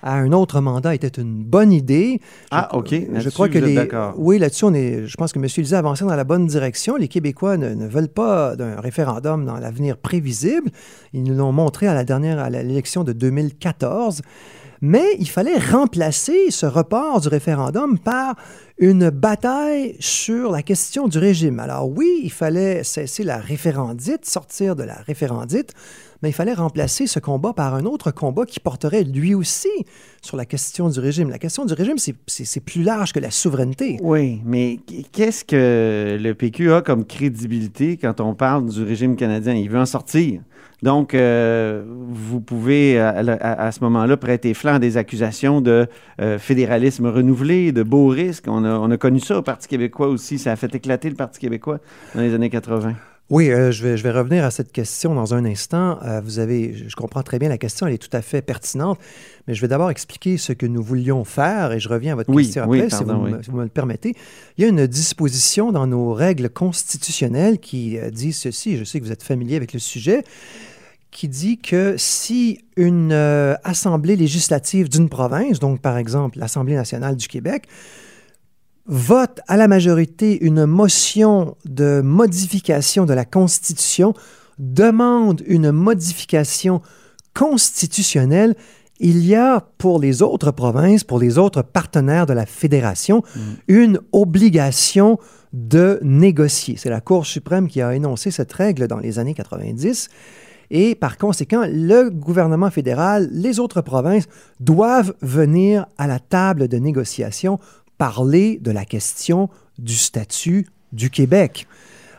à 0.04 0.14
un 0.16 0.32
autre 0.32 0.62
mandat 0.62 0.94
était 0.96 1.08
une 1.22 1.44
bonne 1.44 1.72
idée. 1.72 2.22
Ah, 2.52 2.70
Je- 2.74 2.78
OK. 2.78 2.90
Je 2.92 3.12
Là-dessus, 3.14 3.32
crois 3.32 3.50
que 3.50 3.60
vous 3.60 3.66
les. 3.66 3.88
Oui, 4.18 4.40
là-dessus, 4.40 4.66
on 4.66 4.74
est. 4.74 5.06
Je 5.06 5.16
pense 5.18 5.32
que 5.34 5.40
M. 5.40 5.46
Lisée 5.58 5.76
a 5.76 5.80
avancé 5.80 6.06
dans 6.06 6.16
la 6.16 6.24
bonne 6.24 6.48
direction. 6.48 6.96
Les 6.96 7.08
Québécois 7.08 7.58
ne, 7.58 7.74
ne 7.74 7.88
veulent 7.88 8.08
pas 8.10 8.56
d'un 8.56 8.80
référendum 8.80 9.46
dans 9.46 9.58
l'avenir 9.58 9.98
prévisible. 9.98 10.70
Ils 11.14 11.24
nous 11.24 11.34
l'ont 11.36 11.52
montré 11.52 11.88
à 11.88 11.94
la 11.94 12.04
dernière, 12.04 12.40
à 12.40 12.50
l'élection 12.50 13.04
de 13.04 13.14
2014. 13.14 14.22
Mais 14.80 15.16
il 15.18 15.28
fallait 15.28 15.58
remplacer 15.58 16.52
ce 16.52 16.68
report 16.68 17.20
du 17.22 17.30
référendum 17.30 17.98
par 17.98 18.36
une 18.78 19.10
bataille 19.10 19.96
sur 20.00 20.52
la 20.52 20.62
question 20.62 21.08
du 21.08 21.18
régime. 21.18 21.60
Alors 21.60 21.90
oui, 21.90 22.22
il 22.24 22.32
fallait 22.32 22.84
cesser 22.84 23.24
la 23.24 23.38
référendite, 23.38 24.26
sortir 24.26 24.76
de 24.76 24.84
la 24.84 24.94
référendite, 24.94 25.74
mais 26.22 26.30
il 26.30 26.34
fallait 26.34 26.54
remplacer 26.54 27.08
ce 27.08 27.20
combat 27.20 27.54
par 27.54 27.76
un 27.76 27.86
autre 27.86 28.12
combat 28.12 28.46
qui 28.46 28.60
porterait 28.60 29.04
lui 29.04 29.36
aussi 29.36 29.70
sur 30.22 30.36
la 30.38 30.46
question 30.46 30.90
du 30.90 31.00
régime. 31.00 31.30
La 31.30 31.38
question 31.40 31.66
du 31.66 31.74
régime, 31.74 31.98
c'est- 31.98 32.60
plus 32.66 32.84
large 32.84 33.14
que 33.14 33.20
la 33.20 33.32
souveraineté. 33.32 33.98
Oui, 34.02 34.42
mais 34.46 34.80
qu'est-ce 35.12 35.46
que 35.46 36.18
le 36.20 36.34
PQ 36.34 36.72
a 36.74 36.82
comme 36.82 37.06
crédibilité 37.06 37.98
quand 37.98 38.20
on 38.20 38.34
parle 38.34 38.68
du 38.70 38.84
régime 38.84 39.16
canadien? 39.16 39.54
Il 39.54 39.70
veut 39.70 39.80
en 39.80 39.86
sortir. 39.86 40.42
Donc, 40.84 41.14
euh, 41.16 41.84
vous 42.10 42.40
pouvez, 42.40 43.00
à 43.00 43.72
ce 43.72 43.80
moment-là, 43.84 44.16
prêter 44.18 44.54
flanc 44.54 44.76
à 44.76 44.80
des 44.80 44.98
accusations 44.98 45.60
de 45.62 45.88
euh, 46.22 46.38
fédéralisme 46.38 47.08
renouvelé, 47.08 47.72
de 47.72 47.82
beaux 47.84 48.08
risques. 48.08 48.46
On 48.48 48.64
a, 48.64 48.78
on 48.78 48.92
a 48.92 48.98
connu 48.98 49.20
ça 49.20 49.40
au 49.40 49.42
Parti 49.42 49.68
québécois 49.68 50.08
aussi. 50.08 50.38
Ça 50.38 50.52
a 50.52 50.56
fait 50.56 50.74
éclater 50.76 51.10
le 51.10 51.16
Parti 51.16 51.40
québécois 51.40 51.80
dans 52.14 52.22
les 52.22 52.34
années 52.34 52.50
80. 52.52 52.94
Oui, 53.30 53.50
euh, 53.52 53.72
je, 53.74 53.84
vais, 53.84 53.98
je 53.98 54.04
vais 54.04 54.12
revenir 54.12 54.46
à 54.46 54.52
cette 54.52 54.72
question 54.72 55.14
dans 55.14 55.34
un 55.34 55.44
instant. 55.44 56.00
Euh, 56.06 56.22
vous 56.24 56.40
avez, 56.40 56.74
je 56.88 56.96
comprends 56.96 57.24
très 57.24 57.40
bien 57.40 57.50
la 57.50 57.58
question, 57.58 57.86
elle 57.86 57.94
est 57.94 57.98
tout 57.98 58.16
à 58.16 58.22
fait 58.22 58.42
pertinente, 58.42 58.98
mais 59.48 59.54
je 59.54 59.60
vais 59.60 59.68
d'abord 59.68 59.90
expliquer 59.92 60.38
ce 60.38 60.54
que 60.54 60.66
nous 60.66 60.82
voulions 60.82 61.26
faire 61.26 61.74
et 61.74 61.80
je 61.82 61.90
reviens 61.90 62.14
à 62.14 62.16
votre 62.16 62.30
Oui, 62.30 62.44
question 62.46 62.64
oui, 62.68 62.82
après, 62.84 62.98
si, 62.98 63.04
vous, 63.04 63.12
me- 63.12 63.36
oui. 63.36 63.44
si 63.44 63.52
vous 63.52 63.58
me 63.58 63.64
le 63.64 63.70
permettez. 63.70 64.16
Il 64.58 64.62
y 64.62 64.66
a 64.66 64.70
une 64.70 64.88
disposition 64.88 65.74
dans 65.74 65.88
nos 65.88 66.14
règles 66.14 66.50
constitutionnelles 66.50 67.60
qui 67.60 67.98
euh, 67.98 68.12
dit 68.12 68.32
ceci, 68.32 68.78
je 68.78 68.86
sais 68.86 69.00
que 69.02 69.06
vous 69.06 69.12
êtes 69.12 69.24
familier 69.24 69.58
avec 69.58 69.74
le 69.74 69.80
sujet, 69.80 70.24
qui 71.12 71.28
dit 71.28 71.58
que 71.58 71.96
si 71.98 72.60
une 72.78 73.12
assemblée 73.64 74.16
législative 74.16 74.88
d'une 74.88 75.10
province, 75.10 75.60
donc 75.60 75.82
par 75.82 75.98
exemple 75.98 76.38
l'Assemblée 76.38 76.76
nationale 76.76 77.16
du 77.16 77.28
Québec, 77.28 77.64
vote 78.88 79.42
à 79.48 79.58
la 79.58 79.68
majorité 79.68 80.44
une 80.44 80.66
motion 80.66 81.56
de 81.66 82.02
modification 82.02 83.06
de 83.06 83.14
la 83.14 83.26
Constitution, 83.26 84.14
demande 84.58 85.44
une 85.46 85.72
modification 85.72 86.82
constitutionnelle, 87.34 88.56
il 89.00 89.24
y 89.26 89.36
a 89.36 89.62
pour 89.78 90.00
les 90.00 90.22
autres 90.24 90.52
provinces, 90.52 91.04
pour 91.04 91.20
les 91.20 91.38
autres 91.38 91.62
partenaires 91.62 92.26
de 92.26 92.34
la 92.34 92.48
fédération, 92.48 93.24
une 93.68 94.00
obligation 94.12 95.20
de 95.54 96.00
négocier. 96.02 96.76
C'est 96.78 96.90
la 96.90 97.02
Cour 97.02 97.26
suprême 97.26 97.68
qui 97.68 97.82
a 97.82 97.94
énoncé 97.94 98.32
cette 98.32 98.52
règle 98.54 98.88
dans 98.88 98.98
les 98.98 99.20
années 99.20 99.36
90. 99.36 100.10
Et 100.70 100.96
par 100.96 101.18
conséquent, 101.18 101.64
le 101.68 102.10
gouvernement 102.10 102.72
fédéral, 102.72 103.30
les 103.32 103.60
autres 103.60 103.82
provinces 103.82 104.28
doivent 104.60 105.14
venir 105.22 105.86
à 105.98 106.08
la 106.08 106.20
table 106.20 106.68
de 106.68 106.78
négociation 106.78 107.60
parler 107.98 108.60
de 108.62 108.72
la 108.72 108.86
question 108.86 109.50
du 109.78 109.96
statut 109.96 110.68
du 110.92 111.10
Québec. 111.10 111.68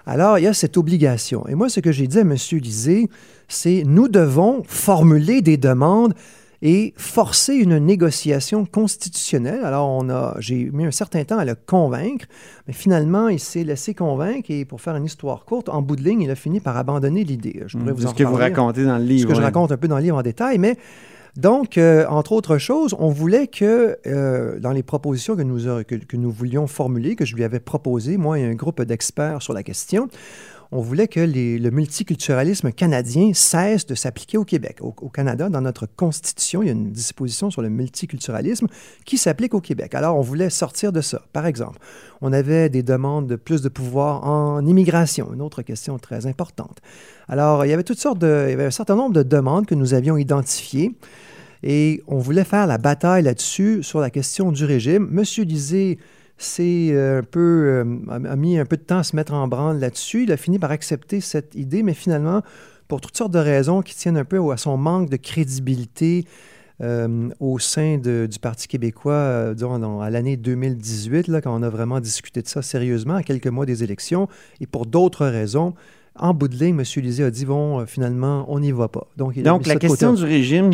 Alors, 0.07 0.39
il 0.39 0.45
y 0.45 0.47
a 0.47 0.55
cette 0.55 0.77
obligation. 0.77 1.47
Et 1.49 1.55
moi, 1.55 1.69
ce 1.69 1.81
que 1.81 1.93
j'ai 1.93 2.07
dit 2.07 2.19
à 2.19 2.23
M. 2.23 2.35
Lisée, 2.53 3.09
c'est 3.47 3.83
nous 3.85 4.09
devons 4.09 4.63
formuler 4.67 5.43
des 5.43 5.57
demandes 5.57 6.15
et 6.61 6.93
forcer 6.97 7.55
une 7.55 7.79
négociation 7.79 8.65
constitutionnelle. 8.65 9.61
Alors, 9.65 9.89
on 9.89 10.09
a, 10.09 10.35
j'ai 10.41 10.71
mis 10.73 10.87
un 10.87 10.91
certain 10.91 11.23
temps 11.25 11.39
à 11.39 11.45
le 11.45 11.55
convaincre, 11.55 12.27
mais 12.67 12.73
finalement, 12.73 13.29
il 13.29 13.39
s'est 13.39 13.65
laissé 13.65 13.95
convaincre 13.95 14.51
et 14.51 14.65
pour 14.65 14.81
faire 14.81 14.97
une 14.97 15.05
histoire 15.05 15.45
courte, 15.45 15.69
en 15.69 15.83
bout 15.83 15.95
de 15.95 16.03
ligne, 16.03 16.23
il 16.23 16.31
a 16.31 16.35
fini 16.35 16.59
par 16.59 16.77
abandonner 16.77 17.23
l'idée. 17.23 17.63
Je 17.67 17.79
pourrais 17.79 17.93
Mm, 17.93 17.95
vous 17.95 18.07
en 18.07 18.11
ce 18.11 18.15
que 18.15 18.25
vous 18.25 18.35
racontez 18.35 18.85
dans 18.85 18.99
le 18.99 19.05
Ce 19.05 19.09
livre, 19.09 19.29
que 19.29 19.35
je 19.35 19.41
raconte 19.41 19.71
un 19.71 19.77
peu 19.77 19.89
dans 19.89 19.99
le 19.99 20.03
livre 20.03 20.17
en 20.17 20.23
détail, 20.23 20.59
mais 20.59 20.77
donc, 21.39 21.79
euh, 21.79 22.05
entre 22.09 22.33
autres 22.33 22.59
choses, 22.59 22.97
on 22.99 23.11
voulait 23.11 23.47
que, 23.47 23.97
euh, 24.09 24.59
dans 24.59 24.73
les 24.73 24.83
propositions 24.83 25.37
que 25.37 25.43
nous, 25.43 25.85
que, 25.85 26.17
nous 26.17 26.33
voulions 26.33 26.67
formuler, 26.67 27.15
que 27.15 27.25
je 27.25 27.37
lui 27.37 27.45
avais 27.45 27.61
proposé, 27.61 28.17
moi 28.17 28.41
et 28.41 28.45
un 28.45 28.55
groupe 28.55 28.83
d'experts 28.83 29.41
sur 29.41 29.53
la 29.53 29.63
question, 29.63 30.09
on 30.73 30.81
voulait 30.81 31.07
que 31.07 31.21
le 31.21 31.71
multiculturalisme 31.71 32.73
canadien 32.73 33.31
cesse 33.35 33.87
de 33.87 33.95
s'appliquer 33.95 34.37
au 34.37 34.45
Québec. 34.45 34.79
Au, 34.81 34.93
au 35.01 35.09
Canada, 35.11 35.49
dans 35.49 35.61
notre 35.61 35.87
constitution, 35.87 36.61
il 36.65 36.67
y 36.67 36.69
a 36.71 36.73
une 36.73 36.91
disposition 36.91 37.53
sur 37.53 37.63
le 37.63 37.69
multiculturalisme 37.69 38.67
qui 39.05 39.17
s'applique 39.17 39.55
au 39.55 39.61
Québec. 39.61 39.95
Alors, 39.95 40.19
on 40.19 40.23
voulait 40.23 40.51
sortir 40.51 40.91
de 40.91 41.01
ça. 41.01 41.23
Par 41.33 41.47
exemple, 41.47 41.79
on 42.21 42.33
avait 42.33 42.69
des 42.69 42.83
demandes 42.83 43.29
de 43.29 43.37
plus 43.37 43.63
de 43.63 43.69
pouvoir 43.69 44.27
en 44.27 44.67
immigration, 44.67 45.33
une 45.33 45.41
autre 45.41 45.63
question 45.63 46.01
très 46.01 46.27
importante. 46.27 46.79
Alors, 47.29 47.65
il 47.65 47.69
y 47.69 47.73
avait 47.73 47.85
de... 47.85 47.95
Il 47.95 48.51
y 48.51 48.55
avait 48.55 48.67
un 48.67 48.71
certain 48.73 48.97
nombre 48.97 49.15
de 49.15 49.23
demandes 49.23 49.67
que 49.67 49.77
nous 49.77 49.95
avions 49.95 50.17
identifiées 50.17 50.97
et 51.63 52.03
on 52.07 52.19
voulait 52.19 52.45
faire 52.45 52.67
la 52.67 52.79
bataille 52.79 53.23
là-dessus 53.23 53.83
sur 53.83 54.01
la 54.01 54.11
question 54.11 54.53
du 54.53 54.65
régime. 54.65 55.09
Monsieur 55.11 55.45
Lisée 55.45 55.99
s'est 56.37 56.91
euh, 56.93 57.19
un 57.19 57.23
peu, 57.23 57.85
euh, 58.11 58.27
a 58.29 58.37
mis 58.37 58.59
un 58.59 58.65
peu 58.65 58.77
de 58.77 58.83
temps 58.83 58.99
à 58.99 59.03
se 59.03 59.17
mettre 59.17 59.35
en 59.35 59.49
branle 59.49 59.79
là-dessus. 59.79 60.23
Il 60.23 60.33
a 60.33 60.37
fini 60.37 60.59
par 60.59 60.71
accepter 60.71 61.21
cette 61.21 61.55
idée, 61.55 61.83
mais 61.83 61.95
finalement, 61.95 62.43
pour 62.87 63.01
toutes 63.01 63.17
sortes 63.17 63.33
de 63.33 63.39
raisons 63.39 63.83
qui 63.83 63.95
tiennent 63.97 64.17
un 64.17 64.25
peu 64.25 64.39
à 64.53 64.57
son 64.57 64.77
manque 64.77 65.11
de 65.11 65.17
crédibilité 65.17 66.25
euh, 66.81 67.29
au 67.41 67.59
sein 67.59 67.99
du 67.99 68.39
Parti 68.41 68.69
québécois, 68.69 69.53
disons, 69.53 70.01
à 70.01 70.11
l'année 70.11 70.37
2018, 70.37 71.27
là, 71.27 71.41
quand 71.41 71.59
on 71.59 71.63
a 71.65 71.69
vraiment 71.69 71.99
discuté 71.99 72.41
de 72.41 72.47
ça 72.47 72.63
sérieusement, 72.63 73.17
à 73.17 73.25
quelques 73.25 73.49
mois 73.49 73.67
des 73.67 73.83
élections, 73.83 74.29
et 74.61 74.67
pour 74.67 74.87
d'autres 74.87 75.27
raisons, 75.27 75.75
en 76.21 76.35
bout 76.35 76.49
de 76.49 76.57
ligne, 76.57 76.79
M. 76.79 76.85
Lisée 77.03 77.25
a 77.25 77.31
dit, 77.31 77.45
bon, 77.45 77.81
euh, 77.81 77.87
finalement, 77.87 78.45
on 78.49 78.61
n'y 78.61 78.73
va 78.73 78.89
pas. 78.89 79.07
Donc, 79.17 79.35
il 79.37 79.43
Donc, 79.43 79.67
la 79.67 79.77
question 79.77 80.13
du 80.13 80.25
régime, 80.25 80.71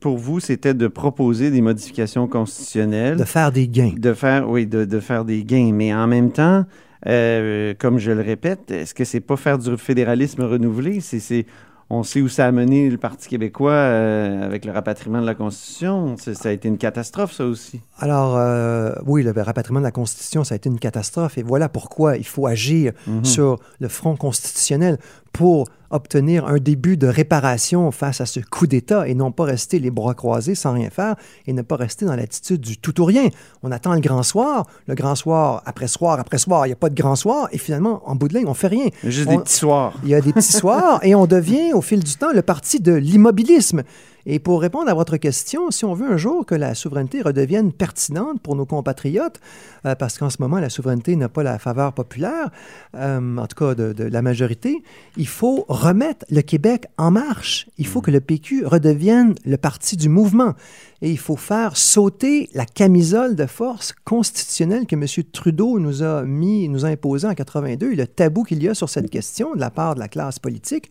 pour 0.00 0.18
vous, 0.18 0.40
c'était 0.40 0.74
de 0.74 0.88
proposer 0.88 1.50
des 1.50 1.60
modifications 1.60 2.26
constitutionnelles. 2.26 3.16
De 3.16 3.24
faire 3.24 3.52
des 3.52 3.68
gains. 3.68 3.94
De 3.96 4.12
faire, 4.14 4.48
oui, 4.48 4.66
de, 4.66 4.84
de 4.84 5.00
faire 5.00 5.24
des 5.24 5.44
gains. 5.44 5.72
Mais 5.72 5.92
en 5.94 6.06
même 6.06 6.30
temps, 6.32 6.64
euh, 7.06 7.74
comme 7.78 7.98
je 7.98 8.10
le 8.12 8.22
répète, 8.22 8.70
est-ce 8.70 8.94
que 8.94 9.04
c'est 9.04 9.20
pas 9.20 9.36
faire 9.36 9.58
du 9.58 9.76
fédéralisme 9.76 10.42
renouvelé? 10.42 11.00
C'est- 11.00 11.46
on 11.90 12.02
sait 12.02 12.20
où 12.20 12.28
ça 12.28 12.46
a 12.46 12.52
mené 12.52 12.88
le 12.90 12.96
Parti 12.98 13.28
québécois 13.28 13.72
euh, 13.72 14.42
avec 14.44 14.64
le 14.64 14.72
rapatriement 14.72 15.20
de 15.20 15.26
la 15.26 15.34
Constitution. 15.34 16.16
Ça 16.16 16.48
a 16.48 16.52
été 16.52 16.68
une 16.68 16.78
catastrophe, 16.78 17.32
ça 17.32 17.44
aussi. 17.44 17.80
Alors, 17.98 18.36
euh, 18.36 18.92
oui, 19.06 19.22
le 19.22 19.32
rapatriement 19.40 19.80
de 19.80 19.84
la 19.84 19.90
Constitution, 19.92 20.44
ça 20.44 20.54
a 20.54 20.56
été 20.56 20.68
une 20.68 20.78
catastrophe. 20.78 21.36
Et 21.38 21.42
voilà 21.42 21.68
pourquoi 21.68 22.16
il 22.16 22.26
faut 22.26 22.46
agir 22.46 22.92
Mhm. 23.06 23.24
sur 23.24 23.58
le 23.80 23.88
front 23.88 24.16
constitutionnel 24.16 24.98
pour 25.34 25.68
obtenir 25.90 26.46
un 26.46 26.56
début 26.56 26.96
de 26.96 27.06
réparation 27.06 27.90
face 27.90 28.20
à 28.20 28.26
ce 28.26 28.40
coup 28.40 28.66
d'État 28.66 29.06
et 29.06 29.14
non 29.14 29.30
pas 29.32 29.44
rester 29.44 29.78
les 29.78 29.90
bras 29.90 30.14
croisés 30.14 30.54
sans 30.54 30.72
rien 30.72 30.90
faire 30.90 31.14
et 31.46 31.52
ne 31.52 31.60
pas 31.62 31.76
rester 31.76 32.04
dans 32.06 32.16
l'attitude 32.16 32.60
du 32.60 32.78
tout 32.78 33.00
ou 33.00 33.04
rien. 33.04 33.28
On 33.62 33.70
attend 33.70 33.92
le 33.94 34.00
grand 34.00 34.22
soir, 34.22 34.66
le 34.86 34.94
grand 34.94 35.14
soir, 35.16 35.62
après 35.66 35.86
soir, 35.88 36.18
après 36.18 36.38
soir, 36.38 36.66
il 36.66 36.70
n'y 36.70 36.72
a 36.72 36.76
pas 36.76 36.88
de 36.88 36.94
grand 36.94 37.16
soir 37.16 37.48
et 37.52 37.58
finalement, 37.58 38.00
en 38.06 38.14
bout 38.14 38.28
de 38.28 38.34
ligne, 38.38 38.46
on 38.46 38.54
fait 38.54 38.68
rien. 38.68 38.86
Juste 39.04 39.28
On- 39.28 39.36
des 39.36 39.42
petits 39.42 39.52
soirs. 39.54 39.92
il 40.04 40.08
y 40.10 40.14
a 40.14 40.20
des 40.20 40.32
petits 40.32 40.52
soirs 40.52 41.00
et 41.02 41.14
on 41.14 41.26
devient 41.26 41.72
au 41.74 41.82
fil 41.82 42.02
du 42.02 42.14
temps 42.14 42.32
le 42.32 42.42
parti 42.42 42.80
de 42.80 42.92
l'immobilisme. 42.94 43.82
Et 44.26 44.38
pour 44.38 44.60
répondre 44.60 44.88
à 44.88 44.94
votre 44.94 45.16
question, 45.18 45.70
si 45.70 45.84
on 45.84 45.94
veut 45.94 46.10
un 46.10 46.16
jour 46.16 46.46
que 46.46 46.54
la 46.54 46.74
souveraineté 46.74 47.20
redevienne 47.20 47.72
pertinente 47.72 48.40
pour 48.40 48.56
nos 48.56 48.64
compatriotes, 48.64 49.40
euh, 49.84 49.94
parce 49.94 50.18
qu'en 50.18 50.30
ce 50.30 50.36
moment 50.40 50.58
la 50.58 50.70
souveraineté 50.70 51.14
n'a 51.16 51.28
pas 51.28 51.42
la 51.42 51.58
faveur 51.58 51.92
populaire, 51.92 52.50
euh, 52.94 53.36
en 53.36 53.46
tout 53.46 53.56
cas 53.56 53.74
de, 53.74 53.92
de 53.92 54.04
la 54.04 54.22
majorité, 54.22 54.82
il 55.16 55.28
faut 55.28 55.66
remettre 55.68 56.24
le 56.30 56.40
Québec 56.40 56.86
en 56.96 57.10
marche. 57.10 57.68
Il 57.76 57.86
faut 57.86 58.00
que 58.00 58.10
le 58.10 58.20
PQ 58.20 58.66
redevienne 58.66 59.34
le 59.44 59.56
parti 59.56 59.96
du 59.96 60.08
mouvement. 60.08 60.54
Et 61.02 61.10
il 61.10 61.18
faut 61.18 61.36
faire 61.36 61.76
sauter 61.76 62.48
la 62.54 62.64
camisole 62.64 63.36
de 63.36 63.44
force 63.44 63.92
constitutionnelle 64.04 64.86
que 64.86 64.96
M. 64.96 65.04
Trudeau 65.32 65.78
nous 65.78 66.02
a 66.02 66.22
mis, 66.22 66.66
nous 66.70 66.86
a 66.86 66.88
imposé 66.88 67.26
en 67.28 67.34
82, 67.34 67.92
et 67.92 67.94
le 67.94 68.06
tabou 68.06 68.42
qu'il 68.42 68.62
y 68.62 68.68
a 68.70 68.74
sur 68.74 68.88
cette 68.88 69.10
question 69.10 69.54
de 69.54 69.60
la 69.60 69.70
part 69.70 69.96
de 69.96 70.00
la 70.00 70.08
classe 70.08 70.38
politique. 70.38 70.90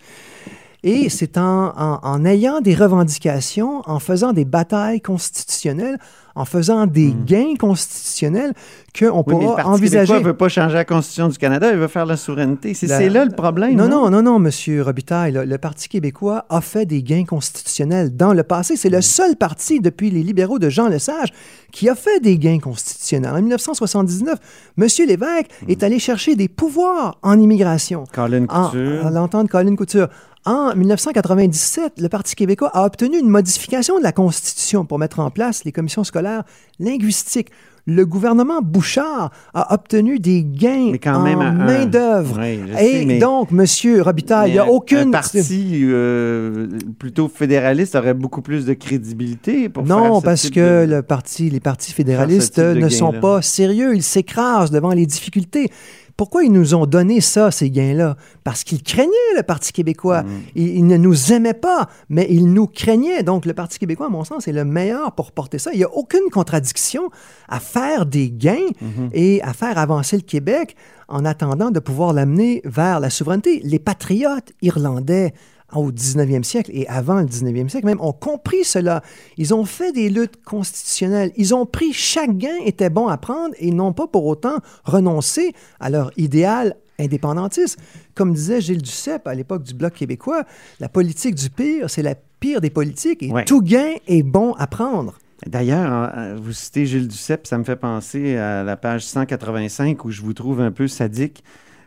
Et 0.86 1.08
c'est 1.10 1.38
en, 1.38 1.74
en- 1.78 2.00
en 2.04 2.26
ayant 2.26 2.60
des 2.60 2.76
revendications, 2.76 3.82
en 3.86 4.00
faisant 4.00 4.34
des 4.34 4.44
batailles 4.46 5.00
constitutionnelles, 5.02 5.98
en 6.36 6.46
faisant 6.46 6.88
des 6.88 7.14
gains 7.26 7.54
constitutionnels, 7.60 8.54
qu'on 8.98 9.20
Hmm. 9.20 9.24
Oui, 9.28 9.34
mais 9.34 9.34
le 9.34 9.40
pourra 9.46 9.56
Parti 9.58 9.70
envisager. 9.70 10.00
québécois 10.08 10.20
ne 10.20 10.26
veut 10.26 10.34
pas 10.38 10.50
changer 10.50 10.74
la 10.74 10.84
Constitution 10.86 11.28
du 11.30 11.38
Canada, 11.38 11.70
il 11.72 11.78
veut 11.78 11.88
faire 11.88 12.06
la 12.08 12.18
souveraineté. 12.18 12.74
C'est, 12.74 12.88
La- 12.88 13.08
là 13.08 13.24
le 13.26 13.32
problème. 13.32 13.76
Non, 13.76 13.88
non, 13.88 14.10
non, 14.10 14.22
non, 14.24 14.40
Monsieur 14.40 14.82
Robitaille. 14.82 15.32
Le, 15.32 15.46
le 15.46 15.58
Parti 15.60 15.88
québécois 15.90 16.46
a 16.50 16.60
fait 16.60 16.86
des 16.86 17.04
gains 17.04 17.24
constitutionnels 17.26 18.16
dans 18.18 18.34
le 18.34 18.44
passé. 18.44 18.76
C'est 18.76 18.90
le 18.90 19.02
seul 19.02 19.36
parti 19.36 19.80
depuis 19.80 20.10
les 20.10 20.24
libéraux 20.24 20.60
de 20.60 20.70
Jean 20.70 20.88
Lesage 20.90 21.30
qui 21.72 21.88
a 21.88 21.96
fait 21.96 22.20
des 22.20 22.38
gains 22.40 22.60
constitutionnels. 22.60 23.32
En 23.34 23.42
1979, 23.42 24.38
Monsieur 24.78 25.06
Lévesque 25.06 25.50
est 25.68 25.84
allé 25.84 26.00
chercher 26.00 26.36
des 26.36 26.48
pouvoirs 26.48 27.18
en 27.22 27.40
immigration. 27.40 28.04
Colin 28.12 28.46
En- 28.50 28.66
Couture. 28.70 29.06
À 29.06 29.12
l'entendre 29.12 29.50
Colin 29.50 29.76
Couture. 29.76 30.08
En 30.46 30.76
1997, 30.76 32.02
le 32.02 32.10
Parti 32.10 32.36
québécois 32.36 32.70
a 32.74 32.86
obtenu 32.86 33.18
une 33.18 33.30
modification 33.30 33.98
de 33.98 34.04
la 34.04 34.12
Constitution 34.12 34.86
pour 34.86 35.00
mettre 35.00 35.20
en 35.22 35.30
place 35.32 35.64
les 35.64 35.72
commissions 35.72 36.04
scolaires 36.04 36.44
linguistiques. 36.80 37.50
Le 37.86 38.06
gouvernement 38.06 38.62
Bouchard 38.62 39.32
a 39.54 39.74
obtenu 39.74 40.18
des 40.20 40.44
gains 40.46 40.92
Mais 40.94 41.00
quand 41.00 41.16
en 41.16 41.24
même, 41.24 41.42
un- 41.42 41.52
main-d'œuvre. 41.52 42.38
Oui, 42.40 42.60
Et 42.80 43.08
sais, 43.08 43.20
donc, 43.20 43.52
Monsieur 43.52 44.02
Robitaille, 44.02 44.52
il 44.52 44.54
n'y 44.54 44.60
a 44.60 44.68
aucune... 44.70 45.10
Un 45.10 45.12
parti 45.12 45.82
euh, 45.84 46.68
plutôt 46.98 47.28
fédéraliste 47.28 47.96
aurait 47.96 48.14
beaucoup 48.14 48.42
plus 48.42 48.66
de 48.66 48.74
crédibilité 48.74 49.68
pour 49.68 49.86
faire 49.86 49.98
Non, 49.98 50.20
ce 50.22 50.26
parce 50.26 50.42
type 50.44 50.56
que 50.56 50.86
de- 50.86 50.92
le 50.94 51.02
parti, 51.04 51.50
les 51.50 51.60
partis 51.60 51.92
fédéralistes 51.92 52.60
ne 52.60 52.88
sont 52.90 53.12
pas 53.14 53.42
sérieux. 53.42 53.96
Ils 53.96 54.04
s'écrasent 54.04 54.72
devant 54.72 54.92
les 54.92 55.06
difficultés. 55.06 55.70
Pourquoi 56.16 56.44
ils 56.44 56.52
nous 56.52 56.76
ont 56.76 56.86
donné 56.86 57.22
ça, 57.22 57.52
ces 57.52 57.70
gains-là? 57.72 58.16
Parce 58.44 58.64
qu'ils 58.64 58.84
craignaient 58.84 59.10
le 59.36 59.44
Parti 59.44 59.74
québécois. 59.74 60.24
Mm. 60.24 60.42
Ils, 60.56 60.76
ils 60.78 60.88
ne 60.88 60.98
nous 60.98 61.34
aimaient 61.34 61.54
pas, 61.54 61.90
mais 62.10 62.28
ils 62.30 62.52
nous 62.52 62.68
craignaient. 62.68 63.24
Donc, 63.24 63.46
le 63.46 63.54
Parti 63.54 63.80
québécois, 63.80 64.06
à 64.08 64.10
mon 64.10 64.24
sens, 64.24 64.48
est 64.48 64.52
le 64.52 64.66
meilleur 64.66 65.14
pour 65.14 65.32
porter 65.32 65.58
ça. 65.58 65.72
Il 65.74 65.78
n'y 65.78 65.84
a 65.84 65.94
aucune 65.94 66.30
contradiction 66.32 67.10
à 67.50 67.60
faire 67.60 68.06
des 68.06 68.30
gains 68.30 68.54
Mm-hmm. 68.84 69.10
et 69.14 69.42
à 69.44 69.54
faire 69.54 69.78
avancer 69.78 70.16
le 70.16 70.22
Québec 70.24 70.76
en 71.08 71.26
attendant 71.26 71.72
de 71.72 71.80
pouvoir 71.80 72.14
l'amener 72.14 72.62
vers 72.66 73.00
la 73.00 73.10
souveraineté. 73.10 73.62
Les 73.64 73.80
patriotes 73.80 74.52
irlandais 74.62 75.34
au 75.76 75.92
19e 75.92 76.44
siècle 76.44 76.72
et 76.74 76.88
avant 76.88 77.16
le 77.20 77.26
19e 77.26 77.70
siècle 77.70 77.86
même 77.86 78.02
ont 78.02 78.14
compris 78.14 78.64
cela. 78.64 79.02
Ils 79.38 79.54
ont 79.54 79.66
fait 79.66 79.92
des 79.92 80.10
luttes 80.10 80.44
constitutionnelles. 80.44 81.32
Ils 81.36 81.54
ont 81.56 81.66
pris 81.66 81.94
chaque 81.94 82.38
gain 82.38 82.58
était 82.66 82.90
bon 82.90 83.08
à 83.08 83.18
prendre 83.18 83.54
et 83.60 83.72
n'ont 83.72 83.94
pas 83.94 84.08
pour 84.08 84.26
autant 84.26 84.58
renoncé 84.86 85.54
à 85.80 85.90
leur 85.90 86.12
idéal 86.18 86.76
indépendantiste. 87.00 87.78
Comme 88.16 88.34
disait 88.34 88.62
Gilles 88.62 88.82
Duceppe 88.82 89.28
à 89.28 89.34
l'époque 89.34 89.64
du 89.64 89.74
Bloc 89.74 89.94
québécois, 89.94 90.44
la 90.80 90.90
politique 90.90 91.36
du 91.36 91.50
pire, 91.50 91.90
c'est 91.90 92.04
la 92.04 92.16
pire 92.40 92.62
des 92.62 92.70
politiques 92.70 93.24
et 93.24 93.32
Ouais. 93.32 93.46
tout 93.46 93.62
gain 93.62 93.94
est 94.08 94.24
bon 94.24 94.54
à 94.54 94.68
prendre. 94.68 95.18
D'ailleurs, 95.48 95.92
hein, 95.92 96.36
vous 96.36 96.54
citez 96.54 96.86
Gilles 96.86 97.08
Duceppe, 97.08 97.48
ça 97.48 97.58
me 97.58 97.64
fait 97.64 97.76
penser 97.76 98.38
à 98.38 98.64
la 98.64 98.78
page 98.78 99.06
185 99.06 100.06
où 100.06 100.12
je 100.12 100.22
vous 100.22 100.34
trouve 100.34 100.62
un 100.62 100.72
peu 100.72 100.88
sadique. 100.88 101.44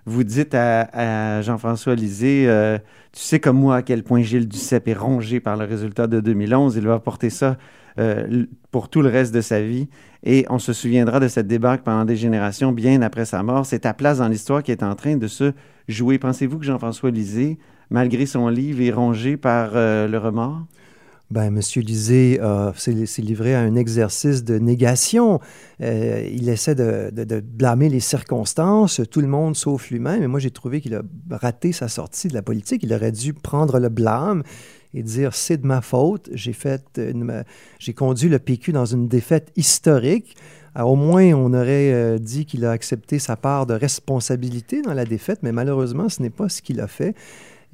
Vous 0.09 0.23
dites 0.23 0.55
à, 0.55 1.43
Jean-François 1.43 1.97
Lisée, 1.97 2.45
euh, 2.47 2.79
tu 3.13 3.23
sais 3.23 3.41
comme 3.41 3.59
moi 3.59 3.77
à 3.77 3.83
quel 3.83 4.05
point 4.05 4.23
Gilles 4.23 4.47
Duceppe 4.47 4.87
est 4.87 4.95
rongé 4.95 5.41
par 5.41 5.57
le 5.57 5.65
résultat 5.65 6.07
de 6.07 6.21
2011. 6.21 6.77
Il 6.77 6.87
va 6.87 7.01
porter 7.01 7.29
ça 7.29 7.57
euh, 7.99 8.47
pour 8.71 8.89
tout 8.89 9.03
le 9.03 9.09
reste 9.09 9.35
de 9.35 9.41
sa 9.41 9.61
vie. 9.61 9.89
Et 10.23 10.47
on 10.49 10.61
se 10.61 10.73
souviendra 10.73 11.19
de 11.19 11.27
cette 11.27 11.49
débarque 11.49 11.83
pendant 11.83 12.05
des 12.05 12.15
générations, 12.15 12.71
bien 12.71 13.03
après 13.03 13.25
sa 13.25 13.43
mort. 13.43 13.67
C'est 13.67 13.81
ta 13.81 13.95
place 13.95 14.19
dans 14.19 14.29
l'histoire 14.29 14.63
qui 14.63 14.71
est 14.71 14.85
en 14.85 14.95
train 14.95 15.17
de 15.17 15.27
se 15.27 15.53
jouer. 15.89 16.19
Pensez-vous 16.19 16.61
que 16.61 16.67
Jean-François 16.67 17.11
Lisée, 17.11 17.59
malgré 17.91 18.27
son 18.27 18.47
livre, 18.49 18.83
est 18.83 18.93
rongé 18.93 19.37
par 19.37 19.71
euh, 19.75 20.07
le 20.07 20.19
remords? 20.19 20.67
Ben, 21.31 21.47
M. 21.47 21.61
Lisée 21.83 22.39
euh, 22.41 22.73
s'est 22.75 23.23
livré 23.23 23.55
à 23.55 23.61
un 23.61 23.75
exercice 23.75 24.45
de 24.45 24.59
négation. 24.59 25.41
Euh, 25.83 26.29
il 26.33 26.49
essaie 26.49 26.77
de, 26.77 27.11
de- 27.13 27.41
blâmer 27.41 27.89
les 27.89 28.01
circonstances, 28.01 29.01
tout 29.11 29.21
le 29.21 29.27
monde 29.27 29.57
sauf 29.57 29.91
lui-même. 29.91 30.23
Et 30.23 30.29
moi, 30.29 30.39
j'ai 30.39 30.53
trouvé 30.53 30.81
qu'il 30.81 30.95
a 30.95 31.03
raté 31.31 31.73
sa 31.73 31.89
sortie 31.89 32.29
de 32.29 32.35
la 32.35 32.43
politique. 32.43 32.83
Il 32.85 32.93
aurait 32.93 33.11
dû 33.11 33.35
prendre 33.35 33.81
le 33.81 33.89
blâme 33.89 34.45
et 34.95 35.03
dire 35.03 35.35
c'est 35.35 35.57
de 35.57 35.67
ma 35.67 35.81
faute. 35.81 36.31
J'ai 36.33 36.53
fait, 36.53 37.01
j'ai 37.81 37.93
conduit 37.93 38.29
le 38.29 38.39
PQ 38.39 38.73
dans 38.73 38.87
une 38.87 39.09
défaite 39.09 39.51
historique. 39.57 40.37
Alors, 40.77 40.93
au 40.93 40.97
moins, 40.97 41.33
on 41.33 41.55
aurait 41.55 41.93
euh, 41.93 42.19
dit 42.19 42.45
qu'il 42.45 42.65
a 42.65 42.71
accepté 42.71 43.19
sa 43.19 43.35
part 43.35 43.67
de 43.67 43.75
responsabilité 43.75 44.83
dans 44.83 44.93
la 44.95 45.07
défaite, 45.07 45.41
mais 45.43 45.51
malheureusement, 45.51 46.09
ce 46.09 46.21
n'est 46.23 46.31
pas 46.31 46.49
ce 46.51 46.61
qu'il 46.63 46.81
a 46.81 46.87
fait. 46.87 47.15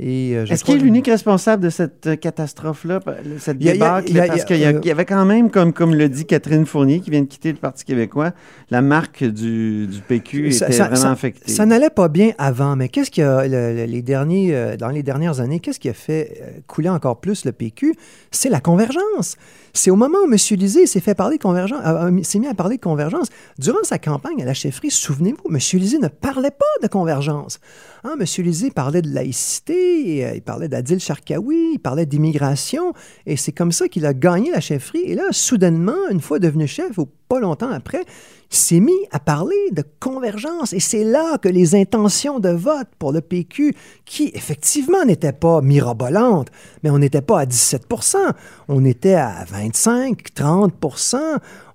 Euh, 0.01 0.47
Est-ce 0.47 0.65
qu'il 0.65 0.75
est 0.75 0.79
que- 0.79 0.85
l'unique 0.85 1.07
responsable 1.07 1.63
de 1.63 1.71
cette 1.71 2.07
euh, 2.07 2.17
catastrophe-là, 2.17 3.01
cette 3.39 3.59
débâcle? 3.59 4.13
parce 4.27 4.45
qu'il 4.45 4.57
y, 4.57 4.61
il 4.63 4.85
y 4.87 4.91
avait 4.91 5.05
quand 5.05 5.25
même, 5.25 5.51
comme, 5.51 5.73
comme 5.73 5.95
le 5.95 6.09
dit 6.09 6.25
Catherine 6.25 6.65
Fournier, 6.67 7.01
qui 7.01 7.11
vient 7.11 7.21
de 7.21 7.27
quitter 7.27 7.53
le 7.53 7.59
Parti 7.59 7.85
québécois, 7.85 8.33
la 8.71 8.81
marque 8.83 9.23
du, 9.23 9.87
du 9.87 10.01
PQ 10.01 10.51
Ça- 10.53 10.67
était 10.67 10.75
ça- 10.77 10.85
vraiment 10.85 11.01
ça- 11.03 11.11
affectée. 11.13 11.53
Ça 11.53 11.67
n'allait 11.67 11.91
pas 11.91 12.09
bien 12.09 12.33
avant, 12.39 12.75
mais 12.75 12.89
qu'est-ce 12.89 13.11
qui 13.11 13.23
a, 13.23 13.47
le- 13.47 13.75
le- 13.77 13.85
les 13.85 14.03
derniers, 14.03 14.55
euh, 14.57 14.77
dans 14.77 14.89
les 14.89 15.03
dernières 15.03 15.41
années, 15.41 15.61
qu'est-ce 15.61 15.79
qui 15.79 15.91
a 15.91 15.95
fait 15.95 16.41
euh, 16.43 16.47
couler 16.67 16.89
encore 16.89 17.21
plus 17.21 17.45
le 17.45 17.53
PQ? 17.53 17.95
C'est 18.31 18.49
la 18.49 18.61
convergence. 18.61 19.37
C'est 19.75 19.91
au 19.91 19.97
moment 19.97 20.19
où 20.27 20.33
M. 20.33 20.37
Lisée 20.59 20.87
s'est 20.87 21.01
fait 21.01 21.15
parler 21.15 21.37
de 21.37 21.43
convergence, 21.43 21.81
euh, 21.87 22.11
euh, 22.11 22.23
s'est 22.23 22.39
mis 22.39 22.49
à 22.49 22.55
parler 22.55 22.77
de 22.77 22.83
convergence. 22.83 23.29
Durant 23.59 23.83
sa 23.85 23.99
campagne 23.99 24.43
à 24.43 24.47
la 24.47 24.55
chefferie, 24.55 24.91
souvenez-vous, 24.91 25.55
M. 25.55 25.59
Lisée 25.79 25.99
ne 25.99 26.09
parlait 26.09 26.51
pas 26.51 26.65
de 26.83 26.89
convergence. 26.89 27.61
Hein, 28.05 28.17
M. 28.19 28.71
Parlait 28.75 29.01
de 29.01 29.15
laïcité, 29.15 30.27
euh, 30.27 30.35
il 30.35 30.43
parlait 30.43 30.69
d'Adil 30.69 30.99
Sharkawi, 30.99 31.75
il 31.75 31.79
parlait 31.79 32.05
d'immigration, 32.05 32.95
et 33.27 33.37
c'est 33.37 33.53
comme 33.53 33.71
ça 33.71 33.87
qu'il 33.87 34.07
a 34.07 34.13
gagné 34.13 34.51
la 34.51 34.61
chefferie. 34.61 35.03
Et 35.03 35.15
là, 35.15 35.25
soudainement, 35.31 36.09
une 36.11 36.21
fois 36.21 36.41
devenu 36.41 36.67
chef, 36.67 36.99
ou 36.99 37.07
pas 37.33 37.41
longtemps 37.41 37.71
après, 37.73 38.05
il 38.55 38.57
s'est 38.57 38.81
mis 38.81 39.01
à 39.11 39.19
parler 39.19 39.57
de 39.73 39.83
convergence. 39.99 40.75
Et 40.75 40.81
c'est 40.81 41.05
là 41.05 41.39
que 41.39 41.49
les 41.49 41.75
intentions 41.75 42.39
de 42.41 42.51
vote 42.51 42.89
pour 42.99 43.11
le 43.13 43.23
PQ, 43.23 43.75
qui 44.05 44.31
effectivement 44.35 45.03
n'étaient 45.07 45.33
pas 45.33 45.63
mirobolantes, 45.63 46.49
mais 46.83 46.91
on 46.91 46.99
n'était 46.99 47.23
pas 47.23 47.41
à 47.41 47.47
17% 47.47 48.17
on 48.69 48.85
était 48.85 49.15
à 49.15 49.45
25, 49.51 50.19
30% 50.37 51.17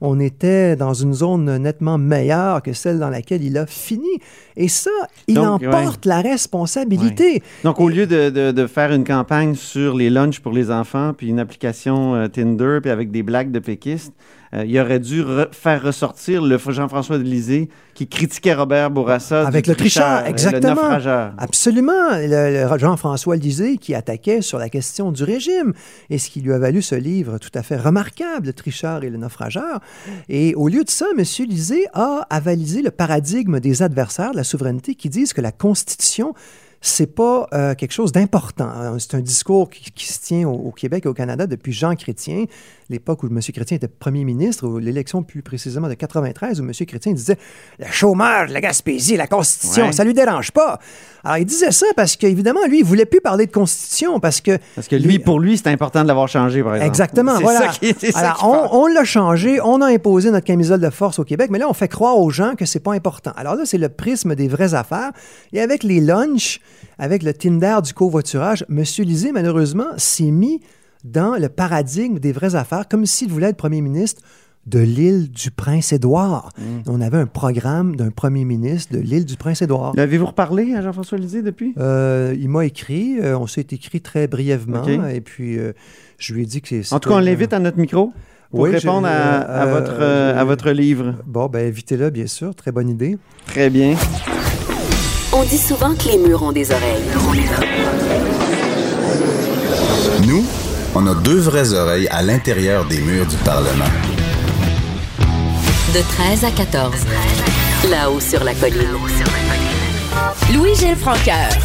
on 0.01 0.19
était 0.19 0.75
dans 0.75 0.93
une 0.93 1.13
zone 1.13 1.57
nettement 1.57 1.97
meilleure 1.97 2.61
que 2.61 2.73
celle 2.73 2.99
dans 2.99 3.09
laquelle 3.09 3.43
il 3.43 3.57
a 3.57 3.65
fini. 3.65 4.07
Et 4.55 4.67
ça, 4.67 4.91
il 5.27 5.35
Donc, 5.35 5.63
en 5.63 5.65
ouais. 5.65 5.69
porte 5.71 6.05
la 6.05 6.21
responsabilité. 6.21 7.41
Donc, 7.63 7.79
au 7.79 7.89
lieu 7.89 8.05
de, 8.05 8.29
de- 8.29 8.51
de 8.51 8.67
faire 8.67 8.91
une 8.93 9.03
campagne 9.03 9.55
sur 9.55 9.95
les 9.95 10.09
lunchs 10.11 10.39
pour 10.39 10.51
les 10.51 10.69
enfants, 10.71 11.13
puis 11.17 11.29
une 11.29 11.39
application 11.39 12.13
euh, 12.15 12.27
Tinder, 12.27 12.79
puis 12.81 12.91
avec 12.91 13.09
des 13.11 13.23
blagues 13.23 13.51
de 13.51 13.59
péquistes, 13.59 14.13
euh, 14.53 14.63
il 14.65 14.79
aurait 14.79 14.99
dû 14.99 15.21
re- 15.21 15.51
faire 15.53 15.81
ressortir 15.83 16.41
le 16.41 16.57
Jean-François 16.57 17.17
Lisée 17.17 17.69
qui 17.93 18.07
critiquait 18.07 18.53
Robert 18.53 18.91
Bourassa 18.91 19.45
Avec 19.47 19.67
le 19.67 19.75
tricheur, 19.75 20.05
euh, 20.19 20.23
Le 20.23 20.29
exactement. 20.29 20.75
naufrageur. 20.75 21.33
Absolument. 21.37 22.09
Le- 22.11 22.67
le 22.71 22.77
Jean-François 22.77 23.35
Lisée 23.35 23.77
qui 23.77 23.93
attaquait 23.95 24.41
sur 24.41 24.57
la 24.59 24.69
question 24.69 25.11
du 25.11 25.23
régime 25.23 25.73
et 26.09 26.17
ce 26.17 26.29
qui 26.29 26.41
lui 26.41 26.53
a 26.53 26.59
valu 26.59 26.81
ce 26.81 26.95
livre 26.95 27.37
tout 27.39 27.49
à 27.55 27.63
fait 27.63 27.77
remarquable, 27.77 28.47
Le 28.47 28.53
tricheur 28.53 29.03
et 29.03 29.09
le 29.09 29.17
naufrageur. 29.17 29.79
Et 30.29 30.53
au 30.55 30.67
lieu 30.67 30.83
de 30.83 30.89
ça, 30.89 31.07
M. 31.17 31.23
Lisée 31.47 31.85
a 31.93 32.25
avalisé 32.29 32.81
le 32.81 32.91
paradigme 32.91 33.59
des 33.59 33.81
adversaires 33.81 34.31
de 34.31 34.37
la 34.37 34.43
souveraineté 34.43 34.95
qui 34.95 35.09
disent 35.09 35.33
que 35.33 35.41
la 35.41 35.51
Constitution 35.51 36.33
c'est 36.81 37.13
pas 37.15 37.47
euh, 37.53 37.73
quelque 37.75 37.91
chose 37.91 38.11
d'important. 38.11 38.69
Euh, 38.77 38.99
C'est 38.99 39.15
un 39.15 39.19
discours 39.21 39.69
qui, 39.69 39.91
qui 39.91 40.05
se 40.11 40.19
tient 40.21 40.47
au, 40.47 40.53
au 40.53 40.71
Québec 40.71 41.05
et 41.05 41.09
au 41.09 41.13
Canada 41.13 41.47
depuis 41.47 41.73
Jean 41.73 41.95
Chrétien, 41.95 42.45
l'époque 42.89 43.23
où 43.23 43.27
M. 43.27 43.39
Chrétien 43.39 43.75
était 43.77 43.87
premier 43.87 44.23
ministre, 44.23 44.67
ou 44.67 44.77
l'élection 44.77 45.23
plus 45.23 45.41
précisément 45.41 45.89
de 45.89 45.95
93, 45.95 46.61
où 46.61 46.63
M. 46.63 46.71
Chrétien 46.87 47.13
disait 47.13 47.37
le 47.79 47.87
chômage, 47.87 48.51
la 48.51 48.61
Gaspésie, 48.61 49.17
la 49.17 49.27
Constitution, 49.27 49.85
Ouais. 49.87 49.91
ça 49.91 50.03
lui 50.03 50.13
dérange 50.13 50.51
pas. 50.51 50.79
Alors 51.23 51.37
il 51.39 51.45
disait 51.45 51.71
ça 51.71 51.87
parce 51.95 52.15
qu'évidemment, 52.15 52.65
lui, 52.69 52.79
il 52.79 52.85
voulait 52.85 53.05
plus 53.05 53.19
parler 53.21 53.47
de 53.47 53.51
Constitution 53.51 54.19
parce 54.19 54.39
que. 54.39 54.57
Parce 54.75 54.87
que 54.87 54.95
lui, 54.95 55.19
pour 55.19 55.39
lui, 55.39 55.57
c'est 55.57 55.67
important 55.67 56.03
de 56.03 56.07
l'avoir 56.07 56.27
changé, 56.29 56.63
par 56.63 56.75
exemple. 56.75 56.87
Exactement, 56.89 57.39
voilà. 57.41 57.71
ça 57.73 57.79
qui- 57.79 58.11
ça 58.11 58.19
Alors, 58.19 58.33
passe. 58.39 58.69
on, 58.71 58.83
on 58.83 58.87
l'a 58.87 59.03
changé, 59.03 59.59
on 59.61 59.81
a 59.81 59.87
imposé 59.87 60.31
notre 60.31 60.45
camisole 60.45 60.79
de 60.79 60.89
force 60.89 61.19
au 61.19 61.23
Québec, 61.25 61.49
mais 61.51 61.59
là, 61.59 61.67
on 61.69 61.73
fait 61.73 61.87
croire 61.89 62.17
aux 62.17 62.29
gens 62.29 62.55
que 62.55 62.65
c'est 62.65 62.79
pas 62.79 62.93
important. 62.93 63.31
Alors 63.35 63.55
là, 63.55 63.65
c'est 63.65 63.77
le 63.79 63.89
prisme 63.89 64.35
des 64.35 64.47
vraies 64.47 64.73
affaires. 64.75 65.11
Et 65.51 65.59
avec 65.59 65.83
les 65.83 65.99
lunchs, 65.99 66.59
avec 66.97 67.23
le 67.23 67.33
Tinder 67.33 67.77
du 67.83 67.93
covoiturage, 67.93 68.65
M. 68.69 68.83
Lisée, 68.99 69.31
malheureusement, 69.31 69.85
s'est 69.97 70.31
mis 70.31 70.61
dans 71.03 71.35
le 71.39 71.47
paradigme 71.49 72.19
des 72.19 72.31
vraies 72.31 72.55
affaires, 72.55 72.87
comme 72.87 73.05
s'il 73.05 73.29
voulait 73.29 73.49
être 73.49 73.57
premier 73.57 73.81
ministre 73.81 74.21
de 74.65 74.79
l'île 74.79 75.29
du 75.31 75.49
Prince-Édouard. 75.49 76.49
Mm. 76.57 76.63
On 76.89 76.99
avait 76.99 77.19
un 77.19 77.25
programme 77.25 77.95
d'un 77.95 78.09
premier 78.09 78.43
ministre 78.43 78.93
de 78.93 78.99
l'île 78.99 79.23
du 79.25 79.37
Prince-Édouard. 79.37 79.93
L'avez-vous 79.95 80.25
reparlé 80.25 80.73
à 80.75 80.81
Jean-François 80.81 81.17
Lisée 81.17 81.41
depuis? 81.41 81.73
Euh, 81.77 82.35
il 82.37 82.49
m'a 82.49 82.65
écrit, 82.65 83.17
euh, 83.21 83.37
on 83.37 83.47
s'est 83.47 83.67
écrit 83.71 84.01
très 84.01 84.27
brièvement, 84.27 84.85
et 85.07 85.21
puis 85.21 85.57
euh, 85.57 85.71
je 86.17 86.33
lui 86.33 86.43
ai 86.43 86.45
dit 86.45 86.61
que 86.61 86.67
c'est... 86.81 86.93
En 86.93 86.99
tout 86.99 87.07
cas, 87.09 87.15
on 87.15 87.19
l'invite 87.19 87.53
à 87.53 87.59
notre 87.59 87.77
micro 87.77 88.11
pour 88.51 88.59
Oui, 88.61 88.71
répondre 88.71 89.07
j'ai- 89.07 89.13
à, 89.13 89.39
à 89.39 89.65
votre, 89.67 90.01
à 90.03 90.43
votre 90.43 90.71
livre. 90.71 91.15
Bon, 91.25 91.47
ben 91.47 91.65
invitez-le, 91.67 92.09
bien 92.09 92.27
sûr. 92.27 92.53
Très 92.53 92.73
bonne 92.73 92.89
idée. 92.89 93.17
Très 93.45 93.69
bien. 93.69 93.95
On 95.39 95.43
dit 95.43 95.59
souvent 95.59 95.93
que 95.93 96.07
les 96.07 96.17
murs 96.17 96.41
ont 96.41 96.51
des 96.51 96.71
oreilles. 96.71 97.03
Nous, 100.25 100.43
on 100.95 101.05
a 101.05 101.13
deux 101.13 101.37
vraies 101.37 101.73
oreilles 101.73 102.07
à 102.07 102.23
l'intérieur 102.23 102.85
des 102.85 102.99
murs 103.01 103.27
du 103.27 103.35
Parlement. 103.37 103.85
De 105.93 106.01
13 106.01 106.43
à 106.43 106.49
14. 106.49 106.91
Là-haut 107.87 108.19
sur 108.19 108.43
la 108.43 108.55
colline. 108.55 108.97
Louis-Gilles 110.55 110.95
Francaire. 110.95 111.55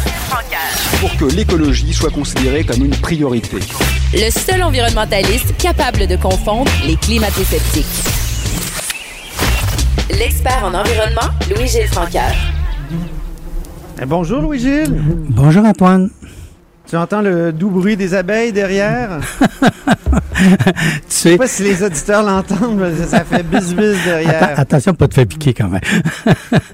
pour 0.99 1.17
que 1.17 1.25
l'écologie 1.33 1.93
soit 1.93 2.11
considérée 2.11 2.63
comme 2.63 2.85
une 2.85 2.95
priorité. 2.95 3.57
Le 4.13 4.29
seul 4.29 4.61
environnementaliste 4.61 5.57
capable 5.57 6.05
de 6.05 6.15
confondre 6.15 6.71
les 6.85 6.95
climato-sceptiques. 6.95 7.85
L'expert 10.11 10.63
en 10.63 10.75
environnement, 10.75 11.33
Louis-Gilles 11.49 11.87
Francaire. 11.87 12.52
Eh, 14.01 14.05
bonjour, 14.05 14.41
Louis-Gilles. 14.41 14.93
Bonjour 15.29 15.65
Antoine. 15.65 16.09
Tu 16.87 16.97
entends 16.97 17.21
le 17.21 17.51
doux 17.53 17.69
bruit 17.69 17.95
des 17.95 18.13
abeilles 18.13 18.51
derrière? 18.51 19.19
tu 20.65 20.73
Je 21.07 21.13
sais 21.13 21.29
sais, 21.31 21.37
pas 21.37 21.47
si 21.47 21.63
les 21.63 21.83
auditeurs 21.83 22.23
l'entendent, 22.23 22.77
mais 22.79 23.05
ça 23.05 23.23
fait 23.23 23.43
bis-bis 23.43 23.95
derrière. 24.05 24.41
atten- 24.43 24.59
attention, 24.59 24.93
pas 24.93 25.07
te 25.07 25.13
faire 25.13 25.27
piquer 25.27 25.53
quand 25.53 25.69
même. 25.69 25.81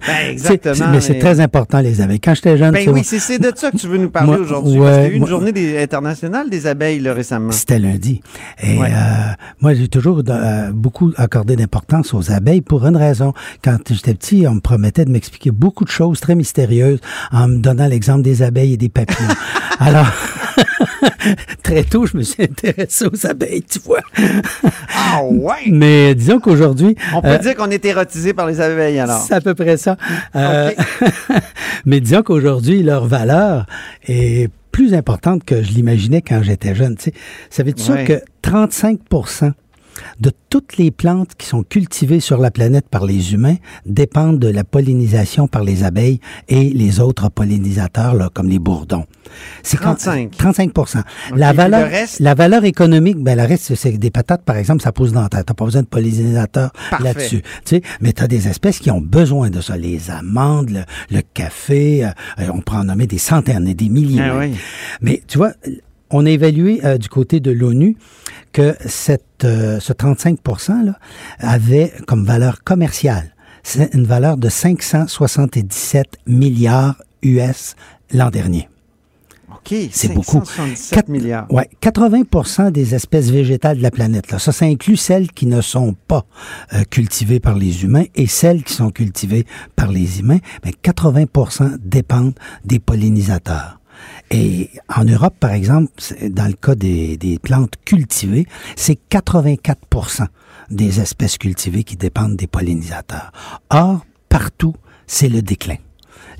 Ben, 0.07 0.31
exactement. 0.31 0.87
Mais 0.91 1.01
c'est 1.01 1.19
très 1.19 1.39
important, 1.39 1.79
les 1.81 2.01
abeilles. 2.01 2.19
Quand 2.19 2.33
j'étais 2.33 2.57
jeune, 2.57 2.71
Ben 2.71 2.89
oui, 2.89 3.03
c'est 3.03 3.37
de 3.39 3.51
ça 3.55 3.71
que 3.71 3.77
tu 3.77 3.87
veux 3.87 3.97
nous 3.97 4.09
parler 4.09 4.37
aujourd'hui. 4.37 4.79
ouais, 4.79 4.85
parce 4.85 4.95
qu'il 4.97 5.03
y 5.03 5.07
a 5.07 5.09
eu 5.11 5.13
une 5.13 5.19
moi- 5.19 5.29
journée 5.29 5.51
des- 5.51 5.81
internationale 5.81 6.49
des 6.49 6.67
abeilles 6.67 6.99
là, 6.99 7.13
récemment. 7.13 7.51
C'était 7.51 7.79
lundi. 7.79 8.21
Et 8.63 8.77
Ouais. 8.77 8.87
euh, 8.91 9.33
moi, 9.61 9.73
j'ai 9.73 9.87
toujours 9.87 10.21
euh, 10.27 10.71
beaucoup 10.73 11.11
accordé 11.17 11.55
d'importance 11.55 12.13
aux 12.13 12.31
abeilles 12.31 12.61
pour 12.61 12.85
une 12.85 12.97
raison. 12.97 13.33
Quand 13.63 13.77
j'étais 13.89 14.13
petit, 14.13 14.45
on 14.47 14.55
me 14.55 14.59
promettait 14.61 15.05
de 15.05 15.11
m'expliquer 15.11 15.51
beaucoup 15.51 15.85
de 15.85 15.89
choses 15.91 16.19
très 16.19 16.35
mystérieuses 16.35 16.99
en 17.31 17.47
me 17.47 17.57
donnant 17.59 17.87
l'exemple 17.87 18.21
des 18.23 18.41
abeilles 18.41 18.73
et 18.73 18.77
des 18.77 18.89
papillons. 18.89 19.27
Alors, 19.79 20.07
très 21.63 21.83
tôt, 21.83 22.05
je 22.05 22.17
me 22.17 22.23
suis 22.23 22.43
intéressé 22.43 23.05
aux 23.05 23.27
abeilles, 23.27 23.63
tu 23.63 23.79
vois. 23.79 24.01
Ah 24.95 25.21
ouais! 25.23 25.55
Mais 25.71 26.15
disons 26.15 26.39
qu'aujourd'hui... 26.39 26.95
On 27.13 27.21
peut 27.21 27.27
euh, 27.29 27.37
dire 27.37 27.55
qu'on 27.55 27.69
est 27.69 27.83
érotisé 27.85 28.33
par 28.33 28.47
les 28.47 28.61
abeilles 28.61 28.99
alors. 28.99 29.21
c'est 29.21 29.33
à 29.33 29.41
peu 29.41 29.53
près 29.55 29.77
ça. 29.77 29.97
Euh, 30.35 30.71
mais 31.85 31.99
disons 31.99 32.23
qu'aujourd'hui, 32.23 32.83
leur 32.83 33.05
valeur 33.05 33.65
est 34.07 34.49
plus 34.71 34.93
importante 34.93 35.43
que 35.43 35.61
je 35.61 35.71
l'imaginais 35.71 36.21
quand 36.21 36.41
j'étais 36.43 36.75
jeune. 36.75 36.95
Tu 36.95 37.05
sais. 37.05 37.13
Savais-tu 37.49 37.83
ça 37.83 37.93
Ouais. 37.93 38.05
que 38.05 38.21
35 38.41 38.99
de 40.19 40.31
toutes 40.49 40.77
les 40.77 40.91
plantes 40.91 41.35
qui 41.37 41.45
sont 41.47 41.63
cultivées 41.63 42.19
sur 42.19 42.37
la 42.39 42.51
planète 42.51 42.87
par 42.89 43.05
les 43.05 43.33
humains 43.33 43.55
dépendent 43.85 44.39
de 44.39 44.47
la 44.47 44.63
pollinisation 44.63 45.47
par 45.47 45.63
les 45.63 45.83
abeilles 45.83 46.19
et 46.47 46.69
les 46.69 46.99
autres 46.99 47.29
pollinisateurs, 47.29 48.15
là, 48.15 48.29
comme 48.33 48.49
les 48.49 48.59
bourdons. 48.59 49.05
C'est 49.63 49.77
quand- 49.77 49.95
35. 49.95 50.31
35 50.37 50.71
la, 51.35 51.53
valeur, 51.53 51.87
reste? 51.89 52.19
la 52.19 52.33
valeur 52.33 52.63
économique, 52.65 53.17
ben, 53.17 53.37
le 53.37 53.43
reste, 53.45 53.75
c'est 53.75 53.91
des 53.97 54.09
patates, 54.11 54.43
par 54.43 54.57
exemple, 54.57 54.81
ça 54.81 54.91
pousse 54.91 55.11
dans 55.11 55.21
la 55.21 55.29
terre. 55.29 55.45
T'as 55.45 55.53
pas 55.53 55.65
besoin 55.65 55.83
de 55.83 55.87
pollinisateurs 55.87 56.71
là-dessus. 56.99 57.41
Tu 57.41 57.75
sais, 57.75 57.81
mais 58.01 58.13
tu 58.13 58.23
as 58.23 58.27
des 58.27 58.47
espèces 58.47 58.79
qui 58.79 58.89
ont 58.91 59.01
besoin 59.01 59.49
de 59.49 59.61
ça. 59.61 59.77
Les 59.77 60.09
amandes, 60.09 60.71
le, 60.71 60.81
le 61.15 61.21
café, 61.33 62.05
euh, 62.05 62.09
on 62.53 62.61
peut 62.61 62.75
en 62.75 62.85
nommer 62.85 63.07
des 63.07 63.17
centaines 63.19 63.67
et 63.67 63.73
des 63.75 63.89
milliers. 63.89 64.21
Ah 64.23 64.37
oui. 64.39 64.53
Mais 65.01 65.21
tu 65.27 65.37
vois, 65.37 65.51
on 66.11 66.25
a 66.25 66.29
évalué 66.29 66.81
euh, 66.83 66.97
du 66.97 67.09
côté 67.09 67.39
de 67.39 67.51
l'ONU 67.51 67.97
que 68.51 68.75
cette, 68.85 69.43
euh, 69.43 69.79
ce 69.79 69.93
35 69.93 70.39
là, 70.85 70.97
avait 71.39 71.93
comme 72.07 72.25
valeur 72.25 72.63
commerciale 72.63 73.33
c'est 73.63 73.93
une 73.93 74.05
valeur 74.05 74.37
de 74.37 74.49
577 74.49 76.17
milliards 76.25 76.95
US 77.21 77.75
l'an 78.13 78.29
dernier. 78.29 78.69
OK, 79.51 79.75
C'est 79.91 80.13
beaucoup. 80.13 80.43
577 80.45 80.91
Quatre- 80.95 81.09
milliards. 81.09 81.51
Ouais, 81.51 81.69
80% 81.81 82.71
des 82.71 82.95
espèces 82.95 83.29
végétales 83.29 83.77
de 83.77 83.83
la 83.83 83.91
planète. 83.91 84.31
Là. 84.31 84.39
Ça, 84.39 84.51
ça 84.51 84.65
inclut 84.65 84.95
celles 84.95 85.31
qui 85.31 85.45
ne 85.47 85.61
sont 85.61 85.95
pas 86.07 86.25
euh, 86.73 86.83
cultivées 86.89 87.39
par 87.39 87.55
les 87.55 87.83
humains 87.83 88.05
et 88.15 88.27
celles 88.27 88.63
qui 88.63 88.73
sont 88.73 88.89
cultivées 88.91 89.45
par 89.75 89.91
les 89.91 90.19
humains. 90.21 90.39
Mais 90.63 90.71
80% 90.71 91.77
dépendent 91.83 92.35
des 92.63 92.79
pollinisateurs. 92.79 93.78
Et 94.31 94.69
en 94.95 95.05
Europe, 95.05 95.35
par 95.39 95.51
exemple, 95.51 95.91
dans 96.29 96.45
le 96.47 96.53
cas 96.53 96.75
des, 96.75 97.17
des 97.17 97.39
plantes 97.39 97.73
cultivées, 97.83 98.45
c'est 98.75 98.99
84% 99.09 100.27
des 100.69 100.99
espèces 100.99 101.37
cultivées 101.37 101.83
qui 101.83 101.95
dépendent 101.95 102.35
des 102.35 102.47
pollinisateurs. 102.47 103.31
Or, 103.71 104.05
partout, 104.29 104.75
c'est 105.07 105.29
le 105.29 105.41
déclin. 105.41 105.77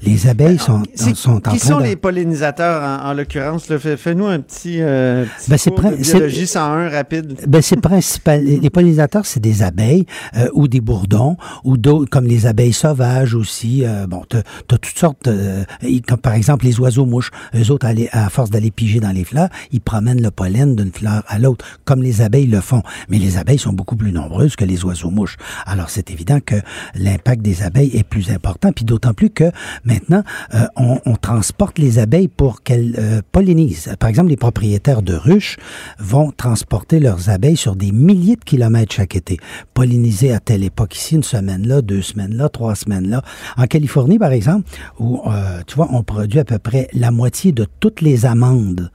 Les 0.02 0.28
abeilles 0.28 0.58
sont, 0.60 0.84
C'est- 0.96 1.16
sont 1.16 1.32
en 1.48 1.52
qui 1.52 1.60
train 1.60 1.70
sont 1.74 1.78
de... 1.80 1.84
les 1.84 1.96
pollinisateurs 1.96 2.82
en, 2.84 3.10
en 3.10 3.14
l'occurrence? 3.14 3.66
Fais-nous 3.66 4.26
un 4.26 4.40
petit, 4.40 4.78
euh, 4.82 5.26
petit 5.48 5.70
Ben, 5.70 5.76
cours 5.82 5.92
de 5.92 5.96
biologie 5.98 6.48
101 6.48 6.90
rapide. 6.90 7.38
Ben, 7.48 7.62
c'est 7.62 7.80
principal. 7.82 8.44
Les 8.44 8.70
pollinisateurs, 8.70 9.26
c'est 9.26 9.40
des 9.40 9.62
abeilles 9.64 10.06
euh, 10.38 10.48
ou 10.54 10.68
des 10.68 10.82
bourdons 10.82 11.38
ou 11.64 11.78
d'autres, 11.78 12.10
comme 12.10 12.26
les 12.26 12.46
abeilles 12.46 12.74
sauvages 12.74 13.34
aussi. 13.36 13.84
Euh, 13.86 14.08
bon, 14.08 14.24
t'as 14.28 14.40
as 14.40 14.78
toutes 14.78 14.98
sortes, 14.98 15.28
euh, 15.28 15.64
comme 16.08 16.20
par 16.20 16.34
exemple 16.34 16.66
les 16.66 16.80
oiseaux-mouches. 16.80 17.32
Eux 17.56 17.72
autres, 17.72 17.88
à 18.12 18.30
force 18.30 18.50
d'aller 18.50 18.72
piger 18.72 19.00
dans 19.00 19.12
les 19.12 19.24
fleurs, 19.24 19.50
ils 19.72 19.82
promènent 19.82 20.22
le 20.22 20.32
pollen 20.32 20.76
d'une 20.76 20.92
fleur 20.92 21.24
à 21.28 21.40
l'autre, 21.40 21.66
comme 21.86 22.02
les 22.04 22.22
abeilles 22.22 22.48
le 22.48 22.62
font. 22.62 22.84
Mais 23.10 23.18
les 23.18 23.38
abeilles 23.38 23.60
sont 23.60 23.74
beaucoup 23.74 23.96
plus 23.96 24.12
nombreuses 24.12 24.56
que 24.56 24.66
les 24.66 24.84
oiseaux-mouches. 24.86 25.38
Alors, 25.66 25.90
c'est 25.90 26.12
évident 26.12 26.40
que 26.46 26.56
l'impact 26.96 27.42
des 27.42 27.64
abeilles 27.64 27.92
est 27.96 28.04
plus 28.04 28.32
important, 28.32 28.72
puis 28.72 28.86
d'autant 28.86 29.14
plus 29.14 29.30
que 29.30 29.52
maintenant, 29.90 30.24
euh, 30.54 30.68
on, 30.76 31.00
on 31.06 31.16
transporte 31.16 31.80
les 31.80 32.00
abeilles 32.00 32.28
pour 32.28 32.64
qu'elles 32.64 32.96
euh, 32.98 33.22
pollinisent. 33.32 33.94
Par 34.00 34.10
exemple, 34.10 34.30
les 34.30 34.38
propriétaires 34.38 35.02
de 35.02 35.14
ruches 35.14 35.58
vont 36.00 36.32
transporter 36.32 37.00
leurs 37.00 37.30
abeilles 37.30 37.58
sur 37.58 37.76
des 37.76 37.92
milliers 37.92 38.36
de 38.36 38.44
kilomètres 38.44 38.94
chaque 38.94 39.16
été, 39.16 39.38
polliniser 39.74 40.32
à 40.32 40.40
telle 40.40 40.64
époque 40.64 40.96
ici, 40.96 41.16
une 41.16 41.24
semaine 41.24 41.68
là, 41.68 41.82
deux 41.82 42.02
semaines 42.02 42.36
là, 42.36 42.50
trois 42.50 42.76
semaines 42.76 43.10
là. 43.10 43.24
En 43.58 43.66
Californie, 43.66 44.20
par 44.20 44.32
exemple, 44.32 44.70
où, 45.00 45.22
euh, 45.26 45.62
tu 45.66 45.76
vois, 45.76 45.90
on 45.92 46.04
produit 46.04 46.40
à 46.40 46.46
peu 46.46 46.60
près 46.60 46.88
la 46.94 47.12
moitié 47.12 47.52
de 47.52 47.66
toutes 47.80 48.02
les 48.02 48.26
amandes 48.26 48.92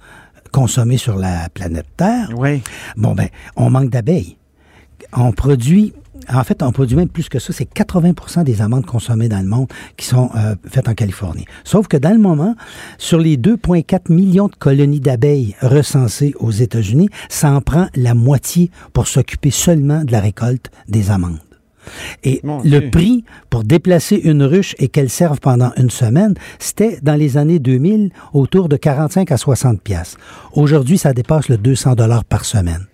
consommées 0.53 0.99
sur 0.99 1.17
la 1.17 1.49
planète 1.49 1.87
Terre. 1.97 2.31
Oui. 2.37 2.63
Bon, 2.97 3.15
ben, 3.15 3.29
on 3.57 3.71
manque 3.71 3.91
d'abeilles. 3.91 4.37
On 5.13 5.33
produit, 5.33 5.93
en 6.33 6.45
fait, 6.45 6.63
on 6.63 6.73
produit 6.73 6.97
même 6.97 7.09
plus 7.09 7.29
que 7.29 7.39
ça. 7.39 7.53
C'est 7.53 7.73
80% 7.73 8.45
des 8.45 8.63
amandes 8.63 8.87
consommées 8.87 9.29
dans 9.29 9.41
le 9.41 9.49
monde 9.49 9.69
qui 9.97 10.07
sont 10.07 10.31
euh, 10.37 10.55
faites 10.69 10.89
en 10.89 10.95
Californie. 10.95 11.45
Sauf 11.65 11.89
que 11.89 11.97
dans 11.97 12.13
le 12.13 12.19
moment, 12.19 12.55
sur 12.99 13.19
les 13.19 13.37
2,4 13.37 14.13
millions 14.13 14.49
de 14.49 14.57
colonies 14.57 15.01
d'abeilles 15.01 15.55
recensées 15.61 16.35
aux 16.39 16.51
États-Unis, 16.51 17.09
ça 17.29 17.53
en 17.53 17.61
prend 17.61 17.89
la 17.95 18.15
moitié 18.15 18.71
pour 18.93 19.07
s'occuper 19.07 19.51
seulement 19.51 20.05
de 20.05 20.13
la 20.13 20.21
récolte 20.21 20.71
des 20.89 21.11
amandes. 21.11 21.39
Et 22.23 22.41
le 22.43 22.91
prix 22.91 23.25
pour 23.51 23.63
déplacer 23.63 24.17
une 24.17 24.43
ruche 24.43 24.75
et 24.79 24.89
qu'elle 24.89 25.11
serve 25.11 25.41
pendant 25.41 25.71
une 25.77 25.91
semaine, 25.91 26.35
c'était 26.59 26.99
dans 27.03 27.15
les 27.15 27.37
années 27.37 27.59
2000 27.59 28.11
autour 28.33 28.71
de 28.71 28.77
45 28.77 29.31
à 29.31 29.37
60 29.37 29.83
pièces. 29.83 30.17
Aujourd'hui, 30.55 30.97
ça 30.97 31.13
dépasse 31.13 31.49
le 31.49 31.59
200 31.59 31.95
dollars 31.95 32.25
par 32.25 32.47
semaine. 32.47 32.87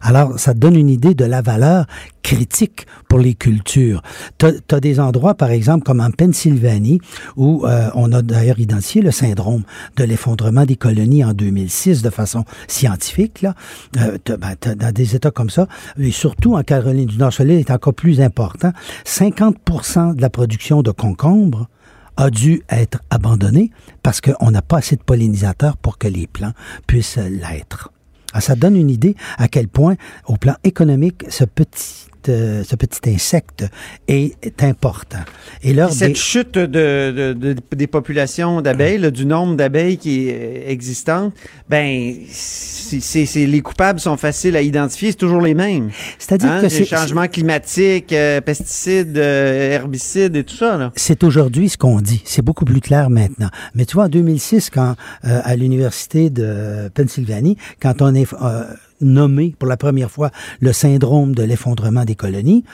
Alors, 0.00 0.38
ça 0.38 0.54
donne 0.54 0.76
une 0.76 0.88
idée 0.88 1.14
de 1.14 1.24
la 1.24 1.42
valeur 1.42 1.86
critique 2.22 2.86
pour 3.08 3.18
les 3.18 3.34
cultures. 3.34 4.02
Tu 4.38 4.46
as, 4.46 4.80
des 4.80 4.98
endroits, 4.98 5.34
par 5.34 5.50
exemple, 5.50 5.84
comme 5.84 6.00
en 6.00 6.10
Pennsylvanie, 6.10 7.00
où 7.36 7.64
euh, 7.64 7.88
on 7.94 8.12
a 8.12 8.22
d'ailleurs 8.22 8.58
identifié 8.58 9.00
le 9.00 9.12
syndrome 9.12 9.62
de 9.96 10.04
l'effondrement 10.04 10.64
des 10.64 10.76
colonies 10.76 11.24
en 11.24 11.32
2006 11.32 12.02
de 12.02 12.10
façon 12.10 12.44
scientifique. 12.66 13.42
Là. 13.42 13.54
Euh, 13.98 14.18
ben, 14.26 14.54
dans 14.76 14.92
des 14.92 15.14
États 15.14 15.30
comme 15.30 15.50
ça, 15.50 15.68
et 15.98 16.10
surtout 16.10 16.56
en 16.56 16.62
Caroline 16.62 17.06
du 17.06 17.16
Nord, 17.16 17.32
celui 17.32 17.54
est 17.54 17.70
encore 17.70 17.94
plus 17.94 18.20
important. 18.20 18.72
50% 19.04 20.16
de 20.16 20.22
la 20.22 20.30
production 20.30 20.82
de 20.82 20.90
concombres 20.90 21.68
a 22.16 22.30
dû 22.30 22.62
être 22.70 23.00
abandonnée 23.10 23.70
parce 24.02 24.20
qu'on 24.20 24.50
n'a 24.50 24.62
pas 24.62 24.78
assez 24.78 24.96
de 24.96 25.02
pollinisateurs 25.02 25.76
pour 25.76 25.98
que 25.98 26.08
les 26.08 26.26
plants 26.26 26.52
puissent 26.86 27.18
l'être. 27.18 27.90
Ah, 28.36 28.40
Ça 28.42 28.54
donne 28.54 28.76
une 28.76 28.90
idée 28.90 29.16
à 29.38 29.48
quel 29.48 29.66
point, 29.66 29.96
au 30.26 30.36
plan 30.36 30.56
économique, 30.62 31.24
ce 31.30 31.44
petit, 31.44 32.08
euh, 32.28 32.62
ce 32.64 32.76
petit 32.76 33.00
insecte 33.10 33.64
est 34.08 34.62
important. 34.62 35.18
Et 35.62 35.72
leur 35.72 35.92
Cette 35.92 36.08
des- 36.08 36.14
chute 36.14 36.54
de, 36.54 36.66
de- 36.66 37.32
de- 37.32 37.56
des 37.74 37.86
populations 37.86 38.60
d'abeilles, 38.60 38.98
là, 38.98 39.10
du 39.10 39.26
nombre 39.26 39.56
d'abeilles 39.56 39.98
qui 39.98 40.28
est 40.28 40.34
euh, 40.66 40.70
existante, 40.70 41.34
ben, 41.68 42.14
c'est, 42.30 43.46
les 43.46 43.60
coupables 43.60 44.00
sont 44.00 44.16
faciles 44.16 44.56
à 44.56 44.62
identifier, 44.62 45.10
c'est 45.10 45.16
toujours 45.16 45.40
les 45.42 45.54
mêmes. 45.54 45.90
C'est-à-dire 46.18 46.50
Hein, 46.50 46.58
que 46.58 46.64
les 46.64 46.70
c'est- 46.70 46.84
changements 46.84 47.26
climatiques, 47.28 48.12
euh, 48.12 48.40
pesticides, 48.40 49.16
euh, 49.18 49.72
herbicides 49.72 50.36
et 50.36 50.44
tout 50.44 50.56
ça. 50.56 50.76
Là. 50.76 50.92
C'est 50.96 51.24
aujourd'hui 51.24 51.68
ce 51.68 51.76
qu'on 51.76 52.00
dit. 52.00 52.22
C'est 52.24 52.42
beaucoup 52.42 52.64
plus 52.64 52.80
clair 52.80 53.10
maintenant. 53.10 53.48
Mais 53.74 53.84
tu 53.84 53.94
vois, 53.94 54.04
en 54.04 54.08
2006, 54.08 54.70
quand 54.70 54.94
euh, 55.24 55.40
à 55.44 55.56
l'université 55.56 56.30
de 56.30 56.88
Pennsylvanie, 56.94 57.56
quand 57.80 58.00
on 58.02 58.14
est 58.14 58.26
euh, 58.42 58.64
nommé 59.00 59.54
pour 59.58 59.68
la 59.68 59.76
première 59.76 60.10
fois 60.10 60.30
le 60.60 60.72
syndrome 60.72 61.34
de 61.34 61.42
l'effondrement 61.42 62.04
des 62.04 62.14
colonies, 62.14 62.64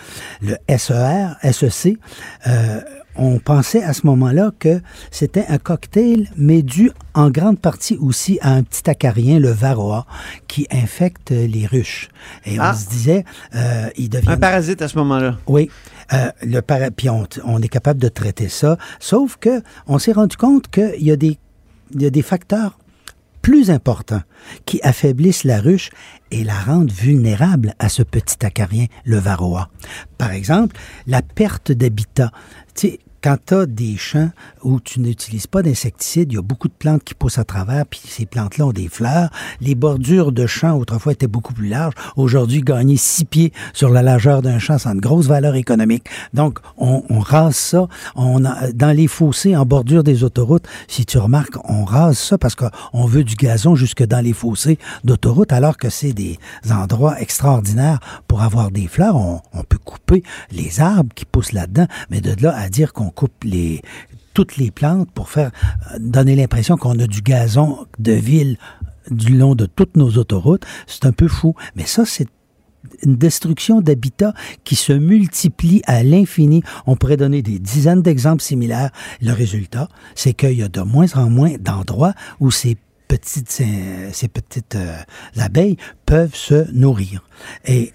le 0.41 0.57
SER, 0.77 1.29
SEC, 1.53 1.99
euh, 2.47 2.81
on 3.15 3.39
pensait 3.39 3.83
à 3.83 3.93
ce 3.93 4.07
moment-là 4.07 4.53
que 4.59 4.81
c'était 5.11 5.45
un 5.51 5.59
cocktail, 5.59 6.31
mais 6.37 6.63
dû 6.63 6.91
en 7.13 7.29
grande 7.31 7.59
partie 7.59 7.97
aussi 7.99 8.39
à 8.41 8.53
un 8.55 8.63
petit 8.63 8.89
acarien, 8.89 9.39
le 9.39 9.51
varroa, 9.51 10.07
qui 10.49 10.67
infecte 10.71 11.31
les 11.31 11.67
ruches. 11.67 12.09
Et 12.47 12.57
Ah. 12.59 12.73
on 12.75 12.79
se 12.79 12.89
disait, 12.89 13.25
euh, 13.55 13.89
il 13.99 14.09
devient... 14.09 14.31
Un 14.31 14.39
parasite 14.39 14.81
à 14.81 14.89
ce 14.89 14.97
moment-là. 14.97 15.37
Oui. 15.47 15.69
Euh, 16.15 16.31
le 16.43 16.61
para- 16.63 16.91
puis 16.91 17.11
on, 17.11 17.27
on 17.45 17.61
est 17.61 17.69
capable 17.69 18.01
de 18.01 18.09
traiter 18.09 18.49
ça. 18.49 18.79
Sauf 18.99 19.37
que 19.37 19.63
on 19.87 19.99
s'est 19.99 20.13
rendu 20.13 20.37
compte 20.39 20.69
qu'il 20.69 21.03
y 21.03 21.11
a 21.11 21.17
des, 21.17 21.39
il 21.95 22.01
y 22.01 22.07
a 22.07 22.11
des 22.11 22.23
facteurs 22.23 22.79
plus 23.43 23.71
importants 23.71 24.23
qui 24.65 24.81
affaiblissent 24.83 25.45
la 25.45 25.61
ruche 25.61 25.91
et 26.31 26.45
la 26.45 26.59
rendent 26.59 26.93
vulnérable 26.93 27.75
à 27.79 27.89
ce 27.89 28.03
petit 28.03 28.47
acarien, 28.47 28.87
le 29.05 29.19
varroa. 29.19 29.69
Par 30.17 30.33
exemple, 30.33 30.77
la 31.07 31.21
perte 31.23 31.73
d'habitat. 31.73 32.31
Quand 33.23 33.37
tu 33.47 33.55
as 33.55 33.67
des 33.67 33.97
champs 33.97 34.31
où 34.65 34.81
tu 34.81 34.99
n'utilises 34.99 35.47
pas 35.47 35.63
d'insecticides, 35.63 36.33
il 36.33 36.35
y 36.35 36.39
a 36.39 36.43
beaucoup 36.43 36.67
de 36.67 36.73
plantes 36.73 37.05
qui 37.05 37.15
poussent 37.15 37.39
à 37.39 37.45
travers, 37.45 37.87
puis 37.87 38.01
ces 38.05 38.27
plantes-là 38.27 38.67
ont 38.67 38.73
des 38.73 38.89
fleurs. 38.89 39.31
Les 39.61 39.77
bordures 39.77 40.33
de 40.33 40.45
champs, 40.45 40.77
autrefois, 40.77 41.13
étaient 41.13 41.29
beaucoup 41.29 41.55
plus 41.55 41.69
larges. 41.69 41.95
Aujourd'hui, 42.17 42.63
gagner 42.63 42.97
six 42.97 43.25
pieds 43.25 43.53
sur 43.75 43.91
la 43.91 44.03
largeur 44.03 44.43
d'un 44.43 44.59
champ, 44.59 44.77
ça 44.77 44.91
a 44.91 44.93
une 44.93 45.01
grosse 45.01 45.27
valeur 45.27 45.55
économique. 45.55 46.09
Donc, 46.35 46.59
on, 46.77 47.05
on 47.11 47.21
rase 47.21 47.55
ça. 47.55 47.87
On 48.17 48.45
a, 48.45 48.73
dans 48.73 48.91
les 48.91 49.07
fossés, 49.07 49.55
en 49.55 49.67
bordure 49.67 50.03
des 50.03 50.25
autoroutes, 50.25 50.67
si 50.89 51.07
tu 51.07 51.19
remarques, 51.19 51.57
on 51.63 51.85
rase 51.85 52.19
ça 52.19 52.39
parce 52.39 52.57
qu'on 52.57 53.07
veut 53.07 53.23
du 53.23 53.37
gazon 53.37 53.77
jusque 53.77 54.03
dans 54.03 54.21
les 54.21 54.33
fossés 54.33 54.81
d'autoroute, 55.05 55.53
alors 55.53 55.77
que 55.77 55.91
c'est 55.91 56.13
des 56.13 56.41
endroits 56.69 57.21
extraordinaires 57.21 58.01
pour 58.27 58.43
avoir 58.43 58.73
des 58.73 58.89
fleurs. 58.89 59.15
On, 59.15 59.41
on 59.53 59.63
peut 59.63 59.79
couper 59.79 60.25
les 60.51 60.81
arbres 60.81 61.15
qui 61.15 61.25
poussent 61.25 61.53
là-dedans, 61.53 61.87
mais 62.11 62.21
de 62.21 62.35
là 62.43 62.53
à 62.57 62.69
dire 62.69 62.93
qu'on 62.93 63.12
coupe 63.13 63.45
les 63.45 63.83
toutes 64.35 64.57
les 64.57 64.71
plantes 64.71 65.11
pour 65.13 65.29
faire 65.29 65.51
euh, 65.93 65.99
donner 66.01 66.37
l'impression 66.37 66.77
qu'on 66.77 66.99
a 66.99 67.07
du 67.07 67.21
gazon 67.21 67.87
de 67.99 68.13
ville 68.13 68.57
du 69.11 69.37
long 69.37 69.55
de 69.55 69.67
toutes 69.67 69.97
nos 69.97 70.11
autoroutes, 70.17 70.65
c'est 70.87 71.07
un 71.07 71.13
peu 71.13 71.29
fou. 71.29 71.55
Mais 71.77 71.87
ça, 71.87 72.05
c'est 72.07 72.29
une 73.03 73.17
destruction 73.17 73.81
d'habitats 73.81 74.35
qui 74.65 74.77
se 74.77 74.93
multiplie 74.93 75.83
à 75.87 76.03
l'infini. 76.03 76.63
On 76.87 76.97
pourrait 76.97 77.17
donner 77.17 77.43
des 77.43 77.59
dizaines 77.59 78.03
d'exemples 78.03 78.43
similaires. 78.43 78.91
Le 79.21 79.33
résultat, 79.33 79.89
c'est 80.15 80.35
qu'il 80.35 80.53
y 80.53 80.63
a 80.63 80.69
de 80.69 80.81
moins 80.81 81.13
en 81.15 81.31
moins 81.31 81.55
d'endroits 81.59 82.15
où 82.41 82.51
ces 82.51 82.77
petites, 83.09 83.51
ces 83.51 84.29
petites 84.29 84.77
euh, 84.77 84.97
abeilles 85.37 85.77
peuvent 86.07 86.35
se 86.35 86.71
nourrir. 86.73 87.23
Et 87.67 87.93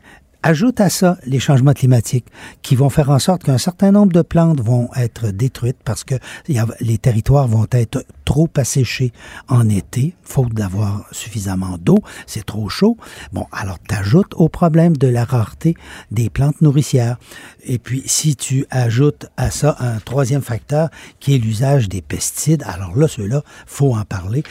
Ajoute 0.47 0.79
à 0.79 0.89
ça 0.89 1.17
les 1.25 1.41
changements 1.41 1.73
climatiques 1.73 2.27
qui 2.61 2.77
vont 2.77 2.89
faire 2.89 3.09
en 3.09 3.19
sorte 3.19 3.43
qu'un 3.43 3.57
certain 3.57 3.91
nombre 3.91 4.13
de 4.13 4.21
plantes 4.21 4.61
vont 4.61 4.87
être 4.95 5.27
détruites 5.27 5.75
parce 5.83 6.05
que 6.05 6.15
les 6.47 6.97
territoires 6.97 7.49
vont 7.49 7.67
être 7.71 8.05
trop 8.23 8.47
asséchés 8.55 9.11
en 9.49 9.67
été, 9.67 10.15
faute 10.23 10.53
d'avoir 10.53 11.03
suffisamment 11.11 11.77
d'eau, 11.77 11.97
c'est 12.27 12.45
trop 12.45 12.69
chaud. 12.69 12.95
Bon, 13.33 13.45
alors 13.51 13.77
t'ajoutes 13.77 14.35
au 14.35 14.47
problème 14.47 14.95
de 14.95 15.09
la 15.09 15.25
rareté 15.25 15.75
des 16.11 16.29
plantes 16.29 16.61
nourricières. 16.61 17.17
Et 17.65 17.77
puis, 17.77 18.03
si 18.05 18.37
tu 18.37 18.65
ajoutes 18.69 19.25
à 19.35 19.51
ça 19.51 19.75
un 19.79 19.99
troisième 19.99 20.41
facteur 20.41 20.87
qui 21.19 21.35
est 21.35 21.39
l'usage 21.39 21.89
des 21.89 22.01
pesticides, 22.01 22.63
alors 22.65 22.95
là, 22.95 23.09
ceux-là, 23.09 23.41
faut 23.65 23.93
en 23.93 24.05
parler. 24.05 24.43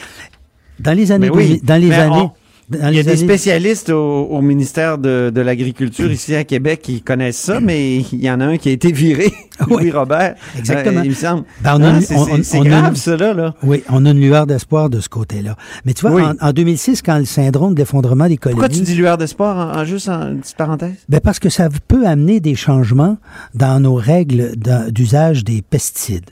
Dans 0.79 0.93
les 0.93 1.11
années... 1.11 1.31
Oui, 1.31 1.59
dans 1.65 1.81
les 1.81 1.95
années... 1.95 2.21
On... 2.21 2.33
Il 2.73 2.79
y 2.79 2.99
a 2.99 3.03
des 3.03 3.09
années... 3.09 3.17
spécialistes 3.17 3.91
au, 3.91 4.25
au, 4.25 4.43
ministère 4.43 4.99
de, 4.99 5.31
de 5.33 5.41
l'Agriculture 5.41 6.11
ici 6.11 6.35
à 6.35 6.43
Québec 6.43 6.81
qui 6.83 7.01
connaissent 7.01 7.39
ça, 7.39 7.61
mais 7.61 7.99
il 7.99 8.23
y 8.23 8.31
en 8.31 8.41
a 8.41 8.47
un 8.47 8.57
qui 8.59 8.71
a 8.71 8.73
été 8.73 8.91
viré, 8.91 9.33
Louis 9.69 9.85
oui, 9.85 9.91
Robert. 9.93 10.35
Exactement. 10.59 11.01
Euh, 11.01 11.05
il 11.05 11.11
me 11.11 11.15
semble. 11.15 11.45
Ben, 11.63 12.01
c'est 12.01 12.61
grave, 12.61 12.89
une, 12.89 12.97
ça, 12.97 13.17
là, 13.17 13.55
Oui, 13.63 13.85
on 13.89 14.05
a 14.05 14.11
une 14.11 14.21
lueur 14.21 14.47
d'espoir 14.47 14.91
de 14.91 15.01
ce 15.01 15.09
côté-là. 15.09 15.57
Mais 15.85 15.95
tu 15.95 16.03
vois, 16.03 16.17
oui. 16.17 16.23
en, 16.23 16.49
en, 16.49 16.53
2006, 16.53 17.03
quand 17.03 17.19
le 17.19 17.25
syndrome 17.25 17.75
de 17.75 17.79
l'effondrement 17.79 18.27
des 18.27 18.37
colonies... 18.37 18.61
Pourquoi 18.61 18.77
tu 18.77 18.83
dis 18.83 18.97
lueur 18.97 19.17
d'espoir, 19.17 19.77
en, 19.77 19.81
en, 19.81 19.85
juste 19.85 20.09
en 20.09 20.37
petite 20.37 20.57
parenthèse? 20.57 20.97
Ben 21.09 21.21
parce 21.21 21.39
que 21.39 21.49
ça 21.49 21.69
peut 21.87 22.07
amener 22.07 22.41
des 22.41 22.57
changements 22.57 23.17
dans 23.55 23.79
nos 23.81 23.95
règles 23.95 24.55
d'usage 24.91 25.45
des 25.45 25.63
pesticides. 25.63 26.31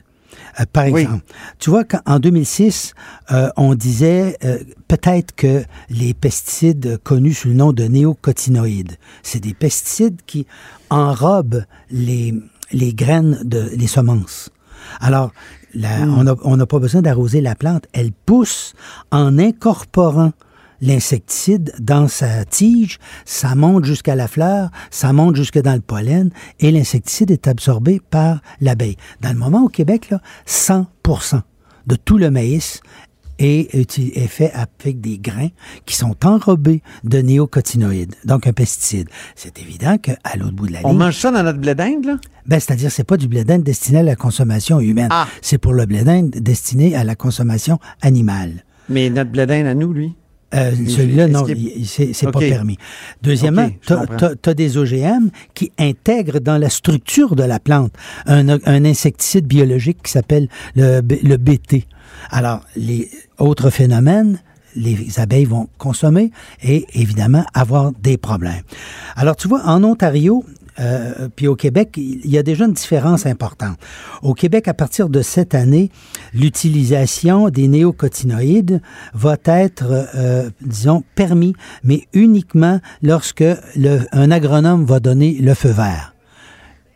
Euh, 0.59 0.63
par 0.71 0.85
exemple, 0.85 1.23
oui. 1.27 1.35
tu 1.59 1.69
vois 1.69 1.83
qu'en 1.83 2.19
2006, 2.19 2.93
euh, 3.31 3.49
on 3.57 3.75
disait 3.75 4.37
euh, 4.43 4.59
peut-être 4.87 5.35
que 5.35 5.63
les 5.89 6.13
pesticides 6.13 6.97
connus 7.03 7.33
sous 7.33 7.49
le 7.49 7.55
nom 7.55 7.73
de 7.73 7.83
néocotinoïdes, 7.83 8.97
c'est 9.23 9.39
des 9.39 9.53
pesticides 9.53 10.21
qui 10.25 10.45
enrobent 10.89 11.65
les, 11.89 12.33
les 12.71 12.93
graines 12.93 13.39
de 13.43 13.69
les 13.75 13.87
semences. 13.87 14.49
Alors, 14.99 15.31
la, 15.73 16.05
mm. 16.05 16.37
on 16.43 16.57
n'a 16.57 16.65
pas 16.65 16.79
besoin 16.79 17.01
d'arroser 17.01 17.41
la 17.41 17.55
plante, 17.55 17.85
elle 17.93 18.11
pousse 18.11 18.73
en 19.11 19.37
incorporant 19.37 20.31
l'insecticide 20.81 21.73
dans 21.79 22.07
sa 22.07 22.45
tige, 22.45 22.99
ça 23.25 23.55
monte 23.55 23.85
jusqu'à 23.85 24.15
la 24.15 24.27
fleur, 24.27 24.69
ça 24.91 25.13
monte 25.13 25.35
jusque 25.35 25.59
dans 25.59 25.73
le 25.73 25.81
pollen 25.81 26.31
et 26.59 26.71
l'insecticide 26.71 27.31
est 27.31 27.47
absorbé 27.47 28.01
par 28.09 28.41
l'abeille. 28.61 28.97
Dans 29.21 29.29
le 29.29 29.39
moment 29.39 29.63
au 29.63 29.69
Québec, 29.69 30.09
là, 30.09 30.21
100% 30.47 31.41
de 31.87 31.95
tout 31.95 32.17
le 32.17 32.31
maïs 32.31 32.81
est, 33.39 33.75
est, 33.75 34.27
fait 34.27 34.51
avec 34.53 35.01
des 35.01 35.17
grains 35.17 35.49
qui 35.85 35.95
sont 35.95 36.15
enrobés 36.25 36.81
de 37.03 37.19
néocotinoïdes, 37.19 38.15
donc 38.23 38.47
un 38.47 38.53
pesticide. 38.53 39.09
C'est 39.35 39.59
évident 39.59 39.97
qu'à 39.97 40.17
l'autre 40.37 40.53
bout 40.53 40.67
de 40.67 40.73
la 40.73 40.79
ligne... 40.79 40.87
On 40.87 40.93
mange 40.93 41.17
ça 41.17 41.31
dans 41.31 41.43
notre 41.43 41.59
blé 41.59 41.75
d'Inde, 41.75 42.05
là? 42.05 42.17
Ben, 42.45 42.59
c'est-à-dire, 42.59 42.91
c'est 42.91 43.03
pas 43.03 43.17
du 43.17 43.27
blé 43.27 43.43
d'Inde 43.43 43.63
destiné 43.63 43.99
à 43.99 44.03
la 44.03 44.15
consommation 44.15 44.79
humaine. 44.79 45.09
Ah. 45.11 45.27
C'est 45.41 45.57
pour 45.57 45.73
le 45.73 45.85
blé 45.85 46.03
d'Inde 46.03 46.29
destiné 46.29 46.95
à 46.95 47.03
la 47.03 47.15
consommation 47.15 47.79
animale. 48.01 48.63
Mais 48.87 49.09
notre 49.09 49.31
blé 49.31 49.45
d'Inde 49.45 49.67
à 49.67 49.73
nous, 49.73 49.91
lui? 49.93 50.15
Euh, 50.53 50.71
Celui-là, 50.87 51.27
non, 51.27 51.45
c'est 51.83 52.09
okay. 52.09 52.31
pas 52.31 52.39
permis. 52.39 52.77
Deuxièmement, 53.21 53.65
okay, 53.65 54.35
tu 54.41 54.49
as, 54.49 54.53
des 54.53 54.77
OGM 54.77 55.29
qui 55.53 55.71
intègrent 55.77 56.39
dans 56.39 56.57
la 56.57 56.69
structure 56.69 57.35
de 57.35 57.43
la 57.43 57.59
plante 57.59 57.91
un, 58.25 58.47
un 58.47 58.85
insecticide 58.85 59.47
biologique 59.47 60.03
qui 60.03 60.11
s'appelle 60.11 60.47
le, 60.75 61.01
le 61.01 61.37
BT. 61.37 61.85
Alors, 62.29 62.61
les 62.75 63.09
autres 63.37 63.69
phénomènes, 63.69 64.39
les 64.75 65.19
abeilles 65.19 65.45
vont 65.45 65.67
consommer 65.77 66.31
et 66.63 66.85
évidemment 66.93 67.45
avoir 67.53 67.91
des 67.91 68.17
problèmes. 68.17 68.63
Alors, 69.15 69.35
tu 69.35 69.47
vois, 69.47 69.63
en 69.65 69.83
Ontario, 69.83 70.43
euh, 70.79 71.29
puis 71.35 71.47
au 71.47 71.55
Québec, 71.55 71.93
il 71.97 72.29
y 72.29 72.37
a 72.37 72.43
déjà 72.43 72.65
une 72.65 72.73
différence 72.73 73.25
importante. 73.25 73.77
Au 74.21 74.33
Québec, 74.33 74.67
à 74.67 74.73
partir 74.73 75.09
de 75.09 75.21
cette 75.21 75.55
année, 75.55 75.89
l'utilisation 76.33 77.49
des 77.49 77.67
néocotinoïdes 77.67 78.81
va 79.13 79.37
être, 79.45 80.07
euh, 80.15 80.49
disons, 80.61 81.03
permis, 81.15 81.53
mais 81.83 82.07
uniquement 82.13 82.79
lorsque 83.01 83.43
un 83.43 84.31
agronome 84.31 84.85
va 84.85 84.99
donner 84.99 85.37
le 85.39 85.53
feu 85.53 85.69
vert. 85.69 86.13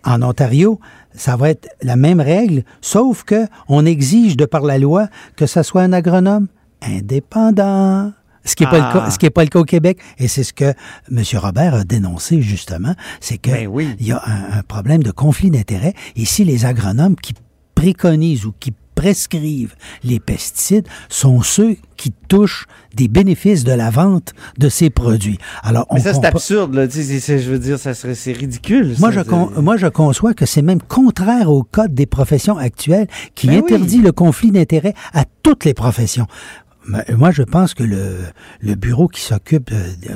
En 0.03 0.21
Ontario, 0.21 0.79
ça 1.13 1.35
va 1.35 1.49
être 1.49 1.69
la 1.81 1.95
même 1.95 2.21
règle, 2.21 2.63
sauf 2.81 3.23
que 3.23 3.47
on 3.67 3.85
exige 3.85 4.37
de 4.37 4.45
par 4.45 4.63
la 4.63 4.77
loi 4.77 5.07
que 5.35 5.45
ce 5.45 5.63
soit 5.63 5.81
un 5.81 5.93
agronome 5.93 6.47
indépendant. 6.81 8.13
Ce 8.45 8.55
qui 8.55 8.63
n'est 8.63 8.69
ah. 8.71 8.91
pas, 8.93 9.09
le 9.21 9.29
pas 9.29 9.43
le 9.43 9.49
cas 9.49 9.59
au 9.59 9.65
Québec. 9.65 9.99
Et 10.17 10.27
c'est 10.27 10.43
ce 10.43 10.53
que 10.53 10.73
M. 11.11 11.23
Robert 11.35 11.75
a 11.75 11.83
dénoncé, 11.83 12.41
justement. 12.41 12.95
C'est 13.19 13.37
qu'il 13.37 13.53
ben 13.53 13.67
oui. 13.67 13.95
y 13.99 14.11
a 14.11 14.21
un, 14.25 14.59
un 14.59 14.63
problème 14.63 15.03
de 15.03 15.11
conflit 15.11 15.51
d'intérêts. 15.51 15.93
Ici, 16.15 16.45
les 16.45 16.65
agronomes 16.65 17.15
qui 17.15 17.33
préconisent 17.75 18.45
ou 18.45 18.53
qui 18.59 18.73
prescrivent 18.99 19.75
les 20.03 20.19
pesticides 20.19 20.85
sont 21.07 21.41
ceux 21.41 21.77
qui 21.95 22.11
touchent 22.27 22.65
des 22.95 23.07
bénéfices 23.07 23.63
de 23.63 23.71
la 23.71 23.89
vente 23.89 24.33
de 24.57 24.67
ces 24.67 24.89
produits. 24.89 25.37
Alors, 25.63 25.87
Mais 25.93 26.01
ça, 26.01 26.13
c'est 26.13 26.25
absurde, 26.25 26.73
là. 26.73 26.89
C 26.89 26.99
est, 26.99 27.19
c 27.21 27.35
est, 27.35 27.39
je 27.39 27.49
veux 27.49 27.59
dire, 27.59 27.79
ça 27.79 27.93
serait, 27.93 28.13
c'est 28.13 28.33
ridicule. 28.33 28.95
Moi, 28.99 29.11
je, 29.11 29.21
con, 29.21 29.51
moi, 29.55 29.77
je 29.77 29.87
conçois 29.87 30.33
que 30.33 30.45
c'est 30.45 30.61
même 30.61 30.81
contraire 30.81 31.49
au 31.49 31.63
code 31.63 31.93
des 31.93 32.07
professions 32.07 32.57
actuelles 32.57 33.07
qui 33.35 33.47
Ben 33.47 33.59
interdit 33.59 33.99
oui. 33.99 34.03
le 34.03 34.11
conflit 34.11 34.51
d'intérêts 34.51 34.95
à 35.13 35.23
toutes 35.43 35.63
les 35.63 35.73
professions. 35.73 36.27
Moi, 37.15 37.31
je 37.31 37.43
pense 37.43 37.73
que 37.73 37.83
le, 37.83 38.17
le 38.61 38.75
bureau 38.75 39.07
qui 39.07 39.21
s'occupe 39.21 39.69
de, 39.71 40.11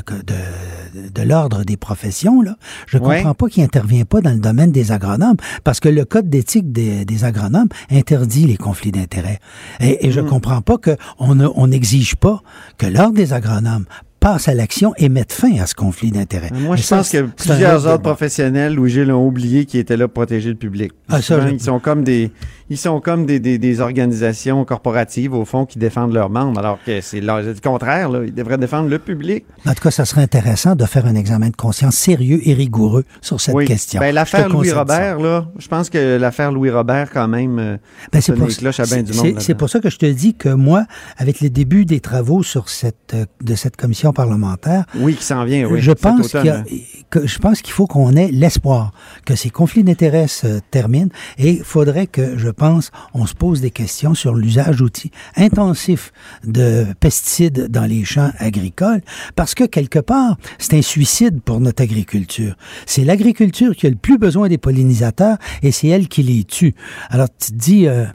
de, 0.96 1.10
de 1.14 1.22
l'ordre 1.22 1.64
des 1.64 1.78
professions, 1.78 2.42
là, 2.42 2.56
je 2.88 2.98
ne 2.98 3.04
Ouais. 3.04 3.18
comprends 3.18 3.34
pas 3.36 3.48
qu'il 3.48 3.64
intervient 3.64 4.06
pas 4.06 4.22
dans 4.22 4.32
le 4.32 4.40
domaine 4.40 4.72
des 4.72 4.92
agronomes, 4.92 5.38
parce 5.64 5.80
que 5.80 5.90
le 5.90 6.06
code 6.06 6.30
d'éthique 6.30 6.72
des, 6.72 7.06
des 7.06 7.24
agronomes 7.26 7.70
interdit 7.92 8.46
les 8.46 8.58
conflits 8.58 8.92
d'intérêts. 8.92 9.40
Et, 9.80 10.08
et 10.08 10.12
je 10.12 10.22
Mm. 10.22 10.26
comprends 10.28 10.62
pas 10.62 10.78
qu'on 10.78 11.36
ne- 11.36 11.48
on 11.56 11.68
n'exige 11.68 12.16
pas 12.16 12.42
que 12.78 12.86
l'ordre 12.88 13.16
des 13.16 13.34
agronomes 13.34 13.86
passe 14.24 14.48
à 14.48 14.54
l'action 14.54 14.94
et 14.98 15.10
mette 15.10 15.34
fin 15.34 15.52
à 15.60 15.66
ce 15.68 15.76
conflit 15.76 16.10
d'intérêts. 16.10 16.50
Moi, 16.54 16.76
Mais 16.76 16.78
je 16.82 16.84
ça, 16.84 16.98
pense 16.98 17.10
que 17.10 17.24
plusieurs 17.24 17.76
autre 17.80 17.88
ordres 17.88 17.98
débat. 18.04 18.10
professionnels, 18.12 18.74
Louis-Gilles, 18.74 19.12
ont 19.12 19.28
oublié 19.28 19.66
qu'ils 19.66 19.82
étaient 19.82 19.98
là 19.98 20.08
pour 20.08 20.14
protéger 20.14 20.48
le 20.48 20.56
public. 20.56 20.94
Ah, 21.10 21.22
ça, 21.22 21.36
Souvent, 21.36 21.48
je- 21.50 21.54
Ils 21.56 21.60
sont 21.62 21.80
comme 21.80 22.06
des, 22.06 22.32
ils 22.70 22.78
sont 22.78 23.02
comme 23.02 23.26
des, 23.26 23.42
des, 23.42 23.58
des 23.58 23.82
organisations 23.82 24.64
corporatives, 24.64 25.34
au 25.34 25.44
fond, 25.44 25.66
qui 25.66 25.78
défendent 25.78 26.14
leurs 26.14 26.30
membres, 26.30 26.58
alors 26.58 26.80
que 26.86 27.02
c'est 27.02 27.20
le 27.20 27.54
contraire, 27.62 28.08
là. 28.10 28.22
Ils 28.26 28.34
devraient 28.34 28.58
défendre 28.58 28.88
le 28.88 28.98
public. 28.98 29.44
En 29.66 29.74
tout 29.74 29.84
cas, 29.84 29.92
ça 29.92 30.06
serait 30.06 30.22
intéressant 30.22 30.76
de 30.76 30.86
faire 30.86 31.06
un 31.06 31.16
examen 31.16 31.50
de 31.50 31.56
conscience 31.58 31.96
sérieux 31.96 32.40
et 32.46 32.54
rigoureux 32.54 33.04
sur 33.20 33.42
cette 33.42 33.54
oui. 33.56 33.66
question. 33.66 34.00
Ben, 34.00 34.16
l'affaire 34.16 34.46
te 34.48 34.54
Louis 34.54 34.70
concède 34.70 34.78
Robert, 34.78 35.20
là, 35.20 35.48
je 35.60 35.68
pense 35.68 35.90
que 35.90 36.18
l'affaire 36.18 36.54
Louis 36.54 36.70
Robert, 36.70 37.10
quand 37.12 37.28
même, 37.28 37.60
euh, 37.60 37.78
Ben, 38.14 38.22
c'est 38.22 38.34
pour, 38.34 38.48
c'est 38.50 39.56
pour 39.56 39.70
ça 39.70 39.80
que 39.82 39.90
je 39.90 39.98
te 39.98 40.06
dis 40.06 40.34
que 40.34 40.48
moi, 40.48 40.86
avec 41.18 41.42
le 41.42 41.50
début 41.50 41.84
des 41.84 42.00
travaux 42.00 42.42
sur 42.42 42.70
cette, 42.70 43.14
euh, 43.14 43.26
de 43.44 43.56
cette 43.56 43.76
commission 43.76 44.13
parlementaire. 44.14 44.86
Oui, 44.96 45.16
qui 45.16 45.24
s'en 45.24 45.44
vient, 45.44 45.68
oui. 45.68 45.82
Je 45.82 45.92
pense 45.92 46.32
qu'il 46.32 46.64
que 47.10 47.28
je 47.28 47.38
pense 47.38 47.62
qu'il 47.62 47.74
faut 47.74 47.86
qu'on 47.86 48.16
ait 48.16 48.32
l'espoir 48.32 48.92
que 49.26 49.36
ces 49.36 49.50
conflits 49.52 49.84
d'intérêts 49.84 50.28
se 50.28 50.60
terminent 50.72 51.10
et 51.38 51.52
il 51.58 51.64
faudrait 51.64 52.08
que, 52.08 52.38
je 52.38 52.50
pense, 52.50 52.92
on 53.14 53.26
se 53.28 53.36
pose 53.36 53.62
des 53.62 53.70
questions 53.72 54.14
sur 54.16 54.34
l'usage 54.34 54.82
outil 54.82 55.12
intensif 55.36 56.12
de 56.44 56.86
pesticides 57.00 57.68
dans 57.70 57.86
les 57.86 58.04
champs 58.04 58.32
agricoles 58.40 59.02
parce 59.36 59.54
que 59.54 59.64
quelque 59.66 60.00
part, 60.00 60.38
c'est 60.58 60.74
un 60.76 60.82
suicide 60.82 61.42
pour 61.42 61.60
notre 61.60 61.84
agriculture. 61.84 62.56
C'est 62.86 63.04
l'agriculture 63.04 63.76
qui 63.76 63.86
a 63.86 63.90
le 63.90 63.96
plus 63.96 64.18
besoin 64.18 64.48
des 64.48 64.58
pollinisateurs 64.58 65.38
et 65.62 65.72
c'est 65.72 65.88
elle 65.90 66.08
qui 66.08 66.24
les 66.24 66.44
tue. 66.46 66.74
Alors 67.10 67.28
tu 67.30 67.52
te 67.52 67.58
dis 67.58 67.88
euh, 67.88 68.06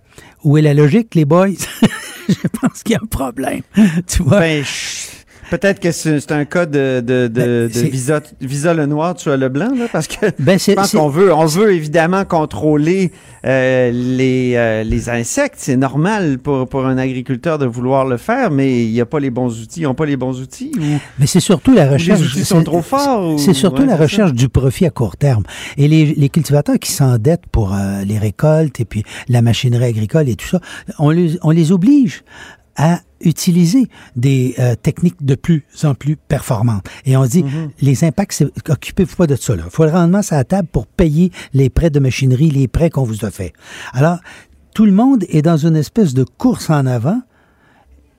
où 0.45 0.57
est 0.59 0.63
la 0.63 0.75
logique, 0.75 1.15
les 1.15 1.25
boys? 1.25 1.49
Je 2.29 2.49
pense 2.61 2.83
qu'il 2.83 2.93
y 2.95 2.97
a 2.97 3.01
un 3.03 3.07
problème. 3.07 3.63
Tu 4.07 4.23
vois? 4.23 4.41
Ben, 4.41 4.63
je- 4.63 5.18
Peut-être 5.51 5.81
que 5.81 5.93
c'est 5.93 6.31
un 6.33 6.45
cas 6.45 6.67
de, 6.67 7.01
de, 7.01 7.27
de, 7.29 7.29
de 7.29 7.69
c'est- 7.73 7.89
visa, 7.89 8.21
visa 8.41 8.75
le 8.75 8.87
noir, 8.87 9.15
tu 9.15 9.31
as 9.31 9.37
le 9.37 9.49
blanc, 9.49 9.71
là, 9.77 9.87
parce 9.91 10.07
que 10.07 10.27
Ben, 10.39 10.59
je 10.59 10.65
c'est- 10.65 10.75
pense 10.75 10.93
qu'on 10.93 11.09
veut, 11.09 11.33
on 11.33 11.47
veut 11.47 11.73
évidemment 11.75 12.25
contrôler 12.25 13.13
euh, 13.47 13.91
les, 13.93 14.55
euh, 14.57 14.83
les 14.85 15.09
insectes. 15.09 15.55
C'est 15.59 15.77
normal 15.77 16.39
pour, 16.39 16.69
pour 16.69 16.85
un 16.87 16.99
agriculteur 16.99 17.59
de 17.59 17.67
vouloir 17.67 18.05
le 18.05 18.17
faire, 18.17 18.51
mais 18.51 18.85
il 18.85 18.93
n'y 18.93 19.01
a 19.01 19.07
pas 19.07 19.21
les 19.21 19.31
bons 19.31 19.61
outils. 19.61 19.81
Ils 19.81 19.85
n'ont 19.85 19.95
pas 19.95 20.07
les 20.07 20.17
bons 20.17 20.41
outils. 20.41 20.73
Ou... 20.79 20.83
Mais 21.19 21.27
c'est 21.27 21.41
surtout 21.41 21.73
la 21.73 21.89
Ou 21.89 21.93
recherche. 21.93 22.21
les 22.21 22.27
outils 22.27 22.45
sont 22.45 22.63
trop 22.63 22.83
forts. 22.83 23.35
ou- 23.35 23.39
C'est 23.39 23.55
surtout 23.55 23.83
ouais, 23.83 23.89
la 23.89 23.97
recherche 23.97 24.33
du 24.33 24.49
profit 24.49 24.87
à 24.87 24.91
court 24.91 25.17
terme. 25.17 25.45
Et 25.77 25.89
les, 25.89 26.07
les 26.15 26.29
cultivateurs 26.29 26.79
qui 26.79 26.93
s'endettent 26.93 27.47
pour 27.51 27.73
euh, 27.75 28.03
les 28.05 28.19
récoltes 28.19 28.81
et 28.81 28.85
puis 28.85 29.05
la 29.29 29.41
machinerie 29.43 29.85
agricole 29.87 30.29
et 30.29 30.35
tout 30.37 30.47
ça, 30.49 30.61
on 30.99 31.11
les, 31.11 31.39
on 31.43 31.51
les 31.51 31.73
oblige 31.73 32.23
à 32.77 33.01
utiliser 33.21 33.89
des 34.17 34.55
euh, 34.59 34.75
techniques 34.75 35.25
de 35.25 35.35
plus 35.35 35.65
en 35.85 35.95
plus 35.95 36.17
performantes. 36.17 36.87
Et 37.05 37.17
on 37.17 37.25
dit, 37.27 37.43
Mm-hmm. 37.43 37.71
les 37.83 38.05
impacts, 38.05 38.33
c'est- 38.33 38.71
occupez-vous 38.71 39.17
pas 39.17 39.27
de 39.27 39.37
ça. 39.37 39.55
Il 39.57 39.63
faut 39.71 39.85
le 39.85 39.91
rendement 39.91 40.21
à 40.31 40.35
la 40.37 40.45
table 40.45 40.69
pour 40.71 40.87
payer 40.87 41.31
les 41.55 41.71
prêts 41.71 41.91
de 41.91 41.99
machinerie, 42.01 42.51
les 42.51 42.69
prêts 42.69 42.91
qu'on 42.91 43.05
vous 43.05 43.25
a 43.25 43.31
fait. 43.31 43.53
Alors, 43.93 44.19
tout 44.75 44.85
le 44.85 44.93
monde 44.93 45.25
est 45.29 45.43
dans 45.43 45.57
une 45.57 45.77
espèce 45.77 46.15
de 46.15 46.25
course 46.25 46.71
en 46.71 46.87
avant 46.87 47.21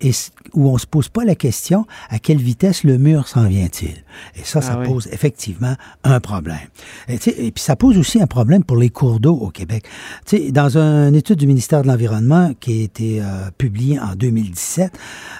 et 0.01 0.11
où 0.53 0.69
on 0.69 0.77
se 0.77 0.85
pose 0.87 1.09
pas 1.09 1.25
la 1.25 1.35
question 1.35 1.85
à 2.09 2.19
quelle 2.19 2.37
vitesse 2.37 2.83
le 2.83 2.97
mur 2.97 3.27
s'en 3.27 3.47
vient-il? 3.47 4.03
Et 4.35 4.43
ça, 4.43 4.61
ça 4.61 4.73
Ah 4.75 4.79
oui. 4.81 4.87
pose 4.87 5.07
effectivement 5.11 5.75
un 6.03 6.19
problème. 6.19 6.57
Et, 7.07 7.15
et 7.15 7.51
puis 7.51 7.63
ça 7.63 7.75
pose 7.75 7.97
aussi 7.97 8.21
un 8.21 8.27
problème 8.27 8.63
pour 8.63 8.77
les 8.77 8.89
cours 8.89 9.19
d'eau 9.19 9.35
au 9.35 9.49
Québec. 9.49 9.85
Tu 10.25 10.37
sais, 10.37 10.51
dans 10.51 10.77
une 10.77 11.15
étude 11.15 11.37
du 11.37 11.47
ministère 11.47 11.81
de 11.81 11.87
l'Environnement 11.87 12.53
qui 12.59 12.81
a 12.81 12.83
été 12.83 13.21
euh, 13.21 13.49
publiée 13.57 13.99
en 13.99 14.15
2017, 14.15 14.91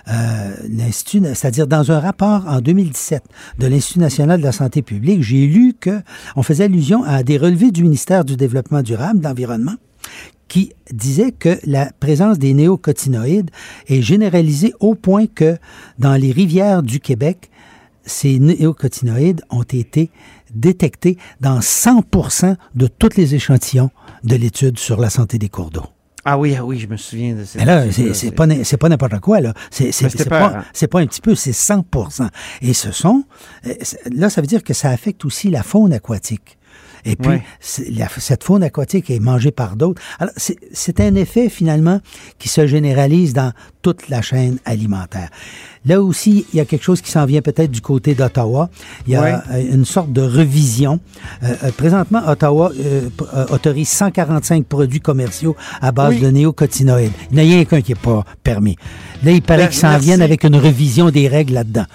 euh, 0.08 0.56
l'Institut, 0.70 1.22
c'est-à-dire 1.34 1.68
dans 1.68 1.92
un 1.92 2.00
rapport 2.00 2.46
en 2.48 2.62
2017 2.62 3.24
de 3.60 3.68
l'Institut 3.68 4.00
national 4.00 4.40
de 4.40 4.46
la 4.46 4.52
santé 4.52 4.82
publique, 4.82 5.22
j'ai 5.24 5.48
lu 5.48 5.74
que 5.80 6.02
on 6.36 6.44
faisait 6.44 6.66
allusion 6.66 7.04
à 7.04 7.24
des 7.24 7.38
relevés 7.38 7.72
du 7.72 7.84
ministère 7.84 8.26
du 8.26 8.36
Développement 8.36 8.82
durable, 8.82 9.20
de 9.20 9.24
l'Environnement, 9.24 9.76
qui 10.50 10.74
disait 10.92 11.32
que 11.32 11.58
la 11.64 11.92
présence 12.00 12.38
des 12.38 12.54
néocotinoïdes 12.54 13.52
est 13.88 14.02
généralisée 14.02 14.74
au 14.82 14.96
point 14.96 15.28
que 15.28 15.58
dans 15.98 16.16
les 16.16 16.34
rivières 16.34 16.84
du 16.84 17.00
Québec, 17.00 17.50
ces 18.04 18.40
néocotinoïdes 18.40 19.44
ont 19.50 19.64
été 19.64 20.10
détectés 20.54 21.18
dans 21.40 21.62
100 21.62 22.04
de 22.76 22.88
tous 22.88 23.16
les 23.16 23.36
échantillons 23.36 23.92
de 24.24 24.36
l'étude 24.36 24.80
sur 24.80 25.00
la 25.00 25.10
santé 25.10 25.38
des 25.38 25.50
cours 25.50 25.70
d'eau. 25.70 25.86
Ah 26.26 26.38
oui, 26.38 26.56
ah 26.58 26.66
oui, 26.66 26.78
je 26.80 26.88
me 26.88 26.98
souviens 26.98 27.34
de 27.34 27.46
ça. 27.46 27.60
Mais 27.60 27.66
là, 27.66 27.86
c'est 27.92 28.32
pas, 28.32 28.46
n'importe 28.90 29.20
quoi, 29.20 29.40
là. 29.40 29.54
C'est 29.72 29.92
pas, 30.28 30.64
pas 30.90 31.00
un 31.00 31.08
petit 31.08 31.22
peu, 31.22 31.34
c'est 31.36 31.52
100% 31.52 32.30
Et 32.62 32.74
ce 32.74 32.92
sont, 32.92 33.24
euh, 33.66 33.74
là, 34.12 34.30
ça 34.30 34.42
veut 34.42 34.48
dire 34.48 34.64
que 34.64 34.74
ça 34.74 34.90
affecte 34.90 35.24
aussi 35.24 35.50
la 35.50 35.64
faune 35.64 35.94
aquatique. 35.94 36.59
Et 37.06 37.16
puis, 37.16 37.30
Ouais. 37.32 37.44
c'est- 37.60 37.90
la- 37.92 38.08
cette 38.18 38.44
faune 38.44 38.64
aquatique 38.64 39.10
est 39.10 39.20
mangée 39.20 39.52
par 39.52 39.76
d'autres. 39.76 40.02
Alors, 40.20 40.34
c'est- 40.38 41.00
un 41.00 41.16
effet, 41.16 41.50
finalement, 41.50 42.02
qui 42.40 42.50
se 42.50 42.68
généralise 42.68 43.34
dans 43.34 43.52
toute 43.82 44.10
la 44.10 44.22
chaîne 44.22 44.58
alimentaire. 44.66 45.30
Là 45.86 46.02
aussi, 46.02 46.46
il 46.54 46.58
y 46.58 46.60
a 46.60 46.66
quelque 46.66 46.84
chose 46.84 47.02
qui 47.02 47.10
s'en 47.10 47.26
vient 47.26 47.42
peut-être 47.42 47.72
du 47.72 47.80
côté 47.80 48.14
d'Ottawa. 48.16 48.70
Il 49.08 49.14
y 49.14 49.16
a 49.16 49.22
Ouais. 49.22 49.34
euh, 49.52 49.74
une 49.76 49.86
sorte 49.86 50.12
de 50.12 50.22
revision. 50.22 51.00
Euh, 51.44 51.54
euh, 51.64 51.72
présentement, 51.72 52.22
Ottawa 52.28 52.72
euh, 52.78 53.08
autorise 53.52 53.88
145 53.88 54.66
produits 54.66 55.00
commerciaux 55.00 55.56
à 55.82 55.92
base 55.94 56.16
Oui. 56.16 56.20
de 56.20 56.30
néocotinoïdes. 56.32 57.14
Il 57.32 57.36
n'y 57.36 57.40
a 57.40 57.44
rien 57.56 57.66
qu'un 57.66 57.82
qui 57.82 57.94
n'est 57.94 58.00
pas 58.00 58.26
permis. 58.44 58.76
Là, 59.24 59.32
il 59.32 59.42
paraît 59.42 59.64
Ben, 59.64 59.70
qu'ils 59.70 59.80
s'en 59.80 59.98
viennent 59.98 60.22
avec 60.22 60.44
une 60.44 60.58
révision 60.58 61.10
des 61.12 61.28
règles 61.30 61.54
là-dedans. 61.54 61.86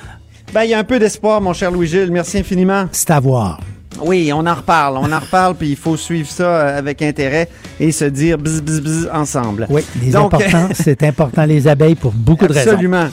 Ben, 0.55 0.65
il 0.65 0.71
y 0.71 0.75
a 0.75 0.79
un 0.79 0.85
peu 0.85 0.99
d'espoir, 0.99 1.41
mon 1.43 1.53
cher 1.53 1.71
Louis-Gilles. 1.71 2.11
Merci 2.11 2.39
infiniment. 2.39 2.87
C'est 2.93 3.11
à 3.11 3.21
voir. 3.21 3.61
Oui, 4.03 4.33
on 4.33 4.47
en 4.47 4.55
reparle. 4.55 4.97
On 4.99 5.13
en 5.13 5.19
reparle, 5.19 5.55
puis 5.55 5.71
il 5.71 5.77
faut 5.77 5.97
suivre 5.97 6.29
ça 6.29 6.45
euh, 6.45 6.79
avec 6.79 7.03
intérêt 7.03 7.49
et 7.79 7.93
se 7.93 8.05
dire 8.05 8.39
bzz, 8.39 8.63
bzz, 8.63 8.81
bzz 8.81 9.11
ensemble. 9.13 9.67
Oui, 9.71 9.83
les 10.03 10.13
Donc, 10.13 10.35
importants, 10.35 10.69
c'est 10.73 11.03
important 11.03 11.45
les 11.45 11.69
abeilles 11.69 11.95
pour 11.95 12.13
beaucoup 12.13 12.47
de 12.47 12.53
raisons. 12.53 12.71
Absolument. 12.73 13.09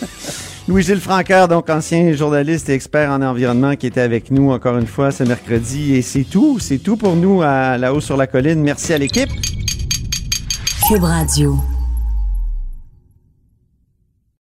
Louis-Gilles 0.67 0.99
Francaire, 0.99 1.47
donc 1.47 1.69
ancien 1.69 2.13
journaliste 2.13 2.69
et 2.69 2.73
expert 2.73 3.09
en 3.09 3.21
environnement 3.21 3.75
qui 3.75 3.87
était 3.87 4.01
avec 4.01 4.29
nous 4.31 4.51
encore 4.51 4.77
une 4.77 4.87
fois 4.87 5.11
ce 5.11 5.23
mercredi. 5.23 5.95
Et 5.95 6.01
c'est 6.01 6.23
tout. 6.23 6.59
C'est 6.59 6.77
tout 6.77 6.97
pour 6.97 7.15
nous 7.15 7.41
à 7.41 7.77
La 7.77 7.93
Haut 7.93 8.01
sur 8.01 8.15
la 8.15 8.27
Colline. 8.27 8.61
Merci 8.61 8.93
à 8.93 8.97
l'équipe. 8.97 9.29
Cube 10.87 11.03
Radio. 11.03 11.57